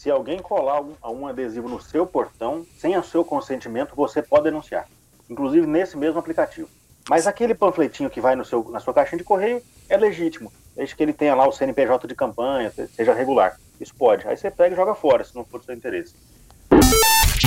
Se 0.00 0.10
alguém 0.10 0.38
colar 0.38 0.80
um, 0.80 0.94
um 1.04 1.26
adesivo 1.26 1.68
no 1.68 1.78
seu 1.78 2.06
portão, 2.06 2.64
sem 2.78 2.96
o 2.96 3.04
seu 3.04 3.22
consentimento, 3.22 3.94
você 3.94 4.22
pode 4.22 4.44
denunciar. 4.44 4.88
Inclusive 5.28 5.66
nesse 5.66 5.94
mesmo 5.94 6.18
aplicativo. 6.18 6.70
Mas 7.08 7.26
aquele 7.26 7.54
panfletinho 7.54 8.10
que 8.10 8.20
vai 8.20 8.36
no 8.36 8.44
seu, 8.44 8.68
na 8.70 8.80
sua 8.80 8.94
caixinha 8.94 9.18
de 9.18 9.24
correio 9.24 9.62
é 9.88 9.96
legítimo, 9.96 10.52
desde 10.76 10.94
que 10.94 11.02
ele 11.02 11.12
tenha 11.12 11.34
lá 11.34 11.48
o 11.48 11.52
CNPJ 11.52 12.06
de 12.06 12.14
campanha, 12.14 12.72
seja 12.94 13.14
regular. 13.14 13.58
Isso 13.80 13.94
pode. 13.94 14.26
Aí 14.28 14.36
você 14.36 14.50
pega 14.50 14.74
e 14.74 14.76
joga 14.76 14.94
fora, 14.94 15.24
se 15.24 15.34
não 15.34 15.44
for 15.44 15.58
do 15.58 15.64
seu 15.64 15.74
interesse. 15.74 16.14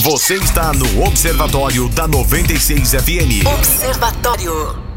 Você 0.02 0.36
está 0.36 0.74
no 0.74 1.06
Observatório 1.06 1.88
da 1.90 2.08
96 2.08 2.92
FM. 2.92 3.48
Observatório. 3.58 4.93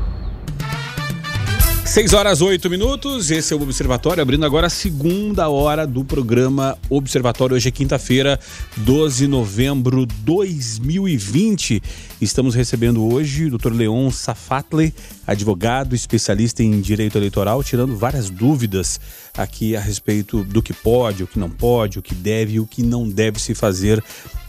6 1.86 2.14
horas 2.14 2.40
8 2.40 2.68
minutos, 2.68 3.30
esse 3.30 3.54
é 3.54 3.56
o 3.56 3.62
Observatório, 3.62 4.20
abrindo 4.20 4.44
agora 4.44 4.66
a 4.66 4.70
segunda 4.70 5.48
hora 5.48 5.86
do 5.86 6.04
programa 6.04 6.76
Observatório. 6.90 7.54
Hoje 7.54 7.68
é 7.68 7.70
quinta-feira, 7.70 8.40
12 8.78 9.18
de 9.20 9.26
novembro 9.28 10.04
de 10.04 10.14
2020. 10.16 11.80
Estamos 12.20 12.56
recebendo 12.56 13.06
hoje 13.06 13.46
o 13.46 13.56
Dr. 13.56 13.72
Leon 13.72 14.10
Safatle, 14.10 14.92
advogado, 15.24 15.94
especialista 15.94 16.60
em 16.62 16.80
direito 16.80 17.16
eleitoral, 17.16 17.62
tirando 17.62 17.96
várias 17.96 18.28
dúvidas 18.28 19.00
aqui 19.38 19.76
a 19.76 19.80
respeito 19.80 20.42
do 20.42 20.60
que 20.60 20.72
pode, 20.72 21.22
o 21.22 21.26
que 21.26 21.38
não 21.38 21.48
pode, 21.48 22.00
o 22.00 22.02
que 22.02 22.16
deve 22.16 22.54
e 22.54 22.60
o 22.60 22.66
que 22.66 22.82
não 22.82 23.08
deve 23.08 23.40
se 23.40 23.54
fazer 23.54 24.02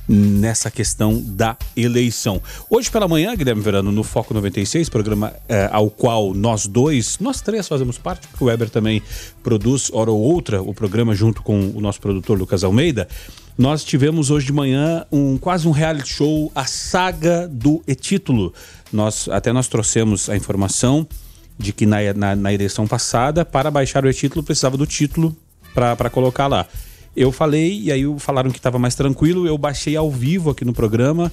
nessa 0.08 0.72
questão 0.72 1.22
da 1.22 1.58
eleição. 1.76 2.42
Hoje 2.70 2.90
pela 2.90 3.08
manhã, 3.08 3.36
Guilherme 3.36 3.62
Verano, 3.62 3.92
no 3.92 4.04
Foco 4.04 4.34
96, 4.34 4.90
programa 4.90 5.34
eh, 5.50 5.70
ao 5.72 5.90
qual 5.90 6.34
nós 6.34 6.66
dois, 6.66 7.20
nós 7.20 7.42
três 7.42 7.68
fazemos 7.68 7.98
parte, 7.98 8.28
porque 8.28 8.44
o 8.44 8.48
Weber 8.48 8.70
também 8.70 9.02
produz, 9.44 9.90
hora 9.92 10.12
ou 10.12 10.20
outra, 10.20 10.62
o 10.62 10.74
programa 10.74 11.14
junto 11.14 11.42
com 11.42 11.72
o 11.76 11.82
nosso 11.82 12.00
produtor 12.00 12.38
Lucas 12.38 12.64
Almeida. 12.64 13.08
Nós 13.58 13.84
tivemos 13.84 14.30
hoje 14.30 14.46
de 14.46 14.54
manhã 14.54 15.04
um 15.12 15.38
quase 15.38 15.68
um 15.68 15.72
reality 15.72 16.10
show, 16.10 16.52
a 16.54 16.66
saga 16.66 17.48
do 17.48 17.84
e-título. 17.88 18.54
Nós, 18.94 19.28
até 19.30 19.52
nós 19.52 19.68
trouxemos 19.68 20.30
a 20.30 20.38
informação 20.38 21.08
de 21.58 21.74
que 21.74 21.86
na, 21.86 21.98
na, 22.14 22.36
na 22.36 22.54
eleição 22.54 22.88
passada, 22.88 23.44
para 23.44 23.72
baixar 23.72 24.06
o 24.06 24.10
e-título, 24.10 24.44
precisava 24.44 24.78
do 24.78 24.86
título 24.86 25.36
para 25.74 26.10
colocar 26.10 26.48
lá. 26.48 26.68
Eu 27.18 27.32
falei, 27.32 27.82
e 27.82 27.92
aí 27.92 28.04
falaram 28.20 28.52
que 28.52 28.60
estava 28.60 28.78
mais 28.78 28.94
tranquilo, 28.94 29.48
eu 29.48 29.58
baixei 29.58 29.96
ao 29.96 30.12
vivo 30.12 30.52
aqui 30.52 30.64
no 30.64 30.72
programa. 30.72 31.32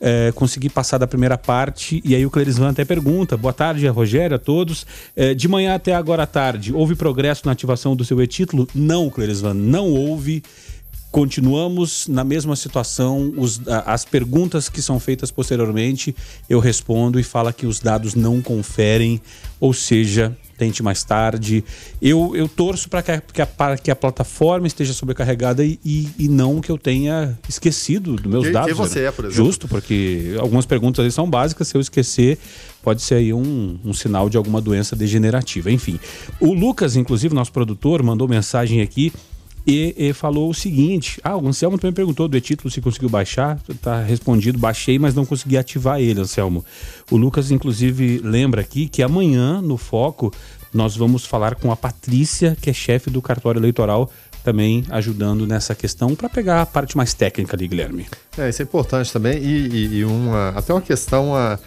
É, 0.00 0.32
consegui 0.34 0.68
passar 0.68 0.98
da 0.98 1.06
primeira 1.06 1.38
parte 1.38 2.02
e 2.04 2.14
aí 2.14 2.24
o 2.24 2.30
Clerisvan 2.30 2.70
até 2.70 2.84
pergunta: 2.86 3.36
boa 3.36 3.52
tarde, 3.52 3.86
Rogério, 3.86 4.36
a 4.36 4.38
todos. 4.38 4.86
É, 5.14 5.34
de 5.34 5.46
manhã 5.46 5.74
até 5.74 5.94
agora 5.94 6.22
à 6.22 6.26
tarde, 6.26 6.72
houve 6.72 6.94
progresso 6.94 7.42
na 7.44 7.52
ativação 7.52 7.94
do 7.94 8.04
seu 8.04 8.20
e-título? 8.22 8.66
Não, 8.74 9.10
Clerisvan, 9.10 9.52
não 9.54 9.90
houve. 9.90 10.42
Continuamos 11.16 12.06
na 12.08 12.22
mesma 12.22 12.54
situação. 12.54 13.32
Os, 13.38 13.58
as 13.86 14.04
perguntas 14.04 14.68
que 14.68 14.82
são 14.82 15.00
feitas 15.00 15.30
posteriormente, 15.30 16.14
eu 16.46 16.58
respondo 16.60 17.18
e 17.18 17.22
fala 17.22 17.54
que 17.54 17.64
os 17.64 17.80
dados 17.80 18.14
não 18.14 18.42
conferem, 18.42 19.18
ou 19.58 19.72
seja, 19.72 20.36
tente 20.58 20.82
mais 20.82 21.02
tarde. 21.04 21.64
Eu, 22.02 22.36
eu 22.36 22.46
torço 22.46 22.90
para 22.90 23.02
que, 23.02 23.18
que, 23.32 23.40
a, 23.40 23.76
que 23.82 23.90
a 23.90 23.96
plataforma 23.96 24.66
esteja 24.66 24.92
sobrecarregada 24.92 25.64
e, 25.64 25.80
e, 25.82 26.10
e 26.18 26.28
não 26.28 26.60
que 26.60 26.70
eu 26.70 26.76
tenha 26.76 27.34
esquecido 27.48 28.16
dos 28.16 28.30
meus 28.30 28.44
Quem- 28.44 28.52
dados. 28.52 28.66
quem 28.66 28.74
você 28.76 29.00
né? 29.00 29.06
é, 29.06 29.10
por 29.10 29.24
exemplo? 29.24 29.42
Justo, 29.46 29.66
porque 29.68 30.36
algumas 30.38 30.66
perguntas 30.66 31.02
ali 31.02 31.10
são 31.10 31.30
básicas. 31.30 31.66
Se 31.68 31.78
eu 31.78 31.80
esquecer, 31.80 32.36
pode 32.82 33.00
ser 33.00 33.14
aí 33.14 33.32
um, 33.32 33.78
um 33.82 33.94
sinal 33.94 34.28
de 34.28 34.36
alguma 34.36 34.60
doença 34.60 34.94
degenerativa. 34.94 35.70
Enfim, 35.72 35.98
o 36.38 36.52
Lucas, 36.52 36.94
inclusive, 36.94 37.34
nosso 37.34 37.52
produtor, 37.52 38.02
mandou 38.02 38.28
mensagem 38.28 38.82
aqui. 38.82 39.14
E, 39.66 39.94
e 39.98 40.12
falou 40.12 40.48
o 40.48 40.54
seguinte: 40.54 41.20
Ah, 41.24 41.36
o 41.36 41.48
Anselmo 41.48 41.76
também 41.78 41.92
perguntou 41.94 42.28
do 42.28 42.36
e-título 42.36 42.70
se 42.70 42.80
conseguiu 42.80 43.08
baixar. 43.08 43.58
Tá 43.82 44.00
respondido, 44.02 44.58
baixei, 44.58 44.98
mas 44.98 45.14
não 45.14 45.26
consegui 45.26 45.56
ativar 45.56 46.00
ele, 46.00 46.20
Anselmo. 46.20 46.64
O 47.10 47.16
Lucas, 47.16 47.50
inclusive, 47.50 48.20
lembra 48.22 48.60
aqui 48.60 48.88
que 48.88 49.02
amanhã, 49.02 49.60
no 49.60 49.76
Foco, 49.76 50.32
nós 50.72 50.96
vamos 50.96 51.24
falar 51.26 51.56
com 51.56 51.72
a 51.72 51.76
Patrícia, 51.76 52.56
que 52.60 52.70
é 52.70 52.72
chefe 52.72 53.10
do 53.10 53.20
cartório 53.20 53.58
eleitoral, 53.58 54.10
também 54.44 54.84
ajudando 54.90 55.44
nessa 55.46 55.74
questão 55.74 56.14
para 56.14 56.28
pegar 56.28 56.62
a 56.62 56.66
parte 56.66 56.96
mais 56.96 57.12
técnica 57.12 57.56
ali, 57.56 57.66
Guilherme. 57.66 58.06
É, 58.38 58.48
isso 58.48 58.62
é 58.62 58.64
importante 58.64 59.12
também. 59.12 59.38
E, 59.42 59.66
e- 59.66 59.94
e 59.96 60.04
uma, 60.04 60.50
até 60.50 60.72
uma 60.72 60.80
questão, 60.82 61.30
uma, 61.30 61.58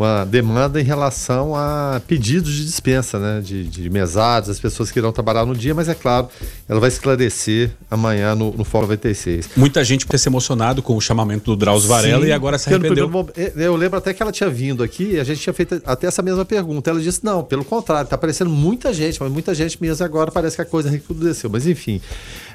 uma 0.00 0.24
demanda 0.24 0.80
em 0.80 0.84
relação 0.84 1.54
a 1.54 2.00
pedidos 2.06 2.52
de 2.52 2.64
dispensa, 2.64 3.18
né? 3.18 3.40
De, 3.40 3.64
de 3.64 3.90
mesados, 3.90 4.48
as 4.48 4.58
pessoas 4.58 4.90
que 4.90 4.98
irão 4.98 5.12
trabalhar 5.12 5.44
no 5.44 5.54
dia, 5.54 5.74
mas 5.74 5.88
é 5.88 5.94
claro, 5.94 6.28
ela 6.68 6.80
vai 6.80 6.88
esclarecer 6.88 7.70
amanhã 7.90 8.34
no, 8.34 8.50
no 8.52 8.64
Fórum 8.64 8.84
96. 8.86 9.50
Muita 9.56 9.84
gente 9.84 10.06
ter 10.06 10.18
se 10.18 10.28
emocionado 10.28 10.82
com 10.82 10.96
o 10.96 11.00
chamamento 11.00 11.44
do 11.50 11.56
Drauzio 11.56 11.88
Varela 11.88 12.22
Sim, 12.22 12.28
e 12.28 12.32
agora 12.32 12.58
se 12.58 12.68
arrependeu. 12.68 13.08
momento- 13.08 13.32
Eu 13.56 13.76
lembro 13.76 13.98
até 13.98 14.14
que 14.14 14.22
ela 14.22 14.32
tinha 14.32 14.48
vindo 14.48 14.82
aqui 14.82 15.12
e 15.12 15.20
a 15.20 15.24
gente 15.24 15.40
tinha 15.40 15.52
feito 15.52 15.80
até 15.84 16.06
essa 16.06 16.22
mesma 16.22 16.44
pergunta. 16.44 16.88
Ela 16.90 17.00
disse: 17.00 17.24
não, 17.24 17.44
pelo 17.44 17.64
contrário, 17.64 18.08
tá 18.08 18.16
aparecendo 18.16 18.50
muita 18.50 18.92
gente, 18.94 19.20
mas 19.22 19.30
muita 19.30 19.54
gente 19.54 19.80
mesmo 19.80 20.04
agora 20.04 20.30
parece 20.30 20.56
que 20.56 20.62
a 20.62 20.64
coisa 20.66 20.88
recrudesceu. 20.88 21.50
Mas 21.50 21.66
enfim. 21.66 22.00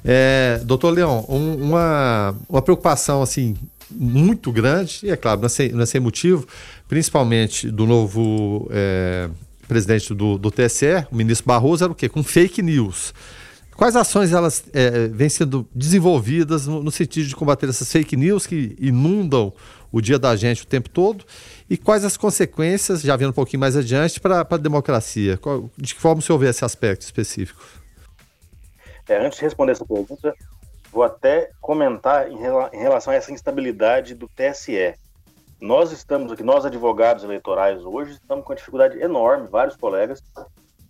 É, 0.03 0.59
doutor 0.63 0.91
Leão, 0.91 1.25
um- 1.29 1.55
uma, 1.55 2.35
uma 2.49 2.61
preocupação 2.61 3.21
assim 3.21 3.55
muito 3.91 4.51
grande, 4.51 4.99
e 5.03 5.09
é 5.11 5.15
claro, 5.15 5.39
não 5.41 5.45
é 5.45 5.49
sem, 5.49 5.69
não 5.71 5.81
é 5.83 5.85
sem 5.85 6.01
motivo, 6.01 6.47
principalmente 6.87 7.69
do 7.69 7.85
novo 7.85 8.67
é, 8.71 9.29
presidente 9.67 10.13
do, 10.13 10.37
do 10.37 10.51
TSE, 10.51 11.07
o 11.11 11.15
ministro 11.15 11.47
Barroso, 11.47 11.83
era 11.83 11.91
o 11.91 11.95
quê? 11.95 12.07
Com 12.09 12.23
fake 12.23 12.61
news. 12.61 13.13
Quais 13.75 13.95
ações 13.95 14.31
elas 14.31 14.63
é, 14.73 15.07
vêm 15.09 15.27
sendo 15.27 15.67
desenvolvidas 15.75 16.65
no, 16.65 16.81
no 16.81 16.91
sentido 16.91 17.27
de 17.27 17.35
combater 17.35 17.67
essas 17.67 17.91
fake 17.91 18.15
news 18.15 18.47
que 18.47 18.73
inundam 18.79 19.51
o 19.91 19.99
dia 19.99 20.17
da 20.17 20.33
gente 20.35 20.63
o 20.63 20.65
tempo 20.65 20.89
todo? 20.89 21.25
E 21.69 21.75
quais 21.75 22.05
as 22.05 22.15
consequências, 22.15 23.01
já 23.01 23.15
vendo 23.17 23.31
um 23.31 23.33
pouquinho 23.33 23.59
mais 23.59 23.75
adiante, 23.75 24.19
para 24.19 24.47
a 24.49 24.57
democracia? 24.57 25.37
Qual- 25.37 25.69
de 25.77 25.93
que 25.93 25.99
forma 25.99 26.19
o 26.19 26.21
senhor 26.21 26.37
vê 26.37 26.47
esse 26.47 26.63
aspecto 26.63 27.01
específico? 27.01 27.61
É, 29.09 29.25
antes 29.25 29.37
de 29.39 29.43
responder 29.43 29.73
essa 29.73 29.85
pergunta, 29.85 30.33
vou 30.89 31.03
até 31.03 31.49
comentar 31.59 32.31
em, 32.31 32.37
rela- 32.37 32.69
em 32.73 32.79
relação 32.79 33.11
a 33.11 33.15
essa 33.17 33.31
instabilidade 33.31 34.15
do 34.15 34.29
TSE. 34.29 34.93
Nós 35.59 35.91
estamos 35.91 36.31
aqui, 36.31 36.43
nós 36.43 36.65
advogados 36.65 37.23
eleitorais 37.23 37.83
hoje, 37.83 38.13
estamos 38.13 38.43
com 38.43 38.51
uma 38.51 38.55
dificuldade 38.55 38.99
enorme, 38.99 39.47
vários 39.47 39.75
colegas, 39.75 40.21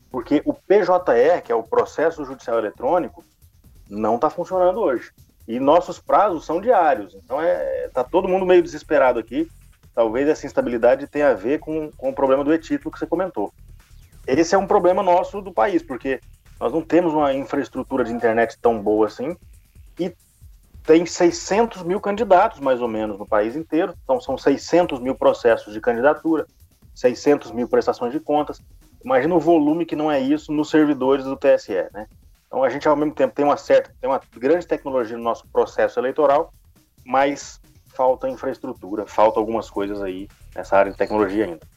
porque 0.09 0.41
o 0.45 0.53
PJE, 0.53 1.41
que 1.43 1.51
é 1.51 1.55
o 1.55 1.63
processo 1.63 2.25
judicial 2.25 2.57
eletrônico, 2.57 3.23
não 3.89 4.15
está 4.15 4.29
funcionando 4.29 4.79
hoje. 4.79 5.11
E 5.47 5.59
nossos 5.59 5.99
prazos 5.99 6.45
são 6.45 6.59
diários. 6.59 7.13
Então 7.13 7.39
é, 7.41 7.89
tá 7.93 8.03
todo 8.03 8.27
mundo 8.27 8.45
meio 8.45 8.63
desesperado 8.63 9.19
aqui. 9.19 9.47
Talvez 9.93 10.27
essa 10.27 10.45
instabilidade 10.45 11.07
tenha 11.07 11.29
a 11.29 11.33
ver 11.33 11.59
com, 11.59 11.91
com 11.91 12.09
o 12.09 12.13
problema 12.13 12.43
do 12.43 12.53
e-título 12.53 12.91
que 12.91 12.97
você 12.97 13.05
comentou. 13.05 13.53
Esse 14.25 14.55
é 14.55 14.57
um 14.57 14.65
problema 14.65 15.03
nosso 15.03 15.41
do 15.41 15.53
país, 15.53 15.83
porque 15.83 16.19
nós 16.59 16.73
não 16.73 16.81
temos 16.81 17.13
uma 17.13 17.33
infraestrutura 17.33 18.03
de 18.03 18.11
internet 18.11 18.57
tão 18.59 18.81
boa 18.81 19.05
assim 19.05 19.37
e 19.99 20.11
tem 20.85 21.05
600 21.05 21.83
mil 21.83 21.99
candidatos, 21.99 22.59
mais 22.59 22.81
ou 22.81 22.87
menos, 22.87 23.17
no 23.17 23.25
país 23.25 23.55
inteiro. 23.55 23.93
Então, 24.03 24.21
são 24.21 24.37
600 24.37 24.99
mil 24.99 25.15
processos 25.15 25.73
de 25.73 25.81
candidatura, 25.81 26.45
600 26.93 27.51
mil 27.51 27.67
prestações 27.67 28.11
de 28.11 28.19
contas. 28.19 28.61
Imagina 29.03 29.35
o 29.35 29.39
volume 29.39 29.85
que 29.85 29.95
não 29.95 30.11
é 30.11 30.19
isso 30.19 30.51
nos 30.51 30.69
servidores 30.69 31.25
do 31.25 31.35
TSE, 31.35 31.89
né? 31.93 32.07
Então, 32.47 32.63
a 32.63 32.69
gente, 32.69 32.87
ao 32.87 32.95
mesmo 32.95 33.13
tempo, 33.13 33.33
tem 33.33 33.43
uma 33.43 33.57
certa, 33.57 33.91
tem 33.99 34.09
uma 34.09 34.21
grande 34.37 34.65
tecnologia 34.67 35.17
no 35.17 35.23
nosso 35.23 35.47
processo 35.47 35.99
eleitoral, 35.99 36.51
mas 37.03 37.59
falta 37.87 38.29
infraestrutura, 38.29 39.05
falta 39.07 39.39
algumas 39.39 39.69
coisas 39.69 40.01
aí 40.01 40.27
nessa 40.55 40.77
área 40.77 40.91
de 40.91 40.97
tecnologia 40.97 41.45
ainda. 41.45 41.67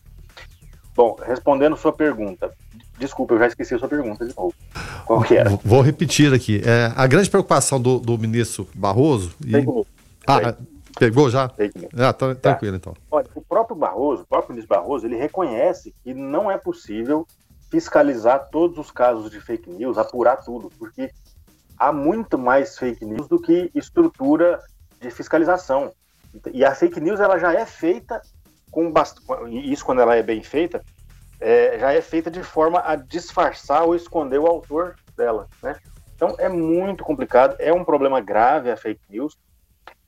Bom, 0.94 1.16
respondendo 1.24 1.76
sua 1.76 1.92
pergunta, 1.92 2.52
desculpa, 2.98 3.34
eu 3.34 3.38
já 3.38 3.46
esqueci 3.46 3.74
a 3.74 3.78
sua 3.78 3.88
pergunta 3.88 4.26
de 4.26 4.34
novo. 4.36 4.54
Qual 5.06 5.22
que 5.22 5.36
era? 5.36 5.50
Vou 5.64 5.80
repetir 5.80 6.32
aqui. 6.32 6.60
É, 6.64 6.92
a 6.94 7.06
grande 7.06 7.30
preocupação 7.30 7.80
do, 7.80 7.98
do 7.98 8.18
ministro 8.18 8.68
Barroso. 8.74 9.34
e- 9.44 9.60
news. 9.60 9.86
Ah, 10.26 10.54
pegou 10.98 11.30
já? 11.30 11.50
Ah, 11.96 12.12
tá- 12.12 12.34
tranquilo 12.34 12.76
então. 12.76 12.94
Olha, 13.10 13.26
o 13.34 13.40
próprio 13.40 13.76
Barroso, 13.76 14.22
o 14.22 14.26
próprio 14.26 14.52
ministro 14.52 14.76
Barroso, 14.76 15.06
ele 15.06 15.16
reconhece 15.16 15.94
que 16.04 16.12
não 16.12 16.50
é 16.50 16.58
possível 16.58 17.26
fiscalizar 17.70 18.48
todos 18.50 18.78
os 18.78 18.90
casos 18.90 19.30
de 19.30 19.40
fake 19.40 19.70
news, 19.70 19.96
apurar 19.96 20.36
tudo, 20.36 20.70
porque 20.78 21.10
há 21.78 21.92
muito 21.92 22.38
mais 22.38 22.78
fake 22.78 23.04
news 23.04 23.28
do 23.28 23.40
que 23.40 23.70
estrutura 23.74 24.60
de 25.00 25.10
fiscalização. 25.10 25.92
E 26.52 26.64
a 26.64 26.74
fake 26.74 27.00
news 27.00 27.20
ela 27.20 27.38
já 27.38 27.52
é 27.54 27.64
feita 27.64 28.20
com 28.70 28.90
bast... 28.90 29.20
isso 29.64 29.84
quando 29.84 30.00
ela 30.00 30.14
é 30.14 30.22
bem 30.22 30.42
feita, 30.42 30.84
é, 31.40 31.78
já 31.78 31.92
é 31.92 32.00
feita 32.00 32.30
de 32.30 32.42
forma 32.42 32.82
a 32.84 32.96
disfarçar 32.96 33.84
ou 33.84 33.94
esconder 33.94 34.38
o 34.38 34.46
autor 34.46 34.96
dela, 35.16 35.46
né? 35.62 35.76
Então 36.14 36.34
é 36.38 36.48
muito 36.48 37.04
complicado, 37.04 37.56
é 37.58 37.72
um 37.72 37.84
problema 37.84 38.20
grave 38.20 38.70
a 38.70 38.76
fake 38.76 39.00
news, 39.08 39.36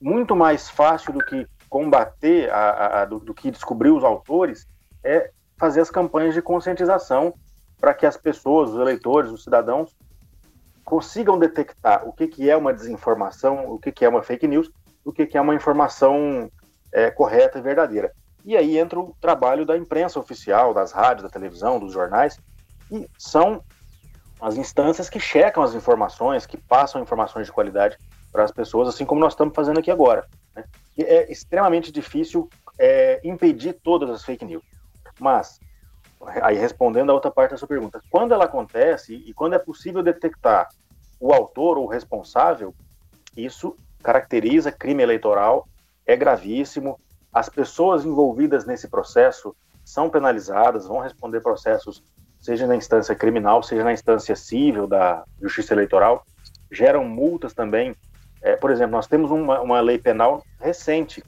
muito 0.00 0.34
mais 0.34 0.68
fácil 0.68 1.12
do 1.12 1.20
que 1.20 1.46
combater, 1.68 2.50
a, 2.50 2.70
a- 2.70 3.02
a- 3.02 3.04
do, 3.04 3.20
do 3.20 3.32
que 3.34 3.50
descobrir 3.50 3.90
os 3.90 4.02
autores, 4.02 4.66
é 5.04 5.30
fazer 5.58 5.80
as 5.80 5.90
campanhas 5.90 6.34
de 6.34 6.42
conscientização 6.42 7.32
para 7.80 7.94
que 7.94 8.06
as 8.06 8.16
pessoas, 8.16 8.70
os 8.70 8.80
eleitores, 8.80 9.30
os 9.30 9.44
cidadãos, 9.44 9.94
consigam 10.84 11.38
detectar 11.38 12.06
o 12.08 12.12
que, 12.12 12.26
que 12.26 12.50
é 12.50 12.56
uma 12.56 12.72
desinformação, 12.72 13.70
o 13.70 13.78
que, 13.78 13.92
que 13.92 14.04
é 14.04 14.08
uma 14.08 14.22
fake 14.22 14.48
news, 14.48 14.68
o 15.04 15.12
que, 15.12 15.26
que 15.26 15.38
é 15.38 15.40
uma 15.40 15.54
informação 15.54 16.50
é, 16.92 17.10
correta 17.10 17.58
e 17.58 17.62
verdadeira. 17.62 18.12
E 18.44 18.56
aí 18.56 18.78
entra 18.78 18.98
o 18.98 19.14
trabalho 19.20 19.66
da 19.66 19.76
imprensa 19.76 20.18
oficial, 20.18 20.72
das 20.72 20.92
rádios, 20.92 21.22
da 21.22 21.28
televisão, 21.28 21.78
dos 21.78 21.92
jornais, 21.92 22.38
e 22.90 23.08
são 23.18 23.62
as 24.40 24.56
instâncias 24.56 25.10
que 25.10 25.20
checam 25.20 25.62
as 25.62 25.74
informações, 25.74 26.46
que 26.46 26.56
passam 26.56 27.02
informações 27.02 27.46
de 27.46 27.52
qualidade 27.52 27.98
para 28.32 28.44
as 28.44 28.50
pessoas, 28.50 28.88
assim 28.88 29.04
como 29.04 29.20
nós 29.20 29.34
estamos 29.34 29.54
fazendo 29.54 29.78
aqui 29.78 29.90
agora. 29.90 30.26
né? 30.54 30.64
É 30.98 31.30
extremamente 31.30 31.92
difícil 31.92 32.48
é, 32.78 33.20
impedir 33.22 33.74
todas 33.82 34.08
as 34.08 34.24
fake 34.24 34.44
news. 34.44 34.64
Mas, 35.18 35.60
aí 36.42 36.56
respondendo 36.56 37.10
a 37.10 37.14
outra 37.14 37.30
parte 37.30 37.50
da 37.50 37.58
sua 37.58 37.68
pergunta, 37.68 38.00
quando 38.10 38.32
ela 38.32 38.44
acontece 38.44 39.14
e 39.14 39.34
quando 39.34 39.54
é 39.54 39.58
possível 39.58 40.02
detectar 40.02 40.68
o 41.18 41.32
autor 41.32 41.76
ou 41.76 41.84
o 41.84 41.88
responsável, 41.88 42.74
isso 43.36 43.76
caracteriza 44.02 44.72
crime 44.72 45.02
eleitoral, 45.02 45.68
é 46.06 46.16
gravíssimo. 46.16 46.98
As 47.32 47.48
pessoas 47.48 48.04
envolvidas 48.04 48.66
nesse 48.66 48.88
processo 48.88 49.54
são 49.84 50.10
penalizadas, 50.10 50.86
vão 50.86 50.98
responder 50.98 51.40
processos, 51.40 52.02
seja 52.40 52.66
na 52.66 52.76
instância 52.76 53.14
criminal, 53.14 53.62
seja 53.62 53.84
na 53.84 53.92
instância 53.92 54.34
civil 54.34 54.86
da 54.86 55.24
Justiça 55.40 55.74
Eleitoral. 55.74 56.22
Geram 56.70 57.04
multas 57.04 57.52
também. 57.52 57.94
É, 58.42 58.56
por 58.56 58.70
exemplo, 58.70 58.92
nós 58.92 59.06
temos 59.06 59.30
uma, 59.30 59.60
uma 59.60 59.80
lei 59.80 59.98
penal 59.98 60.42
recente 60.60 61.22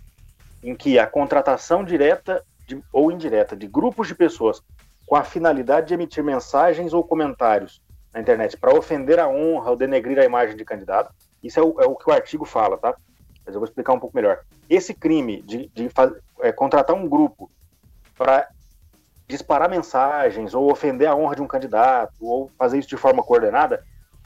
em 0.63 0.75
que 0.75 0.99
a 0.99 1.07
contratação 1.07 1.85
direta 1.85 2.43
de- 2.67 2.83
ou 2.93 3.11
indireta 3.11 3.57
de 3.57 3.67
grupos 3.67 4.09
de 4.09 4.15
pessoas 4.15 4.63
com 5.05 5.17
a 5.17 5.25
finalidade 5.25 5.89
de 5.89 5.95
emitir 5.95 6.25
mensagens 6.25 6.93
ou 6.93 7.05
comentários 7.05 7.81
na 8.15 8.21
internet 8.21 8.57
para 8.57 8.75
ofender 8.75 9.19
a 9.19 9.29
honra 9.29 9.71
ou 9.71 9.77
denegrir 9.77 10.19
a 10.19 10.25
imagem 10.25 10.57
de 10.57 10.65
candidato. 10.65 11.11
Isso 11.43 11.59
é 11.59 11.63
o, 11.63 11.81
é 11.81 11.87
o 11.87 11.97
que 11.97 12.09
o 12.09 12.13
artigo 12.13 12.45
fala, 12.45 12.79
tá? 12.79 12.97
Mas 13.45 13.55
eu 13.55 13.61
vou 13.61 13.67
explicar 13.67 13.93
um 13.93 14.01
pouco 14.01 14.17
melhor. 14.17 14.41
Esse 14.69 14.95
crime 14.95 15.43
de, 15.43 15.69
de 15.75 15.91
é, 16.41 16.53
contratar 16.53 16.97
um 16.97 17.09
grupo 17.09 17.51
para 18.17 18.49
disparar 19.27 19.69
mensagens 19.69 20.55
ou 20.55 20.71
ofender 20.71 21.09
a 21.09 21.15
honra 21.15 21.37
de 21.37 21.43
um 21.43 21.47
candidato 21.47 22.15
ou 22.21 22.51
fazer 22.59 22.79
isso 22.79 22.89
de 22.89 22.97
forma 22.97 23.23
coordenada 23.23 23.83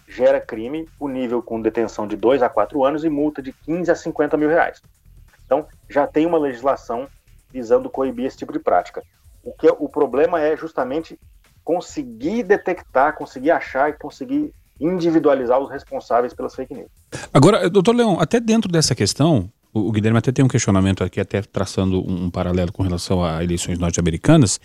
gera 0.09 0.41
crime, 0.41 0.89
punível 0.99 1.43
com 1.43 1.61
detenção 1.61 2.07
de 2.07 2.17
2 2.17 2.43
a 2.43 2.49
4 2.49 2.85
anos 2.85 3.05
e 3.05 3.09
multa 3.09 3.43
de 3.43 3.53
15 3.53 3.91
a 3.91 3.95
50 3.95 4.37
mil 4.37 4.49
reais. 4.49 4.81
Então, 5.45 5.67
já 5.89 6.07
tem 6.07 6.27
uma 6.27 6.39
legislação 6.39 7.09
visando 7.51 7.91
coibir 7.91 8.27
esse 8.27 8.37
tipo 8.37 8.53
de 8.53 8.59
prática. 8.59 9.03
O, 9.43 9.53
que, 9.53 9.69
o 9.69 9.89
problema 9.89 10.41
é 10.41 10.57
justamente 10.57 11.19
conseguir 11.65 12.43
detectar, 12.45 13.17
conseguir 13.17 13.51
achar 13.51 13.91
e 13.91 13.95
conseguir 13.95 14.55
individualizar 14.81 15.59
os 15.59 15.71
responsáveis 15.71 16.35
pelas 16.35 16.55
fake 16.55 16.75
news. 16.75 16.91
Agora, 17.33 17.69
doutor 17.71 17.95
Leão, 17.95 18.19
até 18.21 18.39
dentro 18.41 18.71
dessa 18.71 18.95
questão, 18.95 19.51
o, 19.73 19.93
Guilherme 19.93 20.19
até 20.19 20.33
tem 20.33 20.45
um 20.45 20.49
questionamento 20.49 21.05
aqui, 21.05 21.21
até 21.21 21.43
traçando 21.43 22.01
um, 22.01 22.31
paralelo 22.31 22.73
com 22.73 22.83
relação 22.83 23.23
a 23.23 23.43
eleições 23.45 23.79
norte-americanas. 23.79 24.59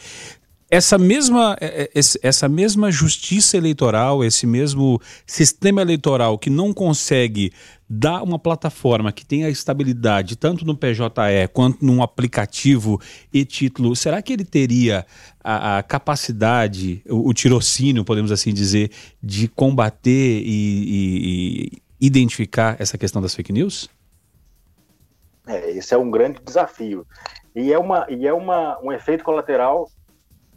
Essa 0.74 0.98
mesma, 0.98 1.58
é, 1.60 1.92
é, 1.94 2.00
essa 2.24 2.48
mesma 2.48 2.90
justiça 2.90 3.58
eleitoral, 3.58 4.24
esse 4.24 4.48
mesmo 4.48 5.02
sistema 5.28 5.82
eleitoral 5.82 6.40
que 6.40 6.50
não 6.50 6.74
consegue 6.74 7.52
dar 7.90 8.24
uma 8.24 8.40
plataforma 8.40 9.12
que 9.12 9.26
tenha 9.26 9.50
estabilidade 9.50 10.38
tanto 10.38 10.64
no 10.64 10.74
PJE 10.74 11.50
quanto 11.52 11.84
num 11.84 12.02
aplicativo 12.02 13.02
e 13.34 13.44
título, 13.44 13.94
será 13.98 14.22
que 14.22 14.32
ele 14.32 14.46
teria 14.46 15.06
a, 15.44 15.80
a 15.80 15.84
capacidade, 15.84 17.04
o, 17.10 17.28
o, 17.28 17.34
tirocínio, 17.34 18.06
podemos 18.06 18.32
assim 18.32 18.54
dizer, 18.54 18.92
de 19.22 19.50
combater 19.50 20.42
e, 20.42 20.46
e, 20.46 21.82
e 22.00 22.08
identificar 22.08 22.78
essa 22.80 22.98
questão 22.98 23.22
das 23.22 23.36
fake 23.36 23.52
news? 23.52 23.90
É, 25.46 25.72
esse 25.72 25.94
é 25.94 25.98
um 25.98 26.10
grande 26.10 26.40
desafio. 26.46 27.06
E 27.54 27.74
é, 27.74 27.78
uma, 27.78 28.08
e 28.10 28.26
é 28.26 28.32
uma, 28.32 28.80
um 28.82 28.90
efeito 28.94 29.22
colateral 29.22 29.90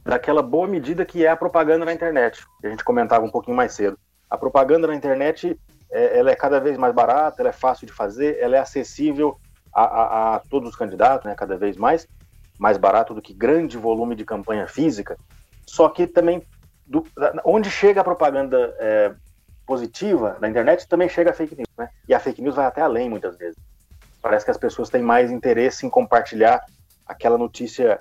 daquela 0.04 0.42
boa 0.42 0.68
medida 0.68 1.04
que 1.04 1.24
é 1.24 1.28
a 1.28 1.36
propaganda 1.36 1.84
na 1.84 1.92
internet, 1.92 2.44
que 2.60 2.66
a 2.66 2.70
gente 2.70 2.84
comentava 2.84 3.24
um 3.24 3.30
pouquinho 3.30 3.56
mais 3.56 3.72
cedo. 3.72 3.98
A 4.28 4.36
propaganda 4.36 4.86
na 4.86 4.94
internet 4.94 5.58
é, 5.90 6.18
ela 6.18 6.30
é 6.30 6.36
cada 6.36 6.60
vez 6.60 6.76
mais 6.76 6.94
barata, 6.94 7.40
ela 7.40 7.48
é 7.48 7.52
fácil 7.52 7.86
de 7.86 7.92
fazer, 7.92 8.38
ela 8.40 8.56
é 8.56 8.58
acessível 8.58 9.38
a, 9.72 9.82
a, 9.82 10.34
a 10.36 10.38
todos 10.40 10.68
os 10.70 10.76
candidatos, 10.76 11.26
né, 11.26 11.34
cada 11.34 11.56
vez 11.56 11.76
mais, 11.76 12.06
mais 12.58 12.76
barato 12.76 13.14
do 13.14 13.22
que 13.22 13.32
grande 13.32 13.78
volume 13.78 14.14
de 14.14 14.24
campanha 14.24 14.66
física. 14.66 15.16
Só 15.66 15.88
que 15.88 16.06
também, 16.06 16.46
do, 16.86 17.04
onde 17.44 17.70
chega 17.70 18.00
a 18.00 18.04
propaganda 18.04 18.74
é, 18.78 19.14
positiva 19.66 20.36
na 20.40 20.48
internet, 20.48 20.86
também 20.86 21.08
chega 21.08 21.30
a 21.30 21.34
fake 21.34 21.56
news, 21.56 21.68
né? 21.78 21.88
E 22.06 22.14
a 22.14 22.20
fake 22.20 22.42
news 22.42 22.54
vai 22.54 22.66
até 22.66 22.82
além 22.82 23.08
muitas 23.08 23.36
vezes. 23.36 23.56
Parece 24.20 24.44
que 24.44 24.50
as 24.50 24.58
pessoas 24.58 24.90
têm 24.90 25.02
mais 25.02 25.30
interesse 25.30 25.86
em 25.86 25.90
compartilhar 25.90 26.62
aquela 27.06 27.38
notícia 27.38 27.98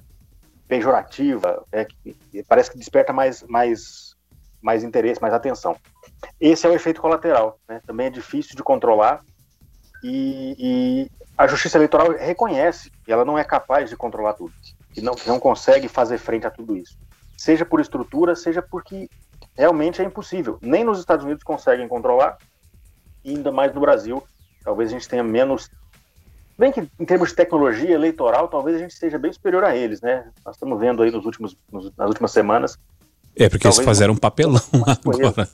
pejorativa, 0.74 1.63
é, 1.71 1.86
que, 1.86 2.43
parece 2.47 2.71
que 2.71 2.78
desperta 2.80 3.13
mais, 3.13 3.43
mais, 3.43 4.15
mais 4.59 4.84
interesse, 4.84 5.21
mais 5.21 5.34
atenção. 5.34 5.78
Esse 6.41 6.65
é 6.65 6.69
o 6.69 6.74
efeito 6.74 6.99
colateral, 6.99 7.59
né? 7.69 7.80
também 7.86 8.07
é 8.07 8.09
difícil 8.09 8.55
de 8.55 8.63
controlar 8.63 9.24
e, 10.03 10.55
e, 10.57 11.11
a 11.38 11.45
Justiça 11.45 11.78
Eleitoral 11.78 12.11
reconhece 12.11 12.91
que 13.05 13.11
ela 13.11 13.24
não 13.24 13.38
é 13.38 13.43
capaz 13.43 13.88
de 13.88 13.95
controlar 13.95 14.34
tudo, 14.34 14.51
que 14.91 14.99
não, 14.99 15.13
que 15.13 15.28
não 15.28 15.39
consegue 15.39 15.88
fazer 15.88 16.17
frente 16.17 16.47
a 16.47 16.51
tudo 16.51 16.76
isso, 16.76 16.97
seja 17.38 17.63
por 17.63 17.80
estrutura, 17.80 18.36
seja 18.36 18.61
porque 18.61 19.07
realmente 19.55 20.01
é 20.01 20.05
impossível. 20.05 20.57
Nem 20.59 20.84
nos 20.84 20.97
Estados 20.97 21.24
Unidos 21.24 21.43
conseguem 21.43 21.88
controlar, 21.88 22.38
e 23.24 23.30
ainda 23.30 23.51
mais 23.51 23.71
no 23.74 23.80
Brasil, 23.80 24.24
talvez 24.63 24.89
a 24.89 24.93
gente 24.93 25.07
tenha 25.07 25.24
menos 25.24 25.69
Bem 26.58 26.72
que 26.72 26.82
em 26.99 27.06
termos 27.06 27.30
de 27.30 27.36
tecnologia 27.36 27.91
eleitoral, 27.91 28.47
talvez 28.47 28.78
a 28.78 28.80
gente 28.80 28.93
seja 28.93 29.18
bem 29.18 29.34
superior 29.34 29.64
a 29.64 29.76
eles, 29.76 30.01
né? 30.01 30.26
Nós 30.45 30.56
estamos 30.56 30.80
vendo 30.80 31.01
aí 31.01 31.12
nos 31.12 31.26
últimos, 31.26 31.58
nos, 31.72 31.91
nas 31.97 32.08
últimas 32.08 32.32
semanas. 32.32 32.78
É, 33.36 33.49
porque 33.49 33.66
eles 33.66 33.80
fizeram 33.80 34.14
um 34.14 34.18
papelão 34.18 34.62
agora. 34.86 35.49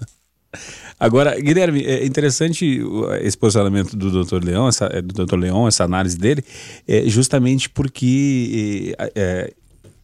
Agora, 1.00 1.40
Guilherme, 1.40 1.86
é 1.86 2.06
interessante 2.06 2.82
esse 3.22 3.38
posicionamento 3.38 3.96
do 3.96 4.26
Dr. 4.26 4.44
Leão, 4.44 4.68
essa, 4.68 4.86
é, 4.92 5.02
do 5.02 5.26
Dr. 5.26 5.38
Leão, 5.38 5.68
essa 5.68 5.84
análise 5.84 6.18
dele, 6.18 6.44
é 6.88 7.04
justamente 7.04 7.70
porque 7.70 8.94
é, 8.98 9.12
é, 9.16 9.54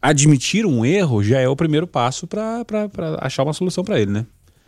admitir 0.01 0.65
um 0.65 0.85
erro 0.85 1.21
já 1.21 1.39
é 1.39 1.49
o 1.49 1.55
primeiro 1.55 1.85
passo 1.85 2.27
para 2.27 2.63
achar 3.19 3.43
uma 3.43 3.53
solução 3.53 3.83
para 3.83 3.99
ele, 3.99 4.11
né? 4.11 4.25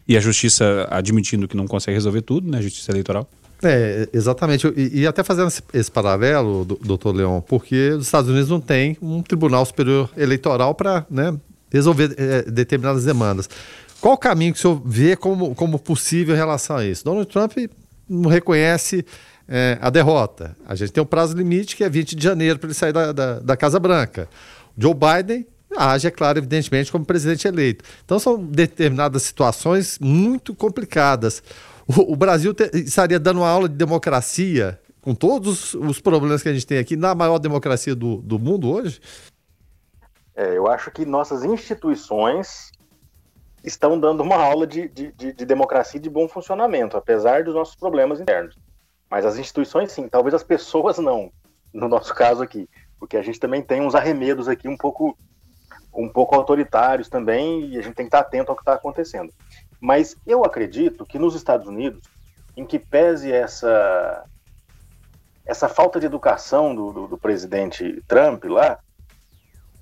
E 0.08 0.18
a 0.18 0.20
justiça 0.20 0.88
admitindo 0.90 1.48
que 1.48 1.56
não 1.56 1.68
consegue 1.68 1.96
resolver 1.96 2.22
tudo, 2.22 2.50
né? 2.50 2.58
A 2.58 2.62
justiça 2.62 2.92
eleitoral. 2.92 3.30
É, 3.64 4.08
exatamente. 4.14 4.68
E, 4.76 5.02
e 5.02 5.08
até 5.08 5.24
fazendo 5.24 5.48
esse, 5.48 5.64
esse 5.74 5.92
paralelo, 5.92 6.64
doutor 6.66 7.16
Leão, 7.16 7.44
porque 7.46 7.92
os 7.92 8.06
Estados 8.06 8.30
Unidos 8.30 8.50
não 8.50 8.60
tem 8.60 8.98
um 9.02 9.22
tribunal 9.22 9.66
superior 9.66 10.10
eleitoral 10.16 10.76
para 10.76 11.06
né, 11.10 11.36
resolver 11.72 12.14
é, 12.18 12.44
determinadas 12.44 13.04
demandas. 13.04 13.50
Qual 14.00 14.14
o 14.14 14.18
caminho 14.18 14.54
que 14.54 14.60
o 14.60 14.62
senhor 14.62 14.82
vê 14.86 15.16
como, 15.16 15.56
como 15.56 15.80
possível 15.80 16.36
em 16.36 16.38
relação 16.38 16.78
a 16.78 16.86
isso? 16.86 17.04
Donald 17.04 17.28
Trump 17.28 17.54
não 18.08 18.30
reconhece 18.30 19.04
é, 19.48 19.78
a 19.82 19.90
derrota. 19.90 20.56
A 20.66 20.76
gente 20.76 20.92
tem 20.92 21.02
um 21.02 21.08
prazo 21.08 21.36
limite 21.36 21.76
que 21.76 21.84
é 21.84 21.90
20 21.90 22.16
de 22.16 22.24
janeiro 22.24 22.60
para 22.60 22.68
ele 22.68 22.74
sair 22.76 22.94
da, 22.94 23.12
da, 23.12 23.40
da 23.40 23.58
Casa 23.58 23.80
Branca. 23.80 24.30
Joe 24.78 24.94
Biden 24.94 25.48
age, 25.76 26.08
é 26.08 26.12
claro, 26.12 26.40
evidentemente, 26.40 26.92
como 26.92 27.06
presidente 27.06 27.48
eleito. 27.48 27.84
Então 28.06 28.20
são 28.20 28.42
determinadas 28.44 29.24
situações 29.24 29.98
muito 30.00 30.56
complicadas. 30.56 31.44
O, 31.88 32.16
Brasil 32.16 32.54
te, 32.54 32.70
estaria 32.74 33.20
dando 33.20 33.38
uma 33.38 33.50
aula 33.50 33.70
de 33.70 33.76
democracia 33.76 34.80
com 35.02 35.16
todos 35.16 35.74
os 35.74 36.02
problemas 36.02 36.44
que 36.44 36.50
a 36.50 36.54
gente 36.54 36.68
tem 36.68 36.80
aqui 36.80 36.98
na 36.98 37.16
maior 37.16 37.40
democracia 37.40 37.96
do, 37.96 38.18
do 38.18 38.38
mundo 38.38 38.70
hoje? 38.70 39.00
É, 40.36 40.58
eu 40.58 40.68
acho 40.68 40.92
que 40.92 41.06
nossas 41.06 41.46
instituições 41.46 42.72
estão 43.64 43.98
dando 44.00 44.22
uma 44.22 44.36
aula 44.36 44.68
de, 44.68 44.90
de, 44.90 45.12
de, 45.14 45.34
de 45.34 45.46
democracia 45.46 45.98
e 45.98 46.02
de 46.02 46.10
bom 46.10 46.28
funcionamento, 46.28 46.98
apesar 46.98 47.44
dos 47.44 47.56
nossos 47.56 47.76
problemas 47.76 48.20
internos. 48.20 48.58
Mas 49.10 49.26
as 49.26 49.38
instituições, 49.38 49.92
sim, 49.92 50.10
talvez 50.10 50.34
as 50.34 50.44
pessoas 50.44 50.98
não, 50.98 51.32
no 51.74 51.88
nosso 51.88 52.14
caso 52.14 52.44
aqui, 52.44 52.70
porque 53.00 53.16
a 53.16 53.22
gente 53.22 53.40
também 53.40 53.62
tem 53.62 53.82
uns 53.82 53.96
arremedos 53.96 54.48
aqui 54.48 54.68
um 54.68 54.78
pouco, 54.78 55.18
um 55.94 56.10
pouco 56.10 56.36
autoritários 56.36 57.08
também, 57.08 57.70
e 57.70 57.78
a 57.78 57.82
gente 57.82 57.96
tem 57.96 58.06
que 58.06 58.10
estar 58.10 58.20
atento 58.20 58.52
ao 58.52 58.56
que 58.56 58.62
está 58.62 58.74
acontecendo. 58.74 59.34
Mas 59.80 60.16
eu 60.26 60.44
acredito 60.44 61.06
que 61.06 61.20
nos 61.20 61.36
Estados 61.36 61.68
Unidos, 61.68 62.02
em 62.56 62.66
que 62.66 62.80
pese 62.80 63.32
essa, 63.32 64.26
essa 65.46 65.70
falta 65.70 66.00
de 66.00 66.06
educação 66.06 66.76
do, 66.76 66.92
do, 66.92 67.08
do 67.08 67.18
presidente 67.18 68.02
Trump 68.08 68.46
lá, 68.46 68.80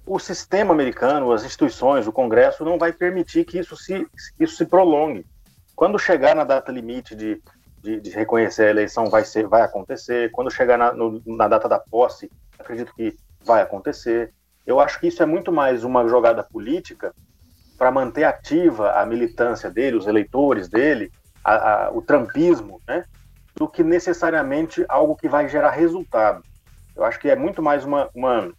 o 0.06 0.20
sistema 0.20 0.74
americano, 0.74 1.32
as 1.32 1.43
instituições, 1.43 2.06
o 2.06 2.12
Congresso 2.12 2.64
não 2.64 2.78
vai 2.78 2.93
permitir 2.93 3.43
que 3.46 3.58
isso 3.58 3.76
se, 3.76 4.06
isso 4.39 4.56
se 4.56 4.66
prolongue. 4.66 5.26
Quando 5.76 5.98
chegar 5.98 6.36
na 6.36 6.43
data 6.43 6.72
limite 6.72 7.16
de, 7.16 7.41
de, 7.82 8.00
de 8.00 8.10
reconhecer 8.12 8.68
a 8.68 8.70
eleição, 8.70 9.10
vai, 9.10 9.26
ser, 9.26 9.48
vai 9.48 9.62
acontecer. 9.62 10.32
Quando 10.32 10.52
chegar 10.52 10.78
na, 10.78 10.93
no, 10.93 11.22
na 11.26 11.48
data 11.48 11.68
da 11.68 11.80
posse, 11.80 12.30
acredito 12.60 12.93
que 12.93 13.18
vai 13.43 13.62
acontecer. 13.62 14.32
Eu 14.66 14.80
acho 14.80 15.00
que 15.00 15.08
isso 15.08 15.24
é 15.24 15.26
muito 15.26 15.52
mais 15.52 15.84
uma 15.84 16.08
jogada 16.08 16.43
política 16.43 17.14
para 17.78 17.91
manter 17.91 18.23
ativa 18.23 18.93
a 18.93 19.05
militância 19.05 19.69
dele, 19.69 19.97
os 19.97 20.07
eleitores 20.07 20.67
dele, 20.67 21.11
a, 21.43 21.86
a, 21.86 21.91
o 21.91 22.01
trampismo, 22.01 22.82
né, 22.88 23.05
do 23.55 23.67
que 23.67 23.84
necessariamente 23.84 24.86
algo 24.88 25.15
que 25.15 25.30
vai 25.30 25.47
gerar 25.47 25.71
resultado. 25.71 26.43
Eu 26.95 27.03
acho 27.03 27.19
que 27.19 27.30
é 27.30 27.36
muito 27.36 27.61
mais 27.61 27.84
uma, 27.84 28.09
uma, 28.15 28.51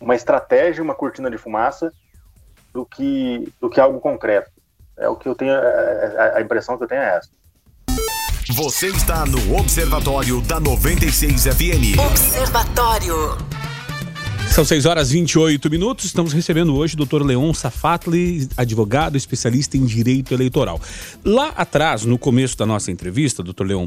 uma 0.00 0.14
estratégia, 0.14 0.82
uma 0.82 0.94
cortina 0.94 1.30
de 1.30 1.38
fumaça, 1.38 1.92
do 2.72 2.86
que, 2.86 3.52
do 3.60 3.68
que 3.68 3.80
algo 3.80 4.00
concreto. 4.00 4.50
É 4.96 5.08
o 5.08 5.16
que 5.16 5.28
eu 5.28 5.34
tenho, 5.34 5.52
a, 5.52 5.56
é, 5.56 6.14
é, 6.16 6.38
a 6.38 6.40
impressão 6.40 6.76
que 6.76 6.84
eu 6.84 6.88
tenho 6.88 7.02
é 7.02 7.16
essa. 7.16 7.30
Você 8.54 8.88
está 8.88 9.26
no 9.26 9.58
Observatório 9.58 10.40
da 10.40 10.58
96 10.58 11.44
FM. 11.44 11.98
Observatório. 12.10 13.57
São 14.50 14.64
6 14.64 14.86
horas 14.86 15.10
e 15.10 15.14
28 15.14 15.70
minutos. 15.70 16.04
Estamos 16.04 16.32
recebendo 16.32 16.74
hoje 16.74 16.94
o 16.94 17.04
Dr. 17.04 17.22
Leon 17.22 17.54
Safatli, 17.54 18.48
advogado 18.56 19.16
especialista 19.16 19.76
em 19.76 19.84
direito 19.84 20.34
eleitoral. 20.34 20.80
Lá 21.24 21.48
atrás, 21.56 22.04
no 22.04 22.18
começo 22.18 22.56
da 22.56 22.66
nossa 22.66 22.90
entrevista, 22.90 23.42
Dr. 23.42 23.64
Leon, 23.64 23.86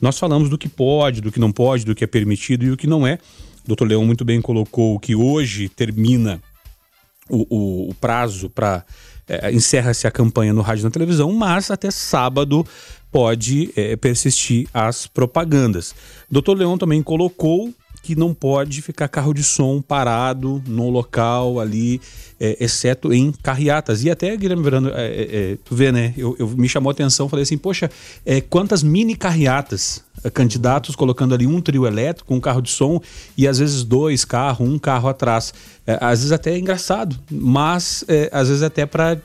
nós 0.00 0.18
falamos 0.18 0.48
do 0.48 0.56
que 0.56 0.68
pode, 0.68 1.20
do 1.20 1.32
que 1.32 1.40
não 1.40 1.50
pode, 1.50 1.84
do 1.84 1.94
que 1.94 2.04
é 2.04 2.06
permitido 2.06 2.64
e 2.64 2.70
o 2.70 2.76
que 2.76 2.86
não 2.86 3.06
é. 3.06 3.18
O 3.68 3.74
Dr. 3.74 3.86
Leon 3.86 4.04
muito 4.04 4.24
bem 4.24 4.40
colocou 4.40 4.98
que 5.00 5.14
hoje 5.14 5.68
termina 5.68 6.40
o, 7.28 7.46
o, 7.48 7.90
o 7.90 7.94
prazo 7.94 8.48
para. 8.48 8.84
É, 9.28 9.52
encerra-se 9.52 10.06
a 10.06 10.10
campanha 10.10 10.52
no 10.52 10.62
rádio 10.62 10.82
e 10.82 10.84
na 10.84 10.90
televisão, 10.90 11.32
mas 11.32 11.70
até 11.70 11.90
sábado 11.90 12.66
pode 13.10 13.70
é, 13.76 13.94
persistir 13.94 14.68
as 14.74 15.06
propagandas. 15.06 15.94
Dr. 16.30 16.56
Leon 16.56 16.76
também 16.76 17.02
colocou 17.02 17.72
que 18.02 18.16
não 18.16 18.34
pode 18.34 18.82
ficar 18.82 19.06
carro 19.06 19.32
de 19.32 19.44
som 19.44 19.80
parado 19.80 20.60
no 20.66 20.90
local 20.90 21.60
ali, 21.60 22.00
é, 22.40 22.56
exceto 22.58 23.12
em 23.12 23.30
carreatas. 23.30 24.02
E 24.02 24.10
até, 24.10 24.36
Guilherme 24.36 24.64
Verano, 24.64 24.88
é, 24.88 25.06
é, 25.06 25.52
é, 25.52 25.58
tu 25.64 25.76
vê, 25.76 25.92
né? 25.92 26.12
Eu, 26.16 26.34
eu, 26.38 26.48
me 26.48 26.68
chamou 26.68 26.90
a 26.90 26.92
atenção, 26.92 27.28
falei 27.28 27.44
assim, 27.44 27.56
poxa, 27.56 27.88
é, 28.26 28.40
quantas 28.40 28.82
mini 28.82 29.14
carreatas 29.14 30.02
é, 30.24 30.30
candidatos 30.30 30.96
colocando 30.96 31.34
ali 31.34 31.46
um 31.46 31.60
trio 31.60 31.86
elétrico, 31.86 32.34
um 32.34 32.40
carro 32.40 32.60
de 32.60 32.70
som 32.70 33.00
e 33.36 33.46
às 33.46 33.58
vezes 33.58 33.84
dois 33.84 34.24
carros, 34.24 34.68
um 34.68 34.78
carro 34.78 35.08
atrás. 35.08 35.54
É, 35.84 35.98
às 36.00 36.20
vezes 36.20 36.32
até 36.32 36.52
é 36.52 36.58
engraçado, 36.58 37.18
mas 37.28 38.04
é, 38.06 38.30
às 38.32 38.48
vezes 38.48 38.62
até 38.62 38.86
para 38.86 39.18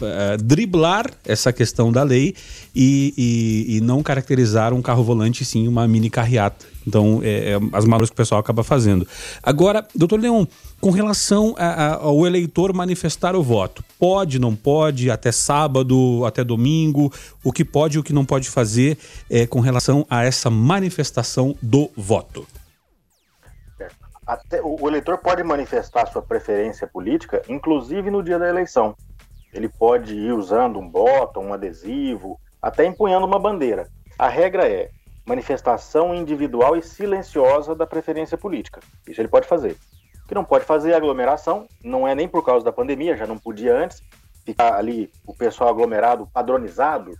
é, 0.00 0.36
driblar 0.38 1.10
essa 1.26 1.52
questão 1.52 1.92
da 1.92 2.02
lei 2.02 2.34
e, 2.74 3.12
e, 3.18 3.76
e, 3.76 3.80
não 3.82 4.02
caracterizar 4.02 4.72
um 4.72 4.80
carro 4.80 5.04
volante, 5.04 5.44
sim 5.44 5.68
uma 5.68 5.86
mini 5.86 6.08
carreata. 6.08 6.64
Então, 6.86 7.20
é, 7.22 7.52
é, 7.52 7.60
as 7.72 7.84
manobras 7.84 8.08
que 8.08 8.14
o 8.14 8.16
pessoal 8.16 8.40
acaba 8.40 8.64
fazendo. 8.64 9.06
Agora, 9.42 9.86
doutor 9.94 10.18
Leão, 10.18 10.48
com 10.80 10.90
relação 10.90 11.54
a, 11.58 11.66
a, 11.66 11.94
ao 11.96 12.26
eleitor 12.26 12.72
manifestar 12.72 13.36
o 13.36 13.42
voto, 13.42 13.84
pode, 13.98 14.38
não 14.38 14.56
pode, 14.56 15.10
até 15.10 15.30
sábado, 15.30 16.24
até 16.24 16.42
domingo, 16.42 17.12
o 17.44 17.52
que 17.52 17.64
pode 17.64 17.98
e 17.98 18.00
o 18.00 18.02
que 18.02 18.12
não 18.12 18.24
pode 18.24 18.48
fazer 18.48 18.96
com 19.48 19.60
relação 19.60 20.04
a 20.10 20.24
essa 20.24 20.50
manifestação 20.50 21.54
do 21.62 21.90
voto? 21.96 22.46
Até, 24.26 24.60
o 24.62 24.88
eleitor 24.88 25.18
pode 25.18 25.42
manifestar 25.42 26.06
sua 26.06 26.22
preferência 26.22 26.86
política, 26.86 27.42
inclusive 27.48 28.10
no 28.10 28.22
dia 28.22 28.38
da 28.38 28.48
eleição. 28.48 28.94
Ele 29.52 29.68
pode 29.68 30.14
ir 30.14 30.32
usando 30.32 30.78
um 30.78 30.88
botão, 30.88 31.46
um 31.46 31.52
adesivo, 31.52 32.40
até 32.60 32.86
empunhando 32.86 33.26
uma 33.26 33.38
bandeira. 33.38 33.88
A 34.18 34.28
regra 34.28 34.68
é 34.68 34.90
manifestação 35.26 36.14
individual 36.14 36.76
e 36.76 36.82
silenciosa 36.82 37.74
da 37.74 37.86
preferência 37.86 38.38
política. 38.38 38.80
Isso 39.06 39.20
ele 39.20 39.28
pode 39.28 39.46
fazer. 39.46 39.76
O 40.24 40.28
que 40.28 40.34
não 40.34 40.44
pode 40.44 40.64
fazer 40.64 40.92
é 40.92 40.94
aglomeração, 40.94 41.66
não 41.82 42.06
é 42.06 42.14
nem 42.14 42.28
por 42.28 42.44
causa 42.44 42.64
da 42.64 42.72
pandemia, 42.72 43.16
já 43.16 43.26
não 43.26 43.36
podia 43.36 43.76
antes, 43.76 44.02
ficar 44.44 44.74
ali 44.74 45.10
o 45.26 45.34
pessoal 45.34 45.70
aglomerado, 45.70 46.28
padronizado, 46.32 47.12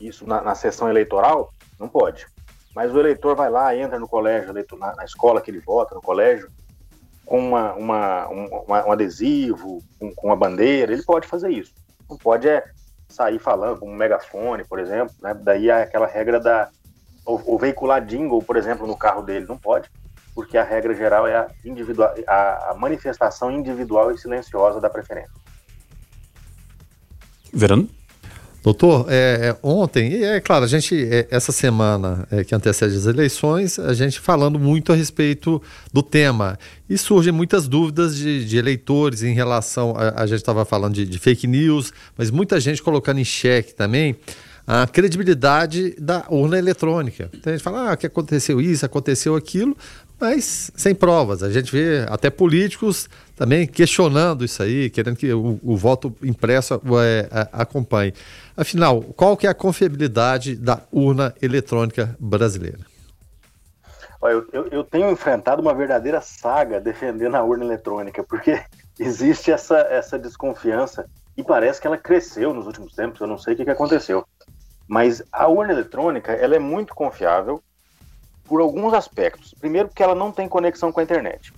isso 0.00 0.26
na, 0.26 0.40
na 0.40 0.54
sessão 0.54 0.88
eleitoral, 0.88 1.52
não 1.78 1.88
pode. 1.88 2.26
Mas 2.74 2.94
o 2.94 2.98
eleitor 2.98 3.34
vai 3.34 3.50
lá, 3.50 3.74
entra 3.76 3.98
no 3.98 4.08
colégio, 4.08 4.52
na, 4.78 4.94
na 4.94 5.04
escola 5.04 5.40
que 5.40 5.50
ele 5.50 5.60
vota, 5.60 5.94
no 5.94 6.00
colégio, 6.00 6.50
com 7.26 7.38
uma, 7.38 7.74
uma, 7.74 8.28
uma, 8.28 8.86
um 8.86 8.92
adesivo, 8.92 9.82
com, 9.98 10.14
com 10.14 10.26
uma 10.28 10.36
bandeira, 10.36 10.92
ele 10.92 11.02
pode 11.02 11.26
fazer 11.26 11.50
isso. 11.50 11.72
Não 12.08 12.16
pode 12.16 12.48
é 12.48 12.64
sair 13.08 13.38
falando 13.38 13.80
com 13.80 13.90
um 13.90 13.94
megafone, 13.94 14.64
por 14.64 14.78
exemplo, 14.78 15.14
né? 15.20 15.34
daí 15.34 15.68
é 15.68 15.82
aquela 15.82 16.06
regra 16.06 16.38
da, 16.40 16.70
ou, 17.24 17.58
veicular 17.58 18.04
jingle, 18.04 18.42
por 18.42 18.56
exemplo, 18.56 18.86
no 18.86 18.96
carro 18.96 19.22
dele, 19.22 19.46
não 19.46 19.56
pode, 19.56 19.90
porque 20.34 20.56
a 20.56 20.64
regra 20.64 20.94
geral 20.94 21.26
é 21.26 21.36
a, 21.36 21.50
individual, 21.64 22.14
a, 22.26 22.70
a 22.70 22.74
manifestação 22.74 23.50
individual 23.50 24.10
e 24.12 24.18
silenciosa 24.18 24.80
da 24.80 24.88
preferência. 24.88 25.32
Verano? 27.52 27.88
Doutor, 28.62 29.06
é, 29.08 29.48
é, 29.48 29.56
ontem, 29.62 30.12
e 30.12 30.22
é 30.22 30.38
claro, 30.38 30.66
a 30.66 30.68
gente, 30.68 30.94
é, 30.94 31.26
essa 31.30 31.50
semana 31.50 32.26
é, 32.30 32.44
que 32.44 32.54
antecede 32.54 32.94
as 32.94 33.06
eleições, 33.06 33.78
a 33.78 33.94
gente 33.94 34.20
falando 34.20 34.58
muito 34.58 34.92
a 34.92 34.94
respeito 34.94 35.62
do 35.90 36.02
tema. 36.02 36.58
E 36.88 36.98
surgem 36.98 37.32
muitas 37.32 37.66
dúvidas 37.66 38.16
de, 38.16 38.44
de 38.44 38.58
eleitores 38.58 39.22
em 39.22 39.32
relação. 39.32 39.94
A, 39.96 40.22
a 40.22 40.26
gente 40.26 40.40
estava 40.40 40.66
falando 40.66 40.92
de, 40.92 41.06
de, 41.06 41.18
fake 41.18 41.46
news, 41.46 41.90
mas 42.18 42.30
muita 42.30 42.60
gente 42.60 42.82
colocando 42.82 43.18
em 43.18 43.24
xeque 43.24 43.74
também 43.74 44.16
a 44.66 44.86
credibilidade 44.86 45.96
da 45.98 46.26
urna 46.28 46.58
eletrônica. 46.58 47.30
Então 47.32 47.52
a 47.52 47.56
gente 47.56 47.64
fala 47.64 47.92
ah, 47.92 47.96
que 47.96 48.06
aconteceu 48.06 48.60
isso, 48.60 48.84
aconteceu 48.84 49.34
aquilo, 49.34 49.76
mas 50.20 50.70
sem 50.76 50.94
provas. 50.94 51.42
A 51.42 51.50
gente 51.50 51.72
vê 51.72 52.04
até 52.08 52.28
políticos 52.28 53.08
também 53.34 53.66
questionando 53.66 54.44
isso 54.44 54.62
aí, 54.62 54.90
querendo 54.90 55.16
que 55.16 55.32
o, 55.32 55.58
o 55.62 55.76
voto 55.76 56.14
impresso 56.22 56.74
é, 57.02 57.48
acompanhe. 57.52 58.12
Afinal, 58.60 59.00
qual 59.16 59.38
que 59.38 59.46
é 59.46 59.50
a 59.50 59.54
confiabilidade 59.54 60.54
da 60.54 60.82
urna 60.92 61.34
eletrônica 61.40 62.14
brasileira? 62.20 62.80
Eu, 64.22 64.46
eu, 64.52 64.66
eu, 64.66 64.84
tenho 64.84 65.10
enfrentado 65.10 65.62
uma 65.62 65.72
verdadeira 65.72 66.20
saga 66.20 66.78
defendendo 66.78 67.36
a 67.36 67.42
urna 67.42 67.64
eletrônica, 67.64 68.22
porque 68.22 68.62
existe 69.00 69.50
essa, 69.50 69.78
essa 69.78 70.18
desconfiança 70.18 71.08
e 71.38 71.42
parece 71.42 71.80
que 71.80 71.86
ela 71.86 71.96
cresceu 71.96 72.52
nos 72.52 72.66
últimos 72.66 72.94
tempos, 72.94 73.18
eu 73.22 73.26
não 73.26 73.38
sei 73.38 73.54
o 73.54 73.56
que, 73.56 73.64
que 73.64 73.70
aconteceu. 73.70 74.26
Mas 74.86 75.22
a 75.32 75.48
urna 75.48 75.72
eletrônica 75.72 76.30
ela 76.30 76.54
é 76.54 76.58
muito 76.58 76.94
confiável 76.94 77.62
por 78.44 78.60
alguns 78.60 78.92
aspectos. 78.92 79.54
Primeiro, 79.58 79.88
porque 79.88 80.02
ela 80.02 80.14
não 80.14 80.30
tem 80.30 80.46
conexão 80.46 80.92
com 80.92 81.00
a 81.00 81.02
internet. 81.02 81.50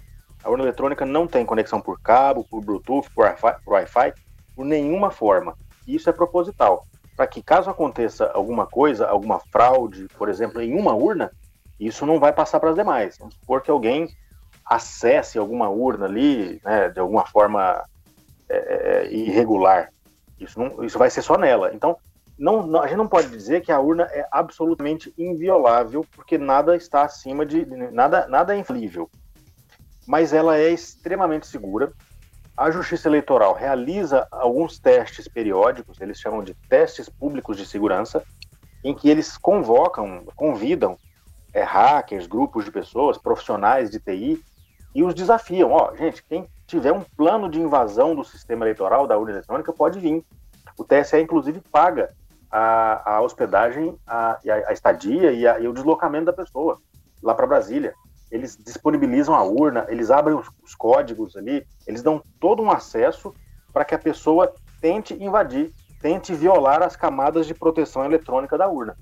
A 0.44 0.48
urna 0.48 0.62
eletrônica 0.62 1.04
não 1.04 1.26
tem 1.26 1.44
conexão 1.44 1.80
por 1.80 2.00
cabo, 2.00 2.46
por 2.48 2.62
Bluetooth, 2.62 3.10
por 3.12 3.26
Wi-Fi, 3.66 4.14
por 4.54 4.64
nenhuma 4.64 5.10
forma. 5.10 5.58
Isso 5.84 6.08
é 6.08 6.12
proposital. 6.12 6.86
Para 7.16 7.26
que, 7.26 7.42
caso 7.42 7.70
aconteça 7.70 8.30
alguma 8.32 8.66
coisa, 8.66 9.06
alguma 9.06 9.38
fraude, 9.38 10.08
por 10.16 10.28
exemplo, 10.28 10.60
em 10.60 10.74
uma 10.74 10.94
urna, 10.94 11.30
isso 11.78 12.06
não 12.06 12.18
vai 12.18 12.32
passar 12.32 12.60
para 12.60 12.70
as 12.70 12.76
demais. 12.76 13.16
Vamos 13.18 13.34
supor 13.34 13.60
que 13.60 13.70
alguém 13.70 14.08
acesse 14.64 15.38
alguma 15.38 15.68
urna 15.68 16.06
ali, 16.06 16.60
né, 16.64 16.88
de 16.88 17.00
alguma 17.00 17.26
forma 17.26 17.84
é, 18.48 18.56
é, 18.56 19.06
é 19.06 19.12
irregular. 19.12 19.92
Isso, 20.38 20.58
não, 20.58 20.84
isso 20.84 20.98
vai 20.98 21.10
ser 21.10 21.22
só 21.22 21.36
nela. 21.36 21.72
Então, 21.74 21.96
não, 22.38 22.66
não, 22.66 22.82
a 22.82 22.86
gente 22.86 22.96
não 22.96 23.08
pode 23.08 23.28
dizer 23.28 23.60
que 23.60 23.70
a 23.70 23.78
urna 23.78 24.04
é 24.04 24.26
absolutamente 24.30 25.12
inviolável, 25.16 26.04
porque 26.12 26.38
nada 26.38 26.76
está 26.76 27.02
acima 27.02 27.44
de. 27.46 27.64
nada, 27.92 28.26
nada 28.26 28.54
é 28.54 28.58
infalível. 28.58 29.08
Mas 30.06 30.32
ela 30.32 30.56
é 30.56 30.70
extremamente 30.70 31.46
segura. 31.46 31.92
A 32.56 32.70
Justiça 32.70 33.08
Eleitoral 33.08 33.54
realiza 33.54 34.26
alguns 34.30 34.78
testes 34.78 35.26
periódicos, 35.26 36.00
eles 36.00 36.20
chamam 36.20 36.44
de 36.44 36.54
testes 36.68 37.08
públicos 37.08 37.56
de 37.56 37.64
segurança, 37.64 38.22
em 38.84 38.94
que 38.94 39.08
eles 39.08 39.38
convocam, 39.38 40.24
convidam 40.36 40.98
é, 41.54 41.62
hackers, 41.62 42.26
grupos 42.26 42.64
de 42.64 42.70
pessoas, 42.70 43.16
profissionais 43.16 43.90
de 43.90 43.98
TI, 43.98 44.42
e 44.94 45.02
os 45.02 45.14
desafiam. 45.14 45.72
Ó, 45.72 45.94
gente, 45.96 46.22
quem 46.24 46.46
tiver 46.66 46.92
um 46.92 47.02
plano 47.16 47.48
de 47.48 47.60
invasão 47.60 48.14
do 48.14 48.24
sistema 48.24 48.64
eleitoral, 48.64 49.06
da 49.06 49.16
urna 49.16 49.32
eletrônica, 49.32 49.72
pode 49.72 49.98
vir. 49.98 50.24
O 50.78 50.84
TSE, 50.84 51.20
inclusive, 51.20 51.60
paga 51.72 52.14
a, 52.50 53.14
a 53.14 53.20
hospedagem, 53.22 53.96
a, 54.06 54.38
a 54.66 54.72
estadia 54.72 55.32
e, 55.32 55.46
a, 55.46 55.58
e, 55.58 55.66
o 55.66 55.72
deslocamento 55.72 56.26
da 56.26 56.32
pessoa 56.32 56.78
lá 57.22 57.34
para 57.34 57.46
Brasília. 57.46 57.94
Eles 58.32 58.56
disponibilizam 58.56 59.34
a 59.34 59.44
urna, 59.44 59.84
eles 59.90 60.10
abrem 60.10 60.34
os, 60.34 60.48
os 60.64 60.74
códigos 60.74 61.36
ali, 61.36 61.66
eles 61.86 62.02
dão 62.02 62.24
todo 62.40 62.62
um 62.62 62.70
acesso 62.70 63.34
para 63.74 63.84
que 63.84 63.94
a 63.94 63.98
pessoa 63.98 64.52
tente 64.80 65.12
invadir, 65.22 65.70
tente 66.00 66.34
violar 66.34 66.82
as 66.82 66.96
camadas 66.96 67.46
de 67.46 67.52
proteção 67.52 68.06
eletrônica 68.06 68.56
da 68.56 68.66
urna. 68.66 68.96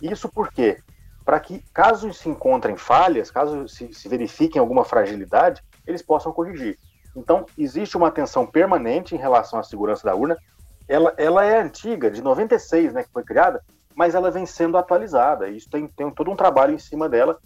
Isso 0.00 0.28
por 0.28 0.52
quê? 0.52 0.78
Para 1.24 1.40
que, 1.40 1.60
caso 1.74 2.12
se 2.14 2.28
encontrem 2.28 2.76
falhas, 2.76 3.32
caso 3.32 3.66
se, 3.66 3.92
se 3.92 4.08
verifiquem 4.08 4.60
alguma 4.60 4.84
fragilidade, 4.84 5.60
eles 5.84 6.00
possam 6.00 6.32
corrigir. 6.32 6.78
Então, 7.16 7.44
existe 7.58 7.96
uma 7.96 8.06
atenção 8.06 8.46
permanente 8.46 9.12
em 9.12 9.18
relação 9.18 9.58
à 9.58 9.64
segurança 9.64 10.04
da 10.04 10.14
urna, 10.14 10.38
ela, 10.86 11.12
ela 11.18 11.44
é 11.44 11.60
antiga, 11.60 12.12
de 12.12 12.22
96, 12.22 12.94
né, 12.94 13.02
que 13.02 13.12
foi 13.12 13.24
criada, 13.24 13.60
mas 13.94 14.14
ela 14.14 14.30
vem 14.30 14.46
sendo 14.46 14.78
atualizada. 14.78 15.48
Isso 15.48 15.68
tem, 15.68 15.88
tem 15.88 16.08
todo 16.12 16.30
um 16.30 16.36
trabalho 16.36 16.72
em 16.72 16.78
cima 16.78 17.08
dela 17.08 17.36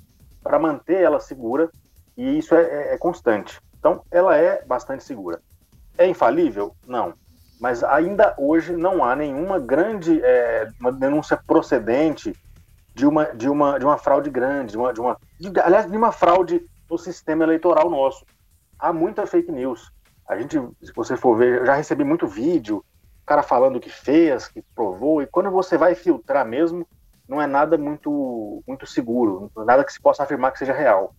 para 0.43 0.59
manter 0.59 1.01
ela 1.03 1.20
segura 1.20 1.70
e 2.16 2.38
isso 2.38 2.55
é, 2.55 2.62
é, 2.62 2.95
é, 2.95 2.99
constante. 2.99 3.61
Então, 3.78 4.03
ela 4.11 4.36
é 4.36 4.64
bastante 4.64 5.05
segura. 5.05 5.40
É 5.97 6.07
infalível? 6.07 6.74
Não. 6.86 7.14
Mas 7.61 7.82
ainda 7.84 8.34
hoje 8.38 8.76
não 8.76 9.05
há 9.05 9.14
nenhuma 9.14 9.59
grande 9.59 10.20
é, 10.22 10.68
uma 10.80 10.93
denúncia 10.93 11.38
procedente 11.47 12.34
de 12.95 13.07
uma, 13.07 13.26
de 13.26 13.49
uma, 13.49 13.78
de 13.78 13.84
uma 13.84 13.97
fraude 13.99 14.30
grande, 14.30 14.72
de 14.72 14.78
uma, 14.78 14.93
de 14.93 15.01
uma 15.01 15.16
de, 15.38 15.61
aliás, 15.61 15.90
de 15.90 15.97
uma 15.97 16.12
fraude 16.12 16.66
no 16.90 16.99
sistema 16.99 17.45
eleitoral 17.45 17.88
nosso. 17.88 18.24
Há 18.78 18.93
muita 18.93 19.26
fake 19.26 19.51
news. 19.51 19.90
A 20.28 20.36
gente, 20.38 20.59
se 20.82 20.93
você 20.95 21.16
for 21.16 21.36
ver, 21.36 21.61
eu 21.61 21.66
já 21.66 21.74
recebi 21.74 22.05
muito 22.05 22.26
vídeo 22.26 22.84
cara 23.32 23.43
falando 23.43 23.80
que 23.80 23.88
fez, 23.88 24.49
que 24.49 24.62
provou, 24.74 25.22
e 25.22 25.26
quando 25.26 25.51
você 25.51 25.78
vai 25.78 25.95
filtrar 25.95 26.47
mesmo, 26.47 26.86
não 27.29 27.41
é 27.41 27.47
nada 27.47 27.79
muito, 27.79 28.62
muito 28.66 28.87
seguro, 28.87 29.51
nada 29.57 29.85
que 29.85 29.93
se 29.93 30.01
possa 30.01 30.23
afirmar 30.23 30.53
que 30.53 30.59
seja 30.59 30.73
real. 30.73 31.14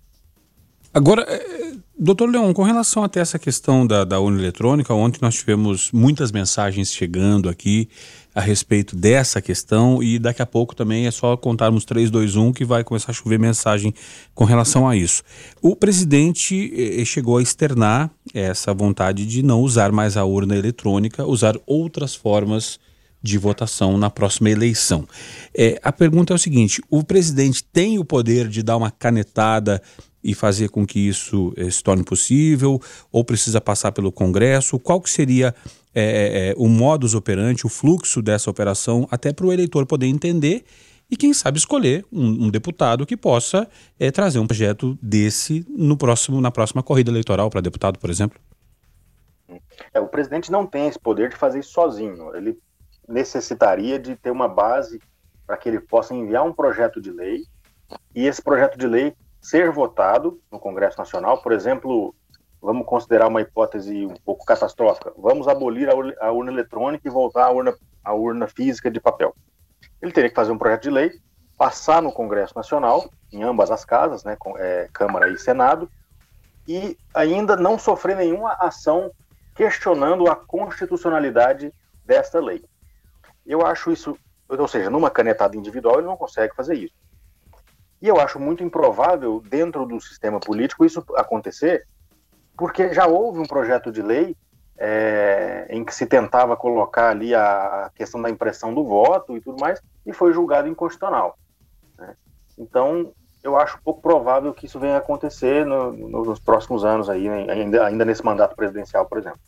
Agora, 0.93 1.24
é, 1.24 1.74
doutor 1.97 2.30
Leon, 2.30 2.54
com 2.54 2.62
relação 2.62 3.04
até 3.04 3.20
essa 3.20 3.39
questão 3.39 3.86
da, 3.88 4.04
da 4.04 4.20
urna 4.20 4.39
eletrônica, 4.39 4.93
ontem 4.93 5.18
nós 5.24 5.34
tivemos 5.34 5.91
muitas 5.91 6.32
mensagens 6.32 6.93
chegando 6.93 7.49
aqui 7.49 7.89
a 8.36 8.39
respeito 8.39 8.95
dessa 8.95 9.41
questão 9.41 10.04
e 10.04 10.20
daqui 10.20 10.43
a 10.43 10.45
pouco 10.45 10.76
também 10.76 11.08
é 11.08 11.12
só 11.12 11.36
contarmos 11.36 11.84
3, 11.84 12.12
2, 12.12 12.36
1 12.36 12.54
que 12.54 12.64
vai 12.64 12.84
começar 12.84 13.12
a 13.12 13.14
chover 13.14 13.39
mensagem 13.39 13.91
com 14.36 14.43
relação 14.43 14.88
a 14.88 14.95
isso. 14.95 15.24
O 15.64 15.76
presidente 15.76 16.72
eh, 16.76 17.04
chegou 17.06 17.38
a 17.38 17.41
externar 17.41 18.12
essa 18.32 18.72
vontade 18.72 19.26
de 19.26 19.41
não 19.41 19.62
usar 19.62 19.91
mais 19.91 20.16
a 20.16 20.24
urna 20.24 20.56
eletrônica, 20.56 21.26
usar 21.26 21.56
outras 21.66 22.14
formas 22.14 22.74
de 22.74 22.93
votação 23.38 23.97
na 23.97 24.09
próxima 24.09 24.49
eleição. 24.49 25.07
É, 25.55 25.80
a 25.82 25.91
pergunta 25.91 26.34
é 26.34 26.36
o 26.36 26.39
seguinte: 26.39 26.82
o 26.89 27.03
presidente 27.03 27.63
tem 27.63 27.97
o 27.97 28.05
poder 28.05 28.49
de 28.49 28.61
dar 28.61 28.76
uma 28.76 28.91
canetada 28.91 29.82
e 30.24 30.34
fazer 30.34 30.69
com 30.69 30.86
que 30.86 30.99
isso 30.99 31.53
eh, 31.57 31.69
se 31.69 31.84
torne 31.84 32.03
possível, 32.03 32.80
ou 33.11 33.26
precisa 33.26 33.59
passar 33.59 33.91
pelo 33.91 34.11
Congresso? 34.11 34.80
Qual 34.80 35.01
que 35.01 35.09
seria 35.09 35.53
é, 35.93 36.51
é, 36.51 36.53
o 36.57 36.69
modus 36.69 37.13
operandi, 37.13 37.65
o 37.65 37.69
fluxo 37.69 38.21
dessa 38.21 38.49
operação, 38.49 39.05
até 39.11 39.34
para 39.34 39.45
o 39.45 39.51
eleitor 39.51 39.86
poder 39.86 40.07
entender 40.07 40.63
e, 41.11 41.17
quem 41.17 41.34
sabe, 41.34 41.57
escolher 41.57 42.05
um, 42.11 42.45
um 42.45 42.49
deputado 42.49 43.05
que 43.05 43.17
possa 43.17 43.67
trazer 44.13 44.39
um 44.39 44.47
projeto 44.47 44.97
desse 45.01 45.65
no 45.69 45.97
próximo, 45.97 46.39
na 46.39 46.49
próxima 46.49 46.82
corrida 46.82 47.11
eleitoral 47.11 47.49
para 47.49 47.61
deputado, 47.61 47.99
por 47.99 48.09
exemplo. 48.09 48.39
É, 49.93 49.99
o 49.99 50.07
presidente 50.07 50.51
não 50.51 50.65
tem 50.65 50.88
esse 50.88 50.97
poder 50.97 51.30
de 51.30 51.36
fazer 51.36 51.59
isso 51.59 51.74
sozinho. 51.74 52.36
Ele 52.36 52.57
necessitaria 53.08 53.99
de 53.99 54.16
ter 54.16 54.32
uma 54.32 54.47
base 54.47 55.01
para 55.45 55.58
que 55.58 55.70
ele 55.70 55.80
possa 55.80 56.14
enviar 56.14 56.43
um 56.43 56.54
projeto 56.54 57.01
de 57.01 57.12
lei 57.12 57.43
e 58.16 58.26
esse 58.26 58.41
projeto 58.41 58.78
de 58.78 58.88
lei 58.88 59.16
ser 59.41 59.72
votado 59.72 60.39
no 60.51 60.60
Congresso 60.60 60.97
Nacional. 60.97 61.41
Por 61.41 61.51
exemplo, 61.51 62.16
vamos 62.62 62.86
considerar 62.86 63.28
uma 63.28 63.41
hipótese 63.41 64.06
um 64.06 64.16
pouco 64.26 64.45
catastrófica. 64.45 65.14
Vamos 65.18 65.47
abolir 65.47 65.89
a 65.89 66.32
urna, 66.32 66.51
eletrônica 66.51 67.08
e 67.08 67.12
voltar 67.12 67.45
à 67.45 67.51
urna, 67.51 67.76
à 68.04 68.14
urna 68.14 68.47
física 68.47 68.89
de 68.89 69.01
papel. 69.01 69.36
Ele 70.01 70.14
teria 70.14 70.30
que 70.30 70.36
fazer 70.36 70.51
um 70.51 70.58
projeto 70.58 70.84
de 70.84 70.89
lei, 70.89 71.12
passar 71.58 72.01
no 72.01 72.12
Congresso 72.12 72.54
Nacional, 72.56 73.10
em 73.32 73.43
ambas 73.43 73.70
as 73.70 73.84
casas, 73.84 74.24
né, 74.24 74.38
é, 74.58 74.88
Câmara 74.93 75.30
e 75.30 75.38
Senado, 75.38 75.89
e 76.68 76.97
ainda 77.14 77.58
não 77.58 77.78
sofrer 77.78 78.16
nenhuma 78.16 78.54
ação 78.54 79.12
questionando 79.54 80.30
a 80.30 80.36
constitucionalidade 80.36 81.74
desta 82.06 82.39
lei. 82.39 82.64
Eu 83.46 83.66
acho 83.66 83.91
isso, 83.91 84.18
ou 84.48 84.68
seja, 84.68 84.89
numa 84.89 85.10
canetada 85.10 85.58
individual 85.58 85.98
ele 85.98 86.08
não 86.08 86.18
consegue 86.18 86.56
fazer 86.56 86.76
isso. 86.76 86.94
E 88.02 88.08
eu 88.08 88.20
acho 88.20 88.39
muito 88.39 88.64
improvável, 88.64 89.41
dentro 89.50 89.86
do 89.86 90.00
sistema 90.02 90.39
político, 90.39 90.86
isso 90.86 91.04
acontecer, 91.16 91.86
porque 92.58 92.94
já 92.94 93.08
houve 93.08 93.39
um 93.39 93.46
projeto 93.46 93.91
de 93.91 94.02
lei 94.02 94.36
é, 94.78 95.68
em 95.70 95.86
que 95.86 95.96
se 95.96 96.06
tentava 96.06 96.58
colocar 96.58 97.10
ali 97.10 97.34
a 97.34 97.89
questão 97.96 98.22
da 98.22 98.30
impressão 98.30 98.74
do 98.74 98.84
voto 98.84 99.38
e 99.38 99.41
tudo 99.41 99.60
mais, 99.60 99.82
e 100.06 100.12
foi 100.12 100.34
julgado 100.34 100.68
inconstitucional. 100.68 101.38
Né? 101.98 102.16
Então, 102.58 103.14
eu 103.44 103.58
acho 103.58 103.80
pouco 103.84 104.02
provável 104.02 104.54
que 104.54 104.66
isso 104.66 104.80
venha 104.80 104.96
a 104.96 105.00
acontecer 105.00 105.66
no, 105.66 105.91
nos 105.94 106.39
próximos 106.39 106.84
anos 106.84 107.10
aí, 107.10 107.30
ainda, 107.30 107.86
ainda 107.86 108.06
nesse 108.06 108.24
mandato 108.24 108.56
presidencial, 108.56 109.06
por 109.06 109.18
exemplo. 109.18 109.39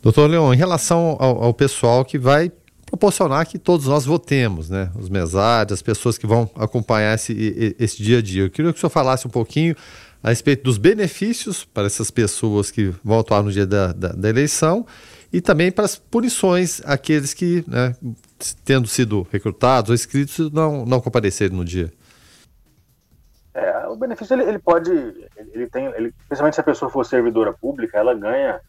Doutor 0.00 0.30
Leon, 0.30 0.54
em 0.54 0.56
relação 0.56 1.16
ao, 1.18 1.44
ao, 1.44 1.54
pessoal 1.54 2.04
que 2.04 2.18
vai 2.18 2.52
proporcionar 2.86 3.46
que 3.46 3.58
todos 3.58 3.86
nós 3.86 4.06
votemos, 4.06 4.70
né? 4.70 4.90
Os 4.98 5.08
mesários, 5.08 5.74
as 5.74 5.82
pessoas 5.82 6.16
que 6.16 6.26
vão 6.26 6.48
acompanhar 6.54 7.14
esse, 7.14 7.76
esse 7.78 8.02
dia 8.02 8.18
a 8.18 8.22
dia. 8.22 8.44
Eu 8.44 8.50
queria 8.50 8.72
que 8.72 8.78
o 8.78 8.80
senhor 8.80 8.90
falasse 8.90 9.26
um 9.26 9.30
pouquinho 9.30 9.74
a 10.22 10.30
respeito 10.30 10.64
dos 10.64 10.78
benefícios 10.78 11.64
para 11.64 11.86
essas 11.86 12.10
pessoas 12.10 12.70
que 12.70 12.94
vão 13.04 13.18
atuar 13.18 13.42
no 13.42 13.52
dia 13.52 13.66
da, 13.66 13.92
da, 13.92 14.08
da 14.08 14.28
eleição 14.28 14.86
e 15.32 15.40
também 15.40 15.70
para 15.70 15.84
as 15.84 15.96
punições 15.96 16.80
àqueles 16.84 17.34
que, 17.34 17.64
né, 17.68 17.94
tendo 18.64 18.86
sido 18.86 19.26
recrutados 19.30 19.90
ou 19.90 19.94
inscritos, 19.94 20.50
não, 20.50 20.86
não 20.86 21.00
comparecerem 21.00 21.56
no 21.56 21.64
dia. 21.64 21.92
É, 23.52 23.86
o 23.88 23.96
benefício 23.96 24.34
ele, 24.34 24.44
ele 24.44 24.58
pode, 24.58 24.90
ele 25.52 25.66
tem, 25.66 25.86
ele, 25.86 26.14
principalmente 26.28 26.54
se 26.54 26.60
a 26.60 26.64
pessoa 26.64 26.90
for 26.90 27.04
servidora 27.04 27.52
pública, 27.52 27.98
ela 27.98 28.14
ganha 28.14 28.60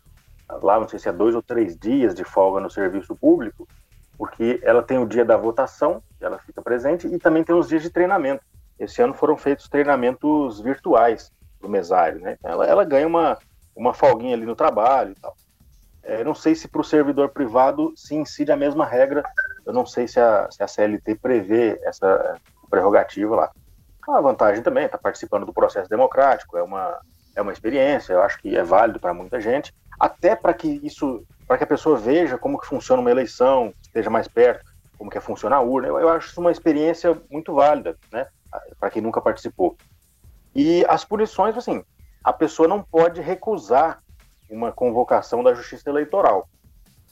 lá, 0.49 0.79
não 0.79 0.87
sei 0.87 0.99
se 0.99 1.07
é 1.07 1.11
dois 1.11 1.35
ou 1.35 1.41
três 1.41 1.77
dias 1.77 2.15
de 2.15 2.23
folga 2.23 2.59
no 2.59 2.69
serviço 2.69 3.15
público, 3.15 3.67
porque 4.17 4.59
ela 4.63 4.83
tem 4.83 4.97
o 4.97 5.07
dia 5.07 5.23
da 5.23 5.37
votação, 5.37 6.03
ela 6.19 6.39
fica 6.39 6.61
presente, 6.61 7.07
e 7.07 7.17
também 7.17 7.43
tem 7.43 7.55
os 7.55 7.69
dias 7.69 7.81
de 7.81 7.89
treinamento. 7.89 8.43
Esse 8.77 9.01
ano 9.01 9.13
foram 9.13 9.37
feitos 9.37 9.67
treinamentos 9.67 10.59
virtuais 10.59 11.31
do 11.61 11.69
mesário, 11.69 12.19
né? 12.19 12.37
Ela, 12.43 12.65
ela 12.65 12.83
ganha 12.83 13.07
uma, 13.07 13.37
uma 13.75 13.93
folguinha 13.93 14.35
ali 14.35 14.45
no 14.45 14.55
trabalho 14.55 15.11
e 15.11 15.15
tal. 15.15 15.35
É, 16.03 16.23
não 16.23 16.33
sei 16.33 16.55
se 16.55 16.67
para 16.67 16.81
o 16.81 16.83
servidor 16.83 17.29
privado 17.29 17.93
se 17.95 18.15
incide 18.15 18.51
a 18.51 18.57
mesma 18.57 18.85
regra, 18.85 19.23
eu 19.65 19.73
não 19.73 19.85
sei 19.85 20.07
se 20.07 20.19
a, 20.19 20.49
se 20.49 20.63
a 20.63 20.67
CLT 20.67 21.15
prevê 21.15 21.79
essa 21.83 22.37
prerrogativa 22.69 23.35
lá. 23.35 23.51
É 24.07 24.11
uma 24.11 24.21
vantagem 24.21 24.63
também, 24.63 24.85
está 24.85 24.97
participando 24.97 25.45
do 25.45 25.53
processo 25.53 25.89
democrático, 25.89 26.57
é 26.57 26.63
uma, 26.63 26.99
é 27.35 27.41
uma 27.41 27.53
experiência, 27.53 28.13
eu 28.13 28.21
acho 28.21 28.39
que 28.39 28.57
é 28.57 28.63
válido 28.63 28.99
para 28.99 29.13
muita 29.13 29.39
gente, 29.39 29.73
até 29.99 30.35
para 30.35 30.53
que 30.53 30.79
isso, 30.83 31.25
para 31.47 31.57
que 31.57 31.63
a 31.63 31.67
pessoa 31.67 31.97
veja 31.97 32.37
como 32.37 32.59
que 32.59 32.67
funciona 32.67 33.01
uma 33.01 33.11
eleição, 33.11 33.73
esteja 33.81 34.09
mais 34.09 34.27
perto, 34.27 34.71
como 34.97 35.09
que 35.09 35.17
é 35.17 35.21
funcionar 35.21 35.57
a 35.57 35.61
urna, 35.61 35.87
eu, 35.87 35.99
eu 35.99 36.09
acho 36.09 36.39
uma 36.39 36.51
experiência 36.51 37.19
muito 37.29 37.53
válida, 37.53 37.97
né, 38.11 38.27
para 38.79 38.89
quem 38.89 39.01
nunca 39.01 39.21
participou. 39.21 39.77
E 40.55 40.85
as 40.87 41.05
punições, 41.05 41.55
assim, 41.55 41.83
a 42.23 42.33
pessoa 42.33 42.67
não 42.67 42.83
pode 42.83 43.21
recusar 43.21 44.01
uma 44.49 44.71
convocação 44.71 45.43
da 45.43 45.53
Justiça 45.53 45.89
Eleitoral. 45.89 46.49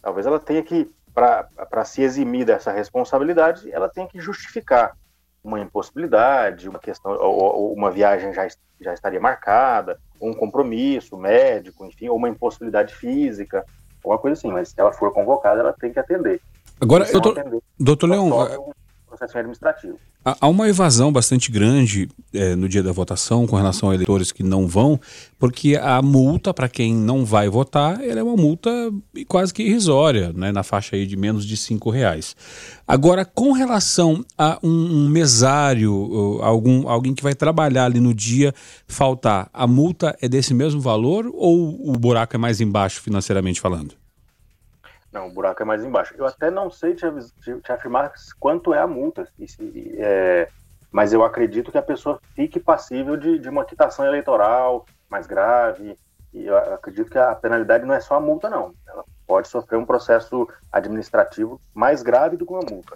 Talvez 0.02 0.26
ela 0.26 0.40
tenha 0.40 0.64
que, 0.64 0.90
para 1.14 1.86
se 1.86 2.02
eximir 2.02 2.46
dessa 2.46 2.72
responsabilidade, 2.72 3.72
ela 3.72 3.90
tenha 3.90 4.08
que 4.08 4.20
justificar 4.20 4.98
uma 5.48 5.60
impossibilidade, 5.62 6.68
uma 6.68 6.80
questão, 6.80 7.12
ou, 7.14 7.56
ou 7.56 7.74
uma 7.74 7.90
viagem 7.90 8.34
já, 8.34 8.48
já 8.82 8.94
estaria 8.94 9.20
marcada, 9.20 9.98
ou 10.20 10.30
um 10.30 10.34
compromisso 10.34 11.18
médico, 11.18 11.86
enfim, 11.86 12.10
ou 12.10 12.18
uma 12.18 12.28
impossibilidade 12.28 12.94
física, 12.94 13.66
alguma 14.04 14.18
coisa 14.20 14.38
assim. 14.38 14.52
Mas 14.52 14.70
se 14.70 14.76
ela 14.78 14.92
for 14.92 15.14
convocada, 15.14 15.62
ela 15.62 15.74
tem 15.74 15.92
que 15.92 16.00
atender. 16.00 16.42
Agora, 16.82 17.06
doutor, 17.12 17.40
atender, 17.40 17.62
doutor 17.80 18.10
Leão, 18.10 18.28
um 18.28 18.74
processo 19.08 19.38
administrativo. 19.38 19.98
Há 20.42 20.48
uma 20.50 20.68
evasão 20.68 21.10
bastante 21.10 21.50
grande 21.50 22.10
é, 22.34 22.54
no 22.54 22.68
dia 22.68 22.84
da 22.84 22.92
votação 22.92 23.48
com 23.48 23.56
relação 23.56 23.90
a 23.90 23.96
eleitores 23.96 24.30
que 24.30 24.44
não 24.44 24.68
vão, 24.68 25.00
porque 25.40 25.80
a 25.82 26.02
multa 26.02 26.54
para 26.54 26.68
quem 26.68 26.94
não 26.94 27.24
vai 27.24 27.48
votar 27.48 28.04
é 28.04 28.22
uma 28.22 28.36
multa 28.36 28.70
quase 29.26 29.54
que 29.54 29.64
irrisória, 29.64 30.34
né, 30.34 30.52
na 30.52 30.64
faixa 30.64 30.98
aí 30.98 31.06
de 31.06 31.16
menos 31.16 31.46
de 31.46 31.56
cinco 31.56 31.90
reais. 31.90 32.36
Agora, 32.86 33.24
com 33.24 33.54
relação 33.54 34.26
a 34.38 34.60
um, 34.62 35.06
um 35.06 35.10
mesário, 35.10 35.94
algum, 36.42 36.90
alguém 36.90 37.16
que 37.16 37.24
vai 37.24 37.34
trabalhar 37.34 37.86
ali 37.86 38.02
no 38.02 38.14
dia 38.14 38.54
faltar, 38.86 39.50
a 39.54 39.66
multa 39.66 40.14
é 40.22 40.28
desse 40.28 40.54
mesmo 40.54 40.82
valor 40.82 41.32
ou 41.34 41.90
o 41.90 41.94
buraco 41.94 42.36
é 42.36 42.38
mais 42.38 42.60
embaixo 42.60 43.02
financeiramente 43.02 43.62
falando? 43.62 43.96
Não, 45.18 45.30
o 45.30 45.32
buraco 45.32 45.64
é 45.64 45.66
mais 45.66 45.84
embaixo. 45.84 46.14
Eu 46.16 46.28
até 46.28 46.52
não 46.52 46.70
sei 46.70 46.94
te, 46.94 47.04
te, 47.64 47.72
afirmar 47.72 48.14
quanto 48.40 48.72
é 48.72 48.80
a 48.80 48.86
multa, 48.86 49.28
é, 49.98 50.48
mas 50.92 51.12
eu 51.12 51.24
acredito 51.24 51.72
que 51.72 51.78
a 51.80 51.82
pessoa 51.82 52.20
fique 52.36 52.60
passível 52.60 53.18
de, 53.18 53.40
de 53.40 53.50
uma 53.50 53.66
quitação 53.66 54.06
eleitoral 54.06 54.86
mais 55.10 55.26
grave. 55.26 55.98
E 56.32 56.46
eu 56.46 56.56
acredito 56.56 57.10
que 57.10 57.18
a 57.18 57.34
penalidade 57.34 57.84
não 57.84 57.96
é 57.96 58.00
só 58.00 58.14
a 58.14 58.20
multa, 58.20 58.48
não. 58.48 58.76
Ela 58.88 59.04
pode 59.26 59.48
sofrer 59.48 59.78
um 59.78 59.86
processo 59.88 60.48
administrativo 60.72 61.60
mais 61.74 62.04
grave 62.04 62.38
do 62.38 62.46
que 62.46 62.54
uma 62.54 62.70
multa. 62.70 62.96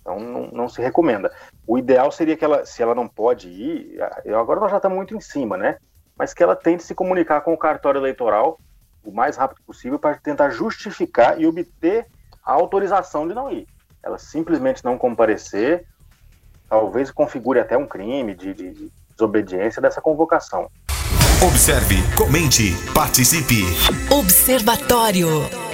Então 0.00 0.20
não, 0.20 0.46
não, 0.52 0.68
se 0.68 0.80
recomenda. 0.80 1.32
O 1.66 1.76
ideal 1.76 2.12
seria 2.12 2.36
que 2.36 2.44
ela, 2.44 2.64
se 2.64 2.80
ela 2.80 2.94
não 2.94 3.08
pode 3.08 3.48
ir, 3.48 3.98
eu, 4.24 4.38
agora 4.38 4.60
nós 4.60 4.70
já 4.70 4.76
estamos 4.76 4.94
muito 4.94 5.16
em 5.16 5.20
cima, 5.20 5.56
né? 5.56 5.78
Mas 6.16 6.32
que 6.32 6.44
ela 6.44 6.54
tente 6.54 6.84
se 6.84 6.94
comunicar 6.94 7.40
com 7.40 7.52
o 7.52 7.58
cartório 7.58 7.98
eleitoral 7.98 8.56
o 9.06 9.12
mais 9.12 9.36
rápido 9.36 9.60
possível 9.64 9.98
para 9.98 10.16
tentar 10.16 10.50
justificar 10.50 11.40
e 11.40 11.46
obter 11.46 12.06
a 12.44 12.52
autorização 12.52 13.26
de 13.26 13.34
não 13.34 13.50
ir. 13.50 13.66
Ela 14.02 14.18
simplesmente 14.18 14.84
não 14.84 14.98
comparecer, 14.98 15.86
talvez 16.68 17.10
configure 17.10 17.60
até 17.60 17.76
um 17.76 17.86
crime 17.86 18.34
de, 18.34 18.52
de, 18.52 18.70
de 18.72 18.92
desobediência 19.10 19.80
dessa 19.80 20.00
convocação. 20.00 20.68
Observe, 21.42 21.96
comente, 22.16 22.74
participe. 22.94 23.62
Observatório. 24.10 25.65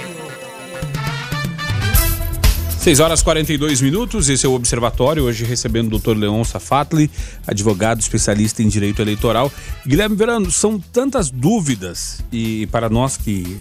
6 2.83 2.99
horas 2.99 3.21
e 3.21 3.23
42 3.23 3.79
minutos, 3.79 4.27
esse 4.27 4.45
é 4.45 4.49
o 4.49 4.51
Observatório, 4.51 5.23
hoje 5.23 5.45
recebendo 5.45 5.95
o 5.95 5.97
Dr. 5.97 6.17
Leon 6.17 6.43
Safatli, 6.43 7.09
advogado 7.47 8.01
especialista 8.01 8.61
em 8.61 8.67
direito 8.67 9.01
eleitoral. 9.01 9.49
Guilherme 9.87 10.17
Verano, 10.17 10.51
são 10.51 10.77
tantas 10.77 11.29
dúvidas 11.31 12.21
e 12.29 12.67
para 12.67 12.89
nós 12.89 13.15
que, 13.15 13.57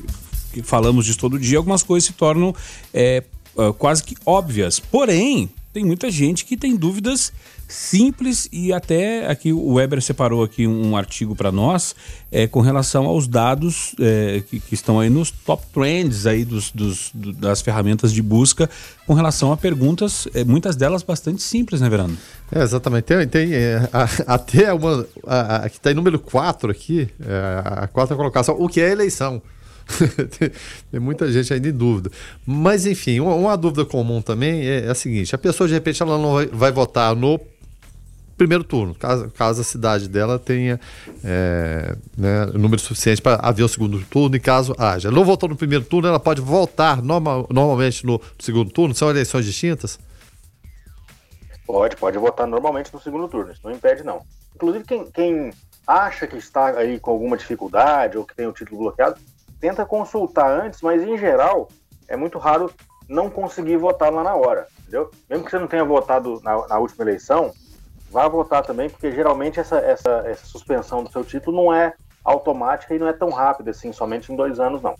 que 0.52 0.60
falamos 0.60 1.06
disso 1.06 1.20
todo 1.20 1.38
dia, 1.38 1.56
algumas 1.56 1.84
coisas 1.84 2.08
se 2.08 2.14
tornam 2.14 2.52
é, 2.92 3.22
quase 3.78 4.02
que 4.02 4.16
óbvias. 4.26 4.80
Porém, 4.80 5.48
tem 5.72 5.84
muita 5.84 6.10
gente 6.10 6.44
que 6.44 6.56
tem 6.56 6.74
dúvidas 6.74 7.32
simples 7.72 8.48
e 8.52 8.72
até 8.72 9.26
aqui 9.26 9.52
o 9.52 9.74
Weber 9.74 10.02
separou 10.02 10.42
aqui 10.42 10.66
um 10.66 10.96
artigo 10.96 11.34
para 11.34 11.50
nós 11.50 11.94
é, 12.30 12.46
com 12.46 12.60
relação 12.60 13.06
aos 13.06 13.26
dados 13.26 13.94
é, 13.98 14.42
que, 14.48 14.60
que, 14.60 14.74
estão 14.74 15.00
aí 15.00 15.08
nos 15.08 15.30
top 15.30 15.64
trends 15.72 16.26
aí 16.26 16.44
dos, 16.44 16.70
dos 16.70 17.10
do, 17.14 17.32
das 17.32 17.62
ferramentas 17.62 18.12
de 18.12 18.20
busca 18.20 18.68
com 19.06 19.14
relação 19.14 19.52
a 19.52 19.56
perguntas, 19.56 20.28
é, 20.34 20.44
muitas 20.44 20.76
delas 20.76 21.02
bastante 21.02 21.42
simples, 21.42 21.80
né, 21.80 21.88
Verano? 21.88 22.16
É, 22.50 22.62
exatamente. 22.62 23.04
Tem, 23.04 23.26
tem 23.26 23.54
é, 23.54 23.88
a, 23.92 24.08
até 24.34 24.72
uma 24.72 25.06
a, 25.26 25.56
a, 25.56 25.68
que 25.68 25.76
está 25.76 25.90
em 25.90 25.94
número 25.94 26.18
4 26.18 26.70
aqui, 26.70 27.08
é, 27.20 27.62
a 27.82 27.86
quarta 27.88 28.14
colocação, 28.14 28.56
o 28.58 28.68
que 28.68 28.80
é 28.80 28.90
eleição? 28.90 29.42
tem, 30.90 31.00
muita 31.00 31.30
gente 31.30 31.52
ainda 31.52 31.68
em 31.68 31.72
dúvida. 31.72 32.10
Mas, 32.46 32.86
enfim, 32.86 33.20
uma, 33.20 33.34
uma 33.34 33.56
dúvida 33.56 33.84
comum 33.84 34.22
também 34.22 34.62
é, 34.62 34.86
é, 34.86 34.88
a 34.88 34.94
seguinte: 34.94 35.34
a 35.34 35.38
pessoa, 35.38 35.66
de 35.66 35.74
repente, 35.74 36.02
ela 36.02 36.18
não 36.18 36.34
vai, 36.34 36.46
vai 36.46 36.72
votar 36.72 37.14
no 37.14 37.38
primeiro 38.36 38.64
turno, 38.64 38.94
caso, 38.94 39.30
caso 39.30 39.60
a 39.60 39.64
cidade 39.64 40.08
dela 40.08 40.38
tenha 40.38 40.80
é, 41.24 41.96
né, 42.16 42.46
número 42.54 42.80
suficiente 42.80 43.20
para 43.20 43.36
haver 43.36 43.62
o 43.62 43.68
segundo 43.68 44.02
turno, 44.04 44.36
e 44.36 44.40
caso 44.40 44.74
haja. 44.78 45.10
Não 45.10 45.24
votou 45.24 45.48
no 45.48 45.56
primeiro 45.56 45.84
turno, 45.84 46.08
ela 46.08 46.20
pode 46.20 46.40
voltar 46.40 47.02
normal, 47.02 47.46
normalmente 47.50 48.04
no 48.04 48.20
segundo 48.38 48.70
turno? 48.70 48.94
São 48.94 49.10
eleições 49.10 49.44
distintas? 49.44 49.98
Pode, 51.66 51.96
pode 51.96 52.18
votar 52.18 52.46
normalmente 52.46 52.92
no 52.92 53.00
segundo 53.00 53.28
turno, 53.28 53.52
isso 53.52 53.60
não 53.64 53.72
impede 53.72 54.02
não. 54.02 54.22
Inclusive 54.54 54.84
quem, 54.84 55.10
quem 55.10 55.52
acha 55.86 56.26
que 56.26 56.36
está 56.36 56.78
aí 56.78 56.98
com 56.98 57.10
alguma 57.10 57.36
dificuldade 57.36 58.18
ou 58.18 58.24
que 58.24 58.34
tem 58.34 58.46
o 58.46 58.52
título 58.52 58.80
bloqueado, 58.80 59.20
tenta 59.60 59.86
consultar 59.86 60.50
antes, 60.50 60.80
mas 60.82 61.02
em 61.02 61.16
geral 61.16 61.68
é 62.08 62.16
muito 62.16 62.38
raro 62.38 62.70
não 63.08 63.30
conseguir 63.30 63.76
votar 63.76 64.12
lá 64.12 64.22
na 64.22 64.34
hora, 64.34 64.66
entendeu? 64.80 65.10
Mesmo 65.28 65.44
que 65.44 65.50
você 65.50 65.58
não 65.58 65.66
tenha 65.66 65.84
votado 65.84 66.40
na, 66.42 66.66
na 66.66 66.78
última 66.78 67.04
eleição, 67.04 67.52
vá 68.12 68.28
votar 68.28 68.62
também, 68.62 68.90
porque 68.90 69.10
geralmente 69.10 69.58
essa, 69.58 69.76
essa, 69.78 70.22
essa 70.26 70.46
suspensão 70.46 71.02
do 71.02 71.10
seu 71.10 71.24
título 71.24 71.56
não 71.56 71.74
é 71.74 71.94
automática 72.22 72.94
e 72.94 72.98
não 72.98 73.08
é 73.08 73.12
tão 73.12 73.30
rápida 73.30 73.70
assim, 73.70 73.92
somente 73.92 74.30
em 74.30 74.36
dois 74.36 74.60
anos 74.60 74.82
não. 74.82 74.94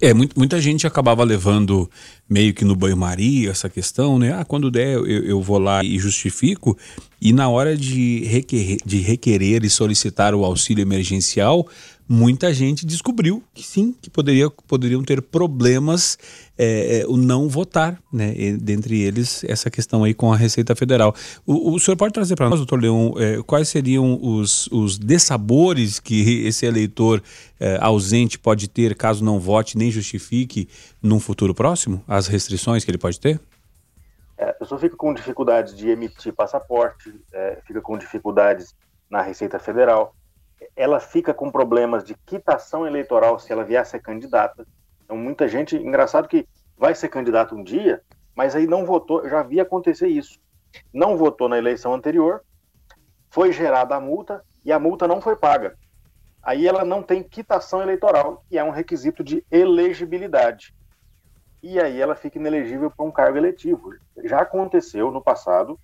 É, 0.00 0.14
muita 0.14 0.60
gente 0.60 0.86
acabava 0.86 1.24
levando 1.24 1.90
meio 2.30 2.54
que 2.54 2.64
no 2.64 2.76
banho-maria 2.76 3.50
essa 3.50 3.68
questão, 3.68 4.16
né? 4.16 4.32
Ah, 4.32 4.44
quando 4.44 4.70
der 4.70 4.94
eu, 4.94 5.04
eu 5.04 5.42
vou 5.42 5.58
lá 5.58 5.82
e 5.82 5.98
justifico. 5.98 6.78
E 7.20 7.32
na 7.32 7.48
hora 7.48 7.76
de 7.76 8.24
requerer, 8.24 8.76
de 8.86 8.98
requerer 9.00 9.64
e 9.64 9.70
solicitar 9.70 10.36
o 10.36 10.44
auxílio 10.44 10.82
emergencial, 10.82 11.66
muita 12.08 12.54
gente 12.54 12.86
descobriu 12.86 13.42
que 13.52 13.62
sim, 13.62 13.92
que 13.92 14.08
poderia, 14.08 14.48
poderiam 14.48 15.02
ter 15.02 15.20
problemas 15.20 16.18
é, 16.56 17.00
é, 17.00 17.06
o 17.06 17.16
não 17.16 17.48
votar, 17.48 18.02
né? 18.10 18.32
E, 18.34 18.56
dentre 18.56 19.00
eles, 19.00 19.44
essa 19.44 19.70
questão 19.70 20.02
aí 20.04 20.14
com 20.14 20.32
a 20.32 20.36
Receita 20.36 20.74
Federal. 20.74 21.14
O, 21.46 21.74
o 21.74 21.78
senhor 21.78 21.96
pode 21.96 22.14
trazer 22.14 22.34
para 22.34 22.48
nós, 22.48 22.58
doutor 22.58 22.80
Leão, 22.80 23.14
é, 23.18 23.42
quais 23.42 23.68
seriam 23.68 24.18
os, 24.22 24.66
os 24.68 24.98
dessabores 24.98 26.00
que 26.00 26.46
esse 26.46 26.64
eleitor 26.64 27.22
é, 27.60 27.78
ausente 27.80 28.38
pode 28.38 28.68
ter 28.68 28.96
caso 28.96 29.22
não 29.22 29.38
vote 29.38 29.76
nem 29.76 29.90
justifique 29.90 30.68
num 31.02 31.20
futuro 31.20 31.54
próximo? 31.54 32.02
As 32.08 32.26
restrições 32.26 32.84
que 32.84 32.90
ele 32.90 32.98
pode 32.98 33.20
ter? 33.20 33.38
É, 34.38 34.50
a 34.50 34.54
pessoa 34.54 34.80
fica 34.80 34.96
com 34.96 35.12
dificuldades 35.12 35.76
de 35.76 35.88
emitir 35.88 36.32
passaporte, 36.32 37.12
é, 37.32 37.58
fica 37.66 37.80
com 37.82 37.98
dificuldades 37.98 38.74
na 39.10 39.20
Receita 39.20 39.58
Federal, 39.58 40.14
ela 40.74 41.00
fica 41.00 41.32
com 41.34 41.50
problemas 41.50 42.04
de 42.04 42.14
quitação 42.14 42.86
eleitoral 42.86 43.38
se 43.38 43.52
ela 43.52 43.64
vier 43.64 43.80
a 43.80 43.84
ser 43.84 44.00
candidata. 44.00 44.66
Então, 45.04 45.16
muita 45.16 45.48
gente, 45.48 45.76
engraçado 45.76 46.28
que 46.28 46.46
vai 46.76 46.94
ser 46.94 47.08
candidato 47.08 47.54
um 47.54 47.62
dia, 47.62 48.02
mas 48.34 48.54
aí 48.54 48.66
não 48.66 48.84
votou, 48.84 49.28
já 49.28 49.42
vi 49.42 49.60
acontecer 49.60 50.08
isso. 50.08 50.40
Não 50.92 51.16
votou 51.16 51.48
na 51.48 51.58
eleição 51.58 51.94
anterior, 51.94 52.42
foi 53.30 53.52
gerada 53.52 53.94
a 53.94 54.00
multa 54.00 54.44
e 54.64 54.72
a 54.72 54.78
multa 54.78 55.08
não 55.08 55.20
foi 55.20 55.36
paga. 55.36 55.76
Aí 56.42 56.66
ela 56.66 56.84
não 56.84 57.02
tem 57.02 57.22
quitação 57.22 57.82
eleitoral, 57.82 58.44
que 58.48 58.56
é 58.56 58.64
um 58.64 58.70
requisito 58.70 59.24
de 59.24 59.44
elegibilidade. 59.50 60.74
E 61.62 61.80
aí 61.80 62.00
ela 62.00 62.14
fica 62.14 62.38
inelegível 62.38 62.90
para 62.90 63.04
um 63.04 63.10
cargo 63.10 63.36
eletivo. 63.36 63.90
Já 64.24 64.40
aconteceu 64.40 65.10
no 65.10 65.20
passado 65.20 65.78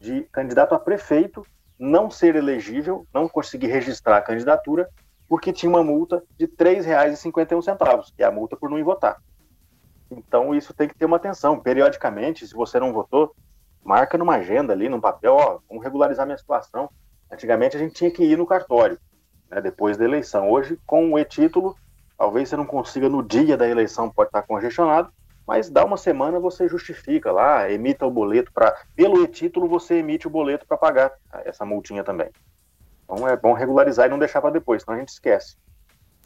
de 0.00 0.22
candidato 0.32 0.74
a 0.74 0.78
prefeito 0.78 1.46
não 1.78 2.10
ser 2.10 2.36
elegível, 2.36 3.06
não 3.12 3.28
conseguir 3.28 3.66
registrar 3.66 4.16
a 4.16 4.22
candidatura, 4.22 4.88
porque 5.28 5.52
tinha 5.52 5.68
uma 5.68 5.82
multa 5.82 6.22
de 6.38 6.46
R$ 6.46 6.52
3,51, 6.56 8.12
que 8.16 8.22
é 8.22 8.26
a 8.26 8.30
multa 8.30 8.56
por 8.56 8.70
não 8.70 8.82
votar. 8.84 9.20
Então 10.10 10.54
isso 10.54 10.72
tem 10.72 10.88
que 10.88 10.96
ter 10.96 11.04
uma 11.04 11.16
atenção. 11.16 11.58
Periodicamente, 11.58 12.46
se 12.46 12.54
você 12.54 12.78
não 12.78 12.92
votou, 12.92 13.34
marca 13.82 14.16
numa 14.16 14.36
agenda 14.36 14.72
ali, 14.72 14.88
num 14.88 15.00
papel, 15.00 15.34
ó, 15.34 15.58
vamos 15.68 15.84
regularizar 15.84 16.26
minha 16.26 16.38
situação. 16.38 16.88
Antigamente 17.30 17.76
a 17.76 17.80
gente 17.80 17.94
tinha 17.94 18.10
que 18.10 18.22
ir 18.22 18.38
no 18.38 18.46
cartório, 18.46 18.98
né, 19.50 19.60
depois 19.60 19.96
da 19.96 20.04
eleição. 20.04 20.50
Hoje, 20.50 20.78
com 20.86 21.12
o 21.12 21.18
e-título, 21.18 21.76
talvez 22.16 22.48
você 22.48 22.56
não 22.56 22.66
consiga 22.66 23.08
no 23.08 23.22
dia 23.22 23.56
da 23.56 23.68
eleição, 23.68 24.10
pode 24.10 24.28
estar 24.28 24.42
congestionado, 24.42 25.12
mas 25.46 25.70
dá 25.70 25.84
uma 25.84 25.96
semana 25.96 26.40
você 26.40 26.68
justifica 26.68 27.30
lá, 27.30 27.70
emita 27.70 28.04
o 28.04 28.10
boleto 28.10 28.50
para 28.52 28.74
pelo 28.94 29.22
e-título 29.22 29.68
você 29.68 29.96
emite 29.96 30.26
o 30.26 30.30
boleto 30.30 30.66
para 30.66 30.76
pagar 30.76 31.12
essa 31.44 31.64
multinha 31.64 32.02
também. 32.02 32.28
Então 33.04 33.28
é 33.28 33.36
bom 33.36 33.52
regularizar 33.52 34.06
e 34.06 34.10
não 34.10 34.18
deixar 34.18 34.40
para 34.40 34.50
depois, 34.50 34.82
senão 34.82 34.96
a 34.96 35.00
gente 35.00 35.10
esquece. 35.10 35.56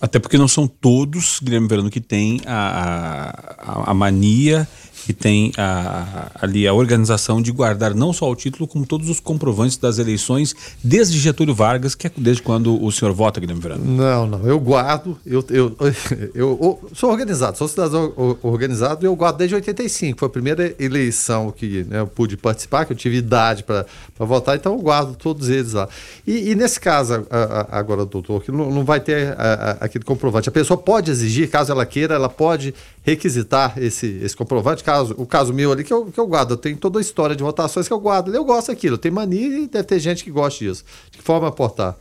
Até 0.01 0.19
porque 0.19 0.39
não 0.39 0.49
são 0.49 0.67
todos, 0.67 1.41
Guilherme 1.41 1.69
Verano, 1.69 1.91
que 1.91 2.01
tem 2.01 2.41
a, 2.47 3.35
a, 3.59 3.91
a 3.91 3.95
mania 3.95 4.67
que 5.05 5.13
tem 5.13 5.53
a, 5.57 6.31
ali 6.35 6.67
a 6.67 6.75
organização 6.75 7.41
de 7.41 7.51
guardar 7.53 7.95
não 7.95 8.13
só 8.13 8.31
o 8.31 8.37
título, 8.37 8.67
como 8.67 8.87
todos 8.87 9.09
os 9.09 9.21
comprovantes 9.21 9.77
das 9.77 9.99
eleições, 9.99 10.55
desde 10.83 11.19
Getúlio 11.19 11.55
Vargas, 11.55 11.95
que 11.95 12.07
é 12.07 12.13
desde 12.17 12.43
quando 12.43 12.83
o 12.83 12.91
senhor 12.93 13.13
vota, 13.13 13.41
Guilherme 13.41 13.63
Verano? 13.63 13.85
Não, 13.85 14.27
não, 14.27 14.47
eu 14.47 14.59
guardo, 14.59 15.19
eu, 15.25 15.45
eu, 15.51 15.77
eu, 16.35 16.59
eu 16.61 16.91
sou 16.93 17.11
organizado, 17.11 17.57
sou 17.57 17.69
cidadão 17.69 18.13
organizado 18.43 19.05
e 19.05 19.07
eu 19.07 19.17
guardo 19.17 19.39
desde 19.39 19.55
85, 19.55 20.19
foi 20.19 20.27
a 20.27 20.31
primeira 20.31 20.75
eleição 20.79 21.51
que 21.51 21.85
né, 21.85 22.01
eu 22.01 22.07
pude 22.07 22.37
participar, 22.37 22.85
que 22.85 22.93
eu 22.93 22.97
tive 22.97 23.17
idade 23.17 23.65
para 23.65 23.87
votar, 24.19 24.57
então 24.57 24.75
eu 24.75 24.81
guardo 24.81 25.17
todos 25.17 25.49
eles 25.49 25.73
lá. 25.73 25.89
E, 26.27 26.51
e 26.51 26.55
nesse 26.55 26.81
caso, 26.81 27.27
agora, 27.71 28.05
doutor, 28.05 28.43
que 28.43 28.53
não, 28.53 28.71
não 28.71 28.85
vai 28.85 29.01
ter 29.01 29.35
aquele 29.81 30.05
comprovante, 30.05 30.49
a 30.49 30.53
pessoa 30.53 30.77
pode 30.77 31.11
exigir, 31.11 31.49
caso 31.51 31.73
ela 31.73 31.87
queira, 31.87 32.15
ela 32.15 32.29
pode 32.29 32.75
requisitar 33.03 33.79
esse, 33.79 34.21
esse 34.23 34.37
comprovante, 34.37 34.85
caso, 34.85 35.15
o 35.17 35.27
caso 35.27 35.53
meu 35.53 35.73
ali 35.73 35.85
que 35.85 35.93
eu, 35.93 36.07
que 36.07 36.19
eu 36.19 36.27
guardo, 36.27 36.53
eu 36.53 36.57
tenho 36.57 36.77
toda 36.77 36.99
a 36.99 37.03
história 37.03 37.35
de 37.35 37.43
votações 37.43 37.87
que 37.87 37.95
eu 37.95 38.01
guardo. 38.01 38.35
Eu 38.35 38.45
gosto 38.45 38.69
daquilo, 38.69 38.95
eu 38.95 38.99
tenho 38.99 39.15
mania 39.15 39.59
e 39.61 39.67
deve 39.67 39.85
ter 39.85 39.99
gente 39.99 40.25
que 40.25 40.31
gosta 40.31 40.59
disso. 40.59 40.85
De 41.11 41.19
que 41.19 41.25
forma 41.25 41.49
aportar? 41.49 41.97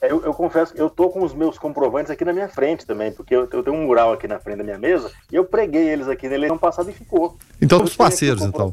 É, 0.00 0.12
eu, 0.12 0.22
eu, 0.22 0.34
confesso 0.34 0.74
que 0.74 0.80
eu 0.80 0.90
tô 0.90 1.08
com 1.08 1.24
os 1.24 1.34
meus 1.34 1.58
comprovantes 1.58 2.10
aqui 2.10 2.24
na 2.24 2.32
minha 2.32 2.48
frente 2.48 2.84
também, 2.84 3.10
porque 3.12 3.34
eu, 3.34 3.48
eu, 3.50 3.62
tenho 3.62 3.76
um 3.76 3.86
mural 3.86 4.12
aqui 4.12 4.28
na 4.28 4.38
frente 4.38 4.58
da 4.58 4.64
minha 4.64 4.78
mesa 4.78 5.10
e 5.32 5.36
eu 5.36 5.44
preguei 5.44 5.88
eles 5.88 6.06
aqui 6.06 6.28
na 6.28 6.34
eleição 6.34 6.58
passada 6.58 6.90
e 6.90 6.94
ficou. 6.94 7.36
Então, 7.60 7.82
os 7.82 7.96
parceiros, 7.96 8.42
então. 8.42 8.72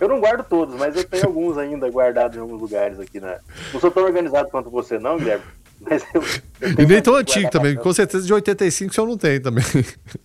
Eu 0.00 0.06
não 0.06 0.20
guardo 0.20 0.44
todos, 0.44 0.74
mas 0.74 0.94
eu 0.94 1.04
tenho 1.04 1.26
alguns 1.26 1.56
ainda 1.56 1.88
guardados 1.88 2.36
em 2.36 2.40
alguns 2.40 2.60
lugares 2.60 3.00
aqui. 3.00 3.18
Na... 3.18 3.38
Não 3.72 3.80
sou 3.80 3.90
tão 3.90 4.04
organizado 4.04 4.50
quanto 4.50 4.70
você, 4.70 4.98
não, 4.98 5.16
Guilherme, 5.16 5.44
mas 5.80 6.04
eu, 6.12 6.22
eu 6.60 6.70
e 6.82 6.86
nem 6.86 7.02
tão 7.02 7.14
antigo 7.14 7.50
também, 7.50 7.76
com 7.76 7.92
certeza 7.92 8.26
de 8.26 8.32
85 8.32 8.94
você 8.94 9.00
não 9.00 9.16
tem 9.16 9.40
também. 9.40 9.64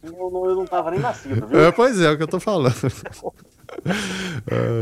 Eu 0.02 0.12
não, 0.32 0.46
eu 0.50 0.56
não 0.56 0.66
tava 0.66 0.92
nem 0.92 1.00
nascido, 1.00 1.48
viu? 1.48 1.60
É, 1.60 1.72
pois 1.72 2.00
é, 2.00 2.06
é 2.06 2.12
o 2.12 2.18
que 2.18 2.24
eu 2.24 2.28
tô 2.28 2.40
falando. 2.40 2.76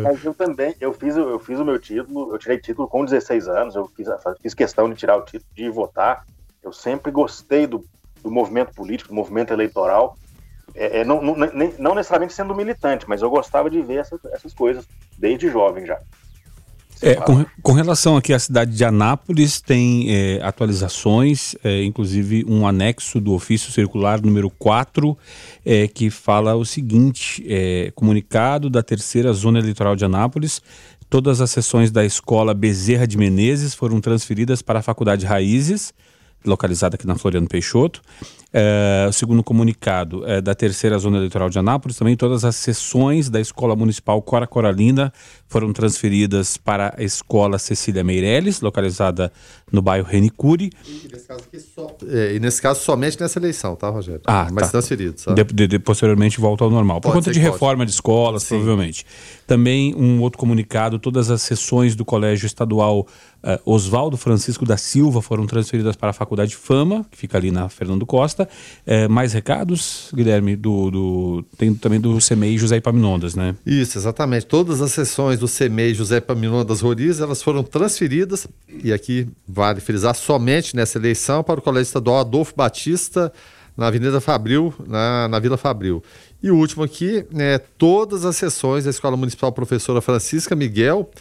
Mas 0.03 0.23
eu 0.23 0.33
também, 0.33 0.75
eu 0.79 0.93
fiz, 0.93 1.15
eu 1.15 1.39
fiz 1.39 1.59
o 1.59 1.65
meu 1.65 1.79
título, 1.79 2.33
eu 2.33 2.37
tirei 2.37 2.57
título 2.57 2.87
com 2.87 3.05
16 3.05 3.47
anos, 3.47 3.75
eu 3.75 3.87
fiz, 3.95 4.07
fiz 4.41 4.53
questão 4.53 4.89
de 4.89 4.95
tirar 4.95 5.17
o 5.17 5.21
título, 5.21 5.45
de 5.55 5.69
votar. 5.69 6.25
Eu 6.63 6.71
sempre 6.71 7.11
gostei 7.11 7.65
do, 7.65 7.83
do 8.21 8.29
movimento 8.29 8.73
político, 8.73 9.09
do 9.09 9.15
movimento 9.15 9.51
eleitoral. 9.51 10.17
É, 10.73 10.99
é, 10.99 11.05
não, 11.05 11.21
não, 11.21 11.35
nem, 11.35 11.73
não 11.77 11.95
necessariamente 11.95 12.33
sendo 12.33 12.55
militante, 12.55 13.07
mas 13.07 13.21
eu 13.21 13.29
gostava 13.29 13.69
de 13.69 13.81
ver 13.81 13.99
essas, 13.99 14.23
essas 14.25 14.53
coisas 14.53 14.85
desde 15.17 15.49
jovem 15.49 15.85
já. 15.85 15.99
É, 17.01 17.15
com, 17.15 17.43
com, 17.63 17.71
relação 17.71 18.15
aqui 18.15 18.31
à 18.31 18.37
cidade 18.37 18.75
de 18.75 18.85
Anápolis, 18.85 19.59
tem 19.59 20.05
é, 20.07 20.39
atualizações, 20.43 21.55
é, 21.63 21.83
inclusive 21.83 22.45
um 22.47 22.67
anexo 22.67 23.19
do 23.19 23.33
ofício 23.33 23.71
circular 23.71 24.21
número 24.21 24.51
4, 24.51 25.17
é, 25.65 25.87
que 25.87 26.11
fala 26.11 26.53
o 26.55 26.63
seguinte: 26.63 27.43
é, 27.47 27.91
comunicado 27.95 28.69
da 28.69 28.83
terceira 28.83 29.33
zona 29.33 29.57
eleitoral 29.59 29.95
de 29.95 30.05
Anápolis. 30.05 30.61
Todas 31.09 31.41
as 31.41 31.51
sessões 31.51 31.91
da 31.91 32.05
escola 32.05 32.53
Bezerra 32.53 33.05
de 33.05 33.17
Menezes 33.17 33.73
foram 33.73 33.99
transferidas 33.99 34.61
para 34.61 34.79
a 34.79 34.81
Faculdade 34.81 35.25
Raízes, 35.25 35.93
localizada 36.45 36.95
aqui 36.95 37.07
na 37.07 37.15
Floriano 37.15 37.47
Peixoto. 37.47 38.01
É, 38.53 39.09
segundo 39.13 39.41
comunicado 39.41 40.27
é 40.27 40.41
da 40.41 40.53
terceira 40.53 40.97
zona 40.97 41.15
eleitoral 41.17 41.49
de 41.49 41.57
Anápolis, 41.57 41.95
também 41.97 42.17
todas 42.17 42.43
as 42.43 42.57
sessões 42.57 43.29
da 43.29 43.39
Escola 43.39 43.77
Municipal 43.77 44.21
Cora 44.21 44.45
Coralina 44.45 45.13
foram 45.47 45.71
transferidas 45.71 46.57
para 46.57 46.93
a 46.97 47.03
Escola 47.03 47.57
Cecília 47.57 48.03
Meirelles, 48.03 48.59
localizada 48.59 49.31
no 49.71 49.81
bairro 49.81 50.07
Renicuri. 50.07 50.71
E 50.85 51.07
nesse 51.11 51.27
caso, 51.27 51.43
só... 51.73 51.95
é, 52.07 52.35
e 52.35 52.39
nesse 52.39 52.61
caso 52.61 52.81
somente 52.81 53.19
nessa 53.19 53.39
eleição, 53.39 53.75
tá, 53.75 53.89
Rogério? 53.89 54.21
Ah, 54.25 54.47
Mas 54.51 54.65
tá. 54.65 54.71
transferido, 54.71 55.19
sabe? 55.19 55.43
De, 55.43 55.67
de, 55.67 55.79
posteriormente 55.79 56.39
volta 56.39 56.63
ao 56.63 56.69
normal. 56.69 56.99
Por 56.99 57.13
conta 57.13 57.31
de 57.31 57.39
reforma 57.39 57.85
de 57.85 57.91
escolas, 57.91 58.43
Sim. 58.43 58.55
provavelmente. 58.55 59.05
Também 59.47 59.95
um 59.95 60.21
outro 60.21 60.39
comunicado, 60.39 60.99
todas 60.99 61.29
as 61.29 61.41
sessões 61.41 61.95
do 61.95 62.05
Colégio 62.05 62.45
Estadual 62.45 63.07
uh, 63.43 63.71
Oswaldo 63.71 64.17
Francisco 64.17 64.65
da 64.65 64.77
Silva 64.77 65.21
foram 65.21 65.45
transferidas 65.45 65.95
para 65.95 66.09
a 66.09 66.13
Faculdade 66.13 66.55
Fama, 66.55 67.05
que 67.11 67.17
fica 67.17 67.37
ali 67.37 67.51
na 67.51 67.69
Fernando 67.69 68.05
Costa. 68.05 68.47
Uh, 68.85 69.09
mais 69.09 69.33
recados, 69.33 70.09
Guilherme, 70.13 70.55
do, 70.55 70.91
do, 70.91 71.45
tem 71.57 71.73
também 71.73 71.99
do 71.99 72.17
CMEI 72.19 72.57
José 72.57 72.77
Epaminondas, 72.77 73.35
né? 73.35 73.55
Isso, 73.65 73.97
exatamente. 73.97 74.45
Todas 74.45 74.81
as 74.81 74.91
sessões 74.91 75.39
do 75.39 75.47
CMEI 75.47 75.93
José 75.93 76.17
Epaminondas 76.17 76.81
Roriz, 76.81 77.19
elas 77.19 77.41
foram 77.41 77.63
transferidas, 77.63 78.47
e 78.83 78.93
aqui 78.93 79.27
vale 79.61 79.79
frisar, 79.79 80.15
somente 80.15 80.75
nessa 80.75 80.97
eleição 80.97 81.43
para 81.43 81.59
o 81.59 81.61
Colégio 81.61 81.89
Estadual 81.89 82.21
Adolfo 82.21 82.55
Batista, 82.55 83.31
na 83.77 83.85
Avenida 83.85 84.19
Fabril, 84.19 84.73
na, 84.87 85.27
na 85.27 85.37
Vila 85.37 85.55
Fabril. 85.55 86.03
E 86.41 86.49
o 86.49 86.55
último 86.55 86.83
aqui, 86.83 87.23
né, 87.31 87.59
todas 87.77 88.25
as 88.25 88.35
sessões 88.35 88.85
da 88.85 88.89
Escola 88.89 89.15
Municipal 89.15 89.51
Professora 89.51 90.01
Francisca 90.01 90.55
Miguel, 90.55 91.11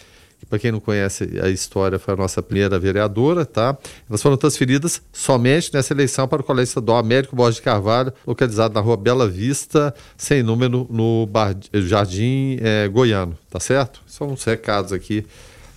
para 0.48 0.58
quem 0.58 0.72
não 0.72 0.80
conhece 0.80 1.38
a 1.42 1.50
história, 1.50 1.98
foi 1.98 2.14
a 2.14 2.16
nossa 2.16 2.42
primeira 2.42 2.78
vereadora, 2.78 3.44
tá? 3.44 3.76
Elas 4.08 4.22
foram 4.22 4.38
transferidas 4.38 5.02
somente 5.12 5.70
nessa 5.74 5.92
eleição 5.92 6.26
para 6.26 6.40
o 6.40 6.44
Colégio 6.44 6.70
Estadual 6.70 6.96
Américo 6.96 7.36
Borges 7.36 7.56
de 7.56 7.62
Carvalho, 7.62 8.10
localizado 8.26 8.72
na 8.72 8.80
rua 8.80 8.96
Bela 8.96 9.28
Vista, 9.28 9.94
sem 10.16 10.42
número, 10.42 10.86
no 10.88 11.26
Bar... 11.26 11.54
Jardim 11.74 12.56
é, 12.62 12.88
Goiano, 12.88 13.36
tá 13.50 13.60
certo? 13.60 14.00
São 14.06 14.28
uns 14.28 14.42
recados 14.44 14.94
aqui 14.94 15.26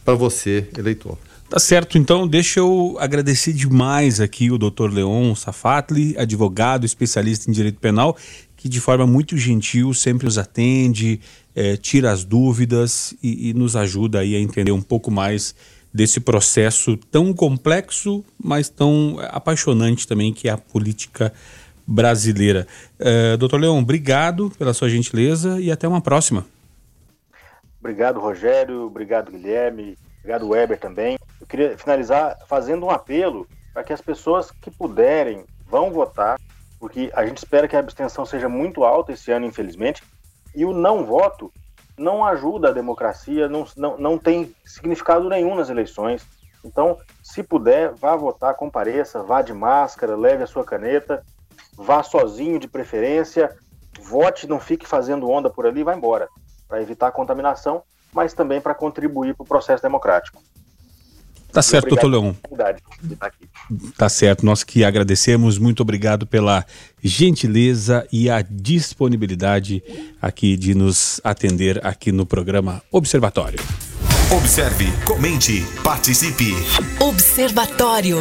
para 0.06 0.14
você, 0.14 0.70
eleitor. 0.78 1.18
Tá 1.54 1.60
certo, 1.60 2.00
então 2.00 2.28
deixa 2.28 2.62
eu 2.62 2.98
agradecer 3.00 3.54
demais 3.54 4.20
aqui 4.20 4.50
o 4.50 4.58
Dr. 4.58 4.92
Leon 4.92 5.36
Safatli, 5.36 6.16
advogado 6.18 6.84
especialista 6.84 7.48
em 7.48 7.54
direito 7.54 7.80
penal, 7.80 8.18
que 8.58 8.68
de 8.68 8.82
forma 8.82 9.06
muito 9.06 9.38
gentil 9.38 9.94
sempre 9.94 10.26
nos 10.26 10.40
atende, 10.40 11.22
é, 11.56 11.78
tira 11.78 12.12
as 12.12 12.24
dúvidas 12.24 13.14
e, 13.22 13.52
e, 13.52 13.54
nos 13.54 13.76
ajuda 13.76 14.22
aí 14.22 14.36
a 14.36 14.40
entender 14.40 14.72
um 14.72 14.82
pouco 14.82 15.12
mais 15.12 15.54
desse 15.94 16.20
processo 16.20 16.98
tão 17.12 17.32
complexo, 17.32 18.26
mas 18.44 18.68
tão 18.68 19.20
apaixonante 19.30 20.08
também 20.08 20.34
que 20.34 20.50
é 20.50 20.54
a 20.54 20.58
política 20.58 21.32
brasileira. 21.86 22.66
É, 22.98 23.38
doutor 23.38 23.60
Leão, 23.60 23.78
obrigado 23.78 24.52
pela 24.58 24.74
sua 24.74 24.90
gentileza 24.90 25.62
e 25.62 25.72
até 25.72 25.88
uma 25.88 26.02
próxima. 26.02 26.48
Obrigado, 27.80 28.20
Rogério. 28.20 28.88
Obrigado, 28.88 29.30
Guilherme. 29.30 29.96
Obrigado, 30.24 30.50
Weber 30.50 30.80
também. 30.80 31.16
Eu 31.44 31.48
queria 31.48 31.78
finalizar 31.78 32.38
fazendo 32.48 32.86
um 32.86 32.90
apelo 32.90 33.46
para 33.74 33.84
que 33.84 33.92
as 33.92 34.00
pessoas 34.00 34.50
que 34.50 34.72
puderem 34.72 35.46
vão 35.68 35.92
votar, 35.92 36.40
porque 36.80 37.12
a 37.14 37.26
gente 37.26 37.40
espera 37.40 37.68
que 37.68 37.76
a 37.76 37.80
abstenção 37.80 38.26
seja 38.26 38.48
muito 38.48 38.86
alta 38.86 39.12
esse 39.12 39.30
ano, 39.30 39.46
infelizmente, 39.46 40.02
e 40.56 40.64
o 40.64 40.72
não 40.72 41.06
voto 41.06 41.52
não 41.98 42.24
ajuda 42.24 42.70
a 42.70 42.72
democracia, 42.72 43.50
não, 43.50 43.68
não, 43.76 43.98
não 43.98 44.18
tem 44.18 44.56
significado 44.64 45.28
nenhum 45.28 45.54
nas 45.54 45.70
eleições. 45.70 46.26
Então, 46.64 46.98
se 47.22 47.44
puder, 47.44 47.92
vá 47.92 48.16
votar, 48.16 48.56
compareça, 48.56 49.22
vá 49.22 49.42
de 49.42 49.54
máscara, 49.54 50.16
leve 50.16 50.44
a 50.44 50.48
sua 50.48 50.64
caneta, 50.64 51.26
vá 51.76 52.02
sozinho 52.04 52.58
de 52.58 52.70
preferência, 52.70 53.54
vote, 54.00 54.48
não 54.48 54.62
fique 54.62 54.88
fazendo 54.88 55.30
onda 55.30 55.50
por 55.50 55.66
ali, 55.66 55.84
vá 55.84 55.94
embora, 55.94 56.30
para 56.70 56.82
evitar 56.82 57.08
a 57.08 57.12
contaminação, 57.12 57.84
mas 58.14 58.34
também 58.34 58.62
para 58.62 58.74
contribuir 58.74 59.36
para 59.36 59.44
o 59.44 59.48
processo 59.48 59.84
democrático. 59.84 60.42
Tá 61.54 61.62
certo, 61.62 61.90
doutor 61.90 62.08
Leon. 62.08 62.34
Tá 63.96 64.10
certo, 64.10 64.44
nós 64.44 64.64
que 64.64 64.84
agradecemos, 64.84 65.60
muito 65.60 65.82
obrigado 65.82 66.26
pela 66.26 66.66
gentileza 67.02 68.08
e 68.12 68.28
a 68.28 68.42
disponibilidade 68.42 69.84
aqui 70.20 70.58
de 70.58 70.74
nos 70.74 71.22
atender 71.24 71.80
aqui 71.86 72.12
no 72.12 72.26
programa 72.26 72.82
Observatório. 72.92 73.60
Observe, 74.36 74.92
comente, 75.06 75.64
participe. 75.84 76.54
Observatório. 77.00 78.18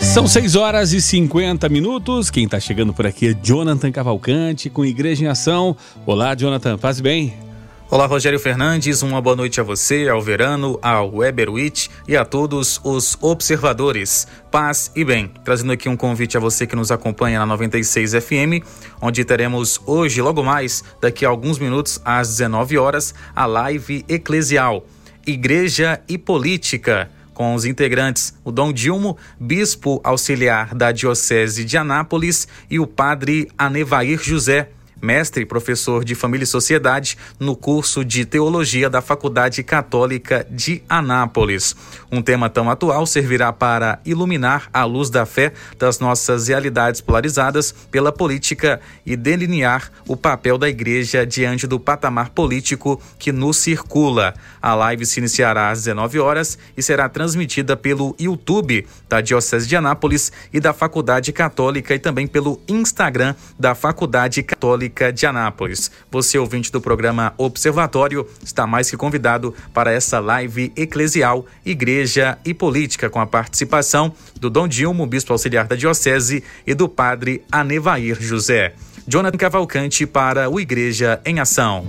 São 0.00 0.26
6 0.26 0.56
horas 0.56 0.92
e 0.92 1.00
50 1.00 1.68
minutos. 1.68 2.30
Quem 2.30 2.46
está 2.46 2.58
chegando 2.58 2.92
por 2.92 3.06
aqui 3.06 3.28
é 3.28 3.34
Jonathan 3.34 3.92
Cavalcante 3.92 4.68
com 4.68 4.84
Igreja 4.84 5.24
em 5.24 5.28
Ação. 5.28 5.76
Olá, 6.04 6.34
Jonathan, 6.34 6.76
faz 6.76 6.98
bem? 6.98 7.49
Olá, 7.92 8.06
Rogério 8.06 8.38
Fernandes, 8.38 9.02
uma 9.02 9.20
boa 9.20 9.34
noite 9.34 9.60
a 9.60 9.64
você, 9.64 10.08
ao 10.08 10.22
Verano, 10.22 10.78
ao 10.80 11.12
Weberwitch 11.12 11.88
e 12.06 12.16
a 12.16 12.24
todos 12.24 12.80
os 12.84 13.18
observadores. 13.20 14.28
Paz 14.48 14.92
e 14.94 15.04
bem. 15.04 15.28
Trazendo 15.44 15.72
aqui 15.72 15.88
um 15.88 15.96
convite 15.96 16.36
a 16.36 16.40
você 16.40 16.68
que 16.68 16.76
nos 16.76 16.92
acompanha 16.92 17.40
na 17.40 17.46
96 17.46 18.12
FM, 18.12 18.64
onde 19.02 19.24
teremos 19.24 19.80
hoje, 19.84 20.22
logo 20.22 20.40
mais, 20.40 20.84
daqui 21.00 21.26
a 21.26 21.28
alguns 21.30 21.58
minutos, 21.58 22.00
às 22.04 22.28
19 22.28 22.78
horas, 22.78 23.12
a 23.34 23.44
live 23.44 24.04
eclesial 24.08 24.86
Igreja 25.26 26.00
e 26.08 26.16
Política 26.16 27.10
com 27.34 27.54
os 27.54 27.64
integrantes 27.64 28.34
o 28.44 28.52
Dom 28.52 28.70
Dilmo, 28.70 29.16
bispo 29.40 29.98
auxiliar 30.04 30.74
da 30.74 30.92
Diocese 30.92 31.64
de 31.64 31.76
Anápolis, 31.76 32.46
e 32.70 32.78
o 32.78 32.86
padre 32.86 33.48
Anevair 33.56 34.22
José, 34.22 34.68
mestre 35.00 35.42
e 35.42 35.46
professor 35.46 36.04
de 36.04 36.14
Família 36.14 36.44
e 36.44 36.46
Sociedade 36.46 37.16
no 37.38 37.56
curso 37.56 38.04
de 38.04 38.24
Teologia 38.24 38.90
da 38.90 39.00
Faculdade 39.00 39.62
Católica 39.62 40.46
de 40.50 40.82
Anápolis. 40.88 41.74
Um 42.10 42.20
tema 42.20 42.50
tão 42.50 42.70
atual 42.70 43.06
servirá 43.06 43.52
para 43.52 44.00
iluminar 44.04 44.68
a 44.72 44.84
luz 44.84 45.10
da 45.10 45.24
fé 45.24 45.52
das 45.78 45.98
nossas 45.98 46.48
realidades 46.48 47.00
polarizadas 47.00 47.72
pela 47.90 48.12
política 48.12 48.80
e 49.04 49.16
delinear 49.16 49.90
o 50.06 50.16
papel 50.16 50.58
da 50.58 50.68
igreja 50.68 51.26
diante 51.26 51.66
do 51.66 51.78
patamar 51.78 52.30
político 52.30 53.00
que 53.18 53.32
nos 53.32 53.56
circula. 53.56 54.34
A 54.62 54.74
live 54.74 55.06
se 55.06 55.20
iniciará 55.20 55.70
às 55.70 55.80
19 55.80 56.18
horas 56.18 56.58
e 56.76 56.82
será 56.82 57.08
transmitida 57.08 57.76
pelo 57.76 58.14
YouTube 58.18 58.86
da 59.08 59.20
Diocese 59.20 59.66
de 59.66 59.76
Anápolis 59.76 60.30
e 60.52 60.60
da 60.60 60.72
Faculdade 60.72 61.32
Católica 61.32 61.94
e 61.94 61.98
também 61.98 62.26
pelo 62.26 62.60
Instagram 62.68 63.34
da 63.58 63.74
Faculdade 63.74 64.42
Católica 64.42 65.12
de 65.12 65.26
Anápolis. 65.26 65.90
Você, 66.10 66.38
ouvinte 66.38 66.70
do 66.70 66.80
programa 66.80 67.32
Observatório, 67.38 68.26
está 68.44 68.66
mais 68.66 68.90
que 68.90 68.96
convidado 68.96 69.54
para 69.72 69.92
essa 69.92 70.18
live 70.18 70.72
eclesial, 70.76 71.46
igreja 71.64 72.38
e 72.44 72.52
política, 72.52 73.08
com 73.08 73.20
a 73.20 73.26
participação 73.26 74.12
do 74.38 74.50
Dom 74.50 74.68
Dilmo, 74.68 75.06
bispo 75.06 75.32
auxiliar 75.32 75.66
da 75.66 75.76
Diocese, 75.76 76.44
e 76.66 76.74
do 76.74 76.88
padre 76.88 77.42
Anevair 77.50 78.20
José. 78.20 78.74
Jonathan 79.06 79.38
Cavalcante 79.38 80.06
para 80.06 80.48
o 80.48 80.60
Igreja 80.60 81.20
em 81.24 81.40
Ação. 81.40 81.86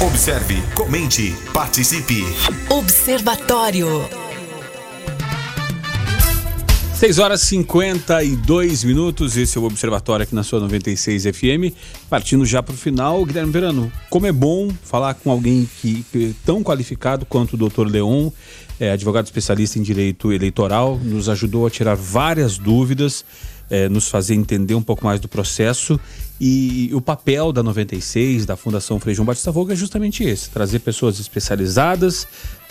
Observe, 0.00 0.62
comente, 0.76 1.34
participe. 1.52 2.22
Observatório. 2.70 4.08
6 6.94 7.18
horas 7.18 7.42
e 7.42 7.46
52 7.46 8.84
minutos, 8.84 9.36
esse 9.36 9.58
é 9.58 9.60
o 9.60 9.64
Observatório 9.64 10.22
aqui 10.22 10.36
na 10.36 10.44
sua 10.44 10.60
96 10.60 11.24
FM. 11.24 11.74
Partindo 12.08 12.46
já 12.46 12.62
para 12.62 12.74
o 12.74 12.76
final, 12.76 13.24
Guilherme 13.24 13.50
Verano, 13.50 13.92
como 14.08 14.26
é 14.26 14.30
bom 14.30 14.70
falar 14.84 15.14
com 15.14 15.32
alguém 15.32 15.68
que, 15.80 16.04
que 16.12 16.32
tão 16.46 16.62
qualificado 16.62 17.26
quanto 17.26 17.54
o 17.54 17.56
doutor 17.56 17.90
Leon, 17.90 18.30
é, 18.78 18.92
advogado 18.92 19.24
especialista 19.24 19.80
em 19.80 19.82
direito 19.82 20.32
eleitoral, 20.32 20.96
nos 20.96 21.28
ajudou 21.28 21.66
a 21.66 21.70
tirar 21.70 21.96
várias 21.96 22.56
dúvidas, 22.56 23.24
é, 23.70 23.88
nos 23.88 24.08
fazer 24.08 24.34
entender 24.34 24.74
um 24.74 24.82
pouco 24.82 25.04
mais 25.04 25.20
do 25.20 25.28
processo. 25.28 25.98
E, 26.40 26.90
o 26.92 27.00
papel 27.00 27.52
da 27.52 27.62
96, 27.62 28.46
da 28.46 28.56
Fundação 28.56 29.00
Frei 29.00 29.14
João 29.14 29.26
Batista 29.26 29.50
Voga, 29.50 29.72
é 29.72 29.76
justamente 29.76 30.22
esse: 30.22 30.50
trazer 30.50 30.78
pessoas 30.80 31.18
especializadas 31.18 32.26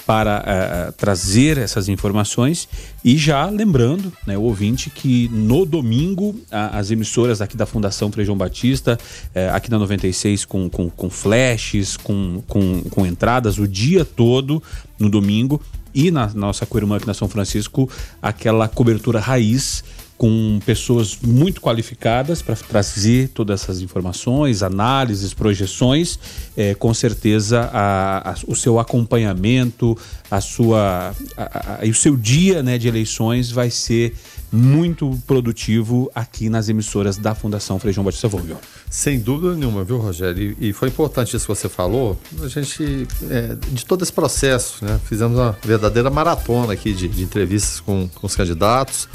para 0.07 0.39
uh, 0.39 0.91
trazer 0.93 1.57
essas 1.57 1.89
informações 1.89 2.69
e 3.03 3.17
já 3.17 3.45
lembrando, 3.47 4.11
né, 4.25 4.37
o 4.37 4.43
ouvinte 4.43 4.89
que 4.89 5.27
no 5.33 5.65
domingo 5.65 6.33
a, 6.49 6.79
as 6.79 6.89
emissoras 6.89 7.41
aqui 7.41 7.57
da 7.57 7.65
Fundação 7.65 8.09
Frei 8.09 8.25
João 8.25 8.37
Batista, 8.37 8.97
uh, 9.35 9.53
aqui 9.53 9.69
na 9.69 9.77
96 9.77 10.45
com, 10.45 10.69
com, 10.69 10.89
com 10.89 11.09
flashes, 11.09 11.97
com, 11.97 12.41
com, 12.47 12.83
com 12.83 13.05
entradas 13.05 13.57
o 13.57 13.67
dia 13.67 14.05
todo 14.05 14.63
no 14.97 15.09
domingo 15.09 15.61
e 15.93 16.09
na 16.09 16.27
nossa 16.33 16.65
co-irmã 16.65 16.95
aqui 16.95 17.07
na 17.07 17.13
São 17.13 17.27
Francisco 17.27 17.89
aquela 18.21 18.69
cobertura 18.69 19.19
raiz 19.19 19.83
com 20.17 20.59
pessoas 20.65 21.17
muito 21.21 21.61
qualificadas 21.61 22.41
para 22.41 22.55
trazer 22.55 23.29
todas 23.29 23.61
essas 23.61 23.81
informações, 23.81 24.63
análises, 24.63 25.33
projeções. 25.33 26.17
É, 26.55 26.73
com 26.73 26.93
certeza 26.93 27.69
a, 27.71 28.31
a, 28.31 28.35
o 28.47 28.55
seu 28.55 28.79
acompanhamento, 28.79 29.95
a 30.29 30.41
sua, 30.41 31.13
a, 31.37 31.85
o 31.85 31.93
seu 31.93 32.17
dia 32.17 32.63
né, 32.63 32.77
de 32.77 32.87
eleições 32.87 33.51
vai 33.51 33.69
ser 33.69 34.15
muito 34.51 35.19
produtivo 35.27 36.09
aqui 36.15 36.49
nas 36.49 36.69
emissoras 36.69 37.17
da 37.17 37.35
Fundação 37.35 37.77
Frei 37.77 37.93
João 37.93 38.05
Batista 38.05 38.27
Vogel. 38.27 38.59
Sem 38.89 39.19
dúvida 39.19 39.55
nenhuma, 39.55 39.83
viu, 39.83 39.97
Rogério? 39.97 40.55
E, 40.59 40.69
e 40.69 40.73
foi 40.73 40.87
importante 40.87 41.35
isso 41.35 41.45
que 41.45 41.53
você 41.53 41.69
falou. 41.69 42.17
A 42.41 42.47
gente, 42.47 43.07
é, 43.29 43.55
de 43.71 43.85
todo 43.85 44.03
esse 44.03 44.13
processo, 44.13 44.83
né, 44.83 44.99
fizemos 45.05 45.37
uma 45.37 45.55
verdadeira 45.61 46.09
maratona 46.09 46.73
aqui 46.73 46.93
de, 46.93 47.07
de 47.07 47.23
entrevistas 47.23 47.81
com, 47.81 48.07
com 48.15 48.25
os 48.25 48.35
candidatos 48.35 49.07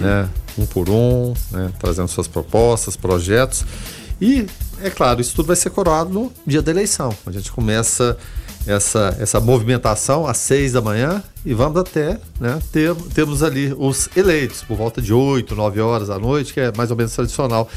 né, 0.00 0.28
um 0.58 0.66
por 0.66 0.88
um, 0.88 1.34
né, 1.50 1.70
trazendo 1.78 2.08
suas 2.08 2.28
propostas, 2.28 2.96
projetos. 2.96 3.64
E, 4.20 4.46
é 4.82 4.90
claro, 4.90 5.20
isso 5.20 5.34
tudo 5.34 5.46
vai 5.46 5.56
ser 5.56 5.70
coroado 5.70 6.10
no 6.10 6.32
dia 6.46 6.60
da 6.60 6.70
eleição. 6.70 7.14
A 7.26 7.30
gente 7.30 7.50
começa 7.50 8.16
essa, 8.66 9.16
essa 9.18 9.40
movimentação 9.40 10.26
às 10.26 10.36
seis 10.36 10.72
da 10.72 10.80
manhã 10.80 11.22
e 11.44 11.54
vamos 11.54 11.80
até 11.80 12.18
né, 12.38 12.60
ter, 12.70 12.94
termos 13.14 13.42
ali 13.42 13.74
os 13.78 14.08
eleitos 14.14 14.62
por 14.62 14.76
volta 14.76 15.00
de 15.00 15.12
oito, 15.12 15.54
nove 15.54 15.80
horas 15.80 16.08
da 16.08 16.18
noite, 16.18 16.52
que 16.52 16.60
é 16.60 16.72
mais 16.76 16.90
ou 16.90 16.96
menos 16.96 17.14
tradicional. 17.14 17.68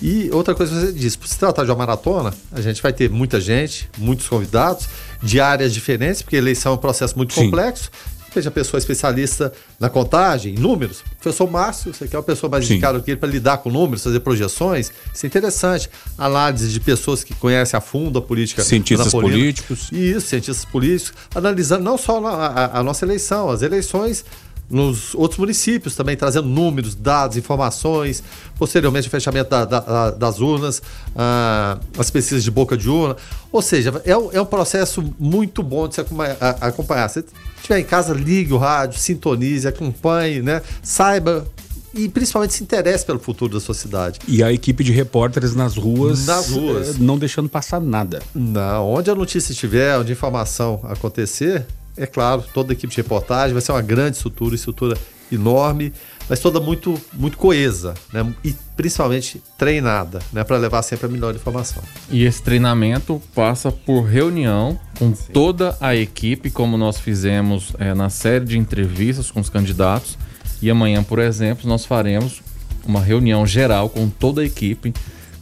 E 0.00 0.28
outra 0.32 0.54
coisa 0.54 0.74
que 0.74 0.86
você 0.86 0.92
disse, 0.92 1.16
por 1.16 1.28
se 1.28 1.38
tratar 1.38 1.64
de 1.64 1.70
uma 1.70 1.76
maratona, 1.76 2.34
a 2.50 2.60
gente 2.60 2.82
vai 2.82 2.92
ter 2.92 3.08
muita 3.08 3.40
gente, 3.40 3.88
muitos 3.96 4.28
convidados, 4.28 4.88
de 5.22 5.40
áreas 5.40 5.72
diferentes, 5.72 6.22
porque 6.22 6.34
eleição 6.34 6.72
é 6.72 6.74
um 6.74 6.78
processo 6.78 7.16
muito 7.16 7.32
Sim. 7.32 7.44
complexo 7.44 7.88
seja 8.32 8.48
a 8.48 8.52
pessoa 8.52 8.78
especialista 8.78 9.52
na 9.78 9.88
contagem, 9.90 10.54
em 10.54 10.58
números. 10.58 11.02
Professor 11.20 11.50
Márcio, 11.50 11.92
você 11.94 12.06
quer 12.08 12.16
uma 12.16 12.22
pessoa 12.22 12.50
mais 12.50 12.64
indicada 12.74 13.00
que 13.00 13.10
ele 13.10 13.18
para 13.18 13.28
lidar 13.28 13.58
com 13.58 13.70
números, 13.70 14.02
fazer 14.02 14.20
projeções, 14.20 14.90
isso 15.14 15.24
é 15.24 15.28
interessante. 15.28 15.90
Análise 16.16 16.68
de 16.68 16.80
pessoas 16.80 17.22
que 17.24 17.34
conhecem 17.34 17.76
a 17.76 17.80
fundo 17.80 18.18
a 18.18 18.22
política. 18.22 18.62
Cientistas 18.62 19.12
políticos. 19.12 19.88
Isso, 19.92 20.26
cientistas 20.28 20.64
políticos, 20.64 21.12
analisando 21.34 21.84
não 21.84 21.96
só 21.98 22.24
a, 22.26 22.46
a- 22.46 22.78
a 22.80 22.82
nossa 22.82 23.04
eleição, 23.04 23.50
as 23.50 23.62
eleições 23.62 24.24
nos 24.70 25.14
outros 25.14 25.38
municípios 25.38 25.94
também, 25.94 26.16
trazendo 26.16 26.48
números, 26.48 26.94
dados, 26.94 27.36
informações, 27.36 28.22
posteriormente 28.58 29.06
o 29.06 29.10
fechamento 29.10 29.50
da- 29.50 29.66
da- 29.66 29.80
da- 29.80 30.10
das 30.12 30.40
urnas, 30.40 30.80
ah, 31.14 31.78
as 31.98 32.10
pesquisas 32.10 32.42
de 32.42 32.50
boca 32.50 32.74
de 32.74 32.88
urna. 32.88 33.16
Ou 33.50 33.60
seja, 33.60 34.00
é 34.06 34.16
um, 34.16 34.30
é 34.32 34.40
um 34.40 34.46
processo 34.46 35.04
muito 35.18 35.62
bom 35.62 35.86
de 35.88 35.96
se 35.96 36.00
acompanhar. 36.00 36.36
acompanhar. 36.60 37.08
Se 37.10 37.22
estiver 37.62 37.78
em 37.78 37.84
casa, 37.84 38.12
ligue 38.12 38.52
o 38.52 38.58
rádio, 38.58 38.98
sintonize, 38.98 39.66
acompanhe, 39.66 40.42
né? 40.42 40.60
saiba 40.82 41.46
e 41.94 42.08
principalmente 42.08 42.54
se 42.54 42.62
interesse 42.62 43.04
pelo 43.04 43.18
futuro 43.18 43.52
da 43.54 43.60
sua 43.60 43.74
cidade. 43.74 44.18
E 44.26 44.42
a 44.42 44.50
equipe 44.52 44.82
de 44.82 44.92
repórteres 44.92 45.54
nas 45.54 45.76
ruas, 45.76 46.24
Nas 46.26 46.48
ruas. 46.50 46.88
eh, 46.88 46.94
não 46.98 47.18
deixando 47.18 47.48
passar 47.48 47.80
nada. 47.80 48.22
Não, 48.34 48.88
onde 48.88 49.10
a 49.10 49.14
notícia 49.14 49.52
estiver, 49.52 49.98
onde 49.98 50.10
a 50.10 50.14
informação 50.14 50.80
acontecer, 50.84 51.66
é 51.96 52.06
claro, 52.06 52.42
toda 52.54 52.72
a 52.72 52.74
equipe 52.74 52.90
de 52.90 52.96
reportagem 52.96 53.52
vai 53.52 53.60
ser 53.60 53.72
uma 53.72 53.82
grande 53.82 54.16
estrutura, 54.16 54.54
estrutura 54.54 54.96
enorme, 55.30 55.92
mas 56.32 56.40
toda 56.40 56.58
muito, 56.60 56.98
muito 57.12 57.36
coesa, 57.36 57.92
né? 58.10 58.26
E 58.42 58.54
principalmente 58.74 59.42
treinada, 59.58 60.18
né? 60.32 60.42
Para 60.42 60.56
levar 60.56 60.80
sempre 60.80 61.04
a 61.04 61.08
melhor 61.10 61.34
informação. 61.34 61.82
E 62.10 62.24
esse 62.24 62.42
treinamento 62.42 63.20
passa 63.34 63.70
por 63.70 64.04
reunião 64.04 64.80
com 64.98 65.12
toda 65.12 65.76
a 65.78 65.94
equipe, 65.94 66.48
como 66.48 66.78
nós 66.78 66.96
fizemos 66.98 67.74
eh, 67.78 67.92
na 67.92 68.08
série 68.08 68.46
de 68.46 68.56
entrevistas 68.56 69.30
com 69.30 69.40
os 69.40 69.50
candidatos. 69.50 70.16
E 70.62 70.70
amanhã, 70.70 71.02
por 71.02 71.18
exemplo, 71.18 71.68
nós 71.68 71.84
faremos 71.84 72.40
uma 72.86 73.02
reunião 73.02 73.46
geral 73.46 73.90
com 73.90 74.08
toda 74.08 74.40
a 74.40 74.44
equipe, 74.46 74.94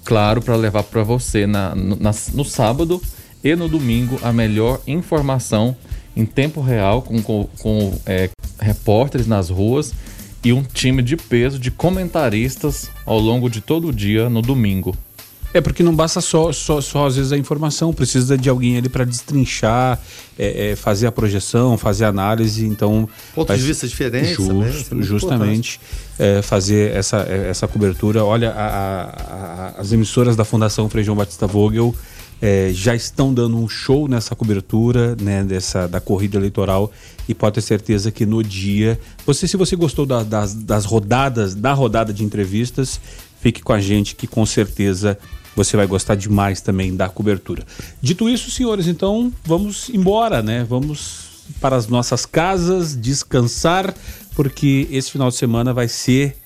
claro, 0.05 0.43
para 0.43 0.57
levar 0.57 0.83
para 0.83 1.05
você 1.05 1.47
na, 1.47 1.73
no, 1.73 1.95
na- 1.95 2.11
no 2.35 2.45
sábado 2.45 3.01
e 3.45 3.55
no 3.55 3.69
domingo 3.69 4.19
a 4.25 4.33
melhor 4.33 4.81
informação 4.89 5.77
em 6.17 6.27
tempo 6.27 6.61
real, 6.61 7.01
com, 7.01 7.23
com, 7.23 7.49
com, 7.61 7.97
eh, 8.07 8.29
repórteres 8.61 9.29
nas 9.29 9.51
ruas 9.51 9.93
e 10.45 10.53
um 10.53 10.63
time 10.63 11.03
de 11.03 11.17
peso 11.17 11.59
de 11.59 11.71
comentaristas 11.71 12.91
ao 13.05 13.19
longo 13.19 13.49
de 13.49 13.61
todo 13.61 13.89
o 13.89 13.93
dia 13.93 14.29
no 14.29 14.41
domingo. 14.43 14.97
É 15.53 15.61
porque 15.61 15.83
não 15.83 15.93
basta 15.95 16.21
só, 16.21 16.53
só, 16.53 16.81
só 16.81 17.07
às 17.09 17.17
vezes 17.17 17.33
a 17.33 17.37
informação, 17.37 17.93
precisa 17.93 18.39
de 18.39 18.49
alguém 18.49 18.77
ali 18.79 18.89
para 18.89 19.05
destrinchar, 19.05 19.99
é, 20.39 20.71
é, 20.71 20.77
fazer 20.77 21.09
a 21.09 21.13
projeção, 21.13 21.77
fazer 21.77 22.05
a 22.05 22.09
análise. 22.09 22.65
Então, 22.65 23.09
Pontos 23.35 23.59
de 23.59 23.63
vista 23.65 23.89
diferentes 23.89 24.31
é 24.31 24.35
Justo, 24.35 24.55
muito 24.55 25.03
justamente 25.03 25.81
é, 26.17 26.41
fazer 26.41 26.93
essa, 26.95 27.27
é, 27.29 27.49
essa 27.51 27.67
cobertura. 27.67 28.25
Olha, 28.25 28.51
a- 28.51 28.67
a- 28.67 29.03
a- 29.77 29.81
as 29.81 29.91
emissoras 29.91 30.37
da 30.37 30.45
Fundação 30.45 30.89
Frei 30.89 31.03
João 31.03 31.17
Batista 31.17 31.49
Vogel 31.49 31.93
é, 32.43 32.71
já 32.73 32.95
estão 32.95 33.33
dando 33.35 33.57
um 33.59 33.69
show 33.69 34.09
nessa 34.09 34.35
cobertura 34.35 35.15
né, 35.21 35.45
dessa, 35.45 35.87
da 35.87 36.01
corrida 36.01 36.39
eleitoral 36.39 36.91
e 37.29 37.35
pode 37.35 37.55
ter 37.57 37.61
certeza 37.61 38.11
que 38.11 38.25
no 38.25 38.43
dia. 38.43 38.99
Você, 39.27 39.47
se 39.47 39.57
você 39.57 39.77
gostou 39.77 40.07
da- 40.07 40.23
das, 40.23 40.55
das 40.55 40.85
rodadas, 40.85 41.55
da 41.55 41.73
rodada 41.73 42.13
de 42.13 42.25
entrevistas, 42.25 43.01
fique 43.41 43.63
com 43.63 43.73
a 43.73 43.81
gente 43.81 44.15
que 44.17 44.27
com 44.27 44.45
certeza 44.47 45.19
você 45.55 45.77
vai 45.77 45.87
gostar 45.87 46.15
demais 46.15 46.61
também 46.61 46.95
da 46.97 47.09
cobertura. 47.09 47.65
Dito 48.01 48.29
isso, 48.29 48.51
senhores, 48.51 48.87
então 48.87 49.33
vamos 49.45 49.91
embora, 49.91 50.43
né? 50.43 50.65
Vamos 50.69 51.29
para 51.61 51.75
as 51.77 51.89
nossas 51.89 52.25
casas, 52.25 52.97
descansar, 52.97 53.93
porque 54.35 54.87
esse 54.91 55.11
final 55.11 55.29
de 55.29 55.35
semana 55.37 55.73
vai 55.75 55.89
ser 55.89 56.37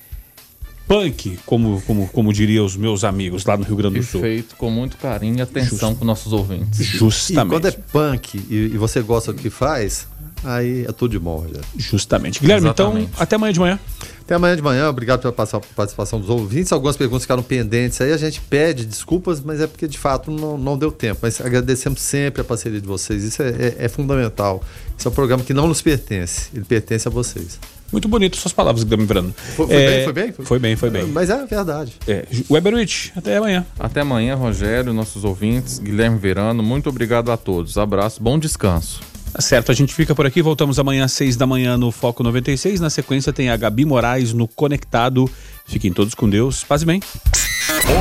punk, 0.87 1.39
como, 1.45 1.81
como, 1.81 2.07
como 2.09 2.31
diriam 2.33 2.65
os 2.65 2.75
meus 2.75 3.03
amigos 3.03 3.45
lá 3.45 3.57
no 3.57 3.63
Rio 3.63 3.75
Grande 3.75 3.97
E 3.97 3.99
do 4.01 4.05
Sul. 4.05 4.21
feito 4.21 4.55
com 4.55 4.69
muito 4.69 4.97
carinho 4.97 5.37
e 5.37 5.41
atenção 5.41 5.95
para 5.95 6.05
nossos 6.05 6.31
ouvintes. 6.33 6.79
E 6.79 6.83
Justamente. 6.83 7.49
quando 7.49 7.67
é 7.67 7.71
punk 7.71 8.37
e, 8.49 8.55
e 8.73 8.77
você 8.77 9.01
gosta 9.01 9.33
do 9.33 9.41
que 9.41 9.49
faz, 9.49 10.07
aí 10.43 10.85
é 10.87 10.91
tudo 10.91 11.11
de 11.11 11.19
bom, 11.19 11.37
Rogério. 11.37 11.61
Justamente. 11.77 12.39
Guilherme, 12.39 12.67
Exatamente. 12.67 13.07
então, 13.11 13.21
até 13.23 13.35
amanhã 13.35 13.53
de 13.53 13.59
manhã. 13.59 13.79
Até 14.21 14.33
amanhã 14.33 14.55
de 14.55 14.61
manhã, 14.63 14.89
obrigado 14.89 15.19
pela 15.21 15.31
participação 15.75 16.19
dos 16.19 16.29
ouvintes. 16.29 16.71
Algumas 16.71 16.97
perguntas 16.97 17.23
ficaram 17.23 17.43
pendentes 17.43 18.01
aí, 18.01 18.11
a 18.11 18.17
gente 18.17 18.41
pede 18.41 18.83
desculpas, 18.83 19.39
mas 19.39 19.61
é 19.61 19.67
porque 19.67 19.87
de 19.87 19.99
fato 19.99 20.31
não, 20.31 20.57
não 20.57 20.75
deu 20.77 20.91
tempo. 20.91 21.19
Mas 21.21 21.39
agradecemos 21.39 22.01
sempre 22.01 22.41
a 22.41 22.43
parceria 22.43 22.81
de 22.81 22.87
vocês, 22.87 23.23
isso 23.23 23.43
é, 23.43 23.49
é- 23.49 23.75
é 23.85 23.87
fundamental. 23.87 24.63
Esse 24.97 25.05
é 25.07 25.11
um 25.11 25.13
programa 25.13 25.43
que 25.43 25.53
não 25.53 25.67
nos 25.67 25.79
pertence, 25.81 26.49
ele 26.55 26.65
pertence 26.65 27.07
a 27.07 27.11
vocês. 27.11 27.59
Muito 27.91 28.07
bonito 28.07 28.35
suas 28.37 28.53
palavras, 28.53 28.83
Guilherme 28.83 29.05
Verano. 29.05 29.33
Foi, 29.55 29.67
foi 29.67 29.75
É, 29.75 29.89
bem, 29.89 30.03
foi 30.03 30.13
bem? 30.13 30.33
Foi 30.33 30.59
bem, 30.59 30.75
foi 30.75 30.89
bem. 30.89 31.05
Mas 31.05 31.29
é 31.29 31.45
verdade. 31.45 31.93
É, 32.07 32.25
Weberwitch, 32.49 33.11
até 33.15 33.37
amanhã. 33.37 33.65
Até 33.79 34.01
amanhã, 34.01 34.35
Rogério, 34.35 34.91
nossos 34.93 35.23
ouvintes, 35.23 35.79
Guilherme 35.79 36.17
Verano, 36.17 36.61
muito 36.61 36.89
obrigado 36.89 37.31
a 37.31 37.37
todos. 37.37 37.77
Abraço, 37.77 38.21
bom 38.21 38.37
descanso. 38.37 39.01
Tá 39.31 39.41
certo, 39.41 39.69
a 39.69 39.75
gente 39.75 39.93
fica 39.93 40.15
por 40.15 40.25
aqui. 40.25 40.41
Voltamos 40.41 40.79
amanhã 40.79 41.03
às 41.03 41.11
seis 41.11 41.35
da 41.35 41.45
manhã 41.45 41.77
no 41.77 41.91
Foco 41.91 42.23
96. 42.23 42.79
Na 42.79 42.89
sequência 42.89 43.33
tem 43.33 43.49
a 43.49 43.57
Gabi 43.57 43.83
Moraes 43.83 44.31
no 44.31 44.47
Conectado. 44.47 45.29
Fiquem 45.65 45.91
todos 45.91 46.15
com 46.15 46.29
Deus. 46.29 46.63
Paz 46.63 46.83
e 46.83 46.85
bem. 46.85 47.01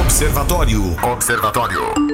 Observatório. 0.00 0.80
Observatório. 1.02 2.04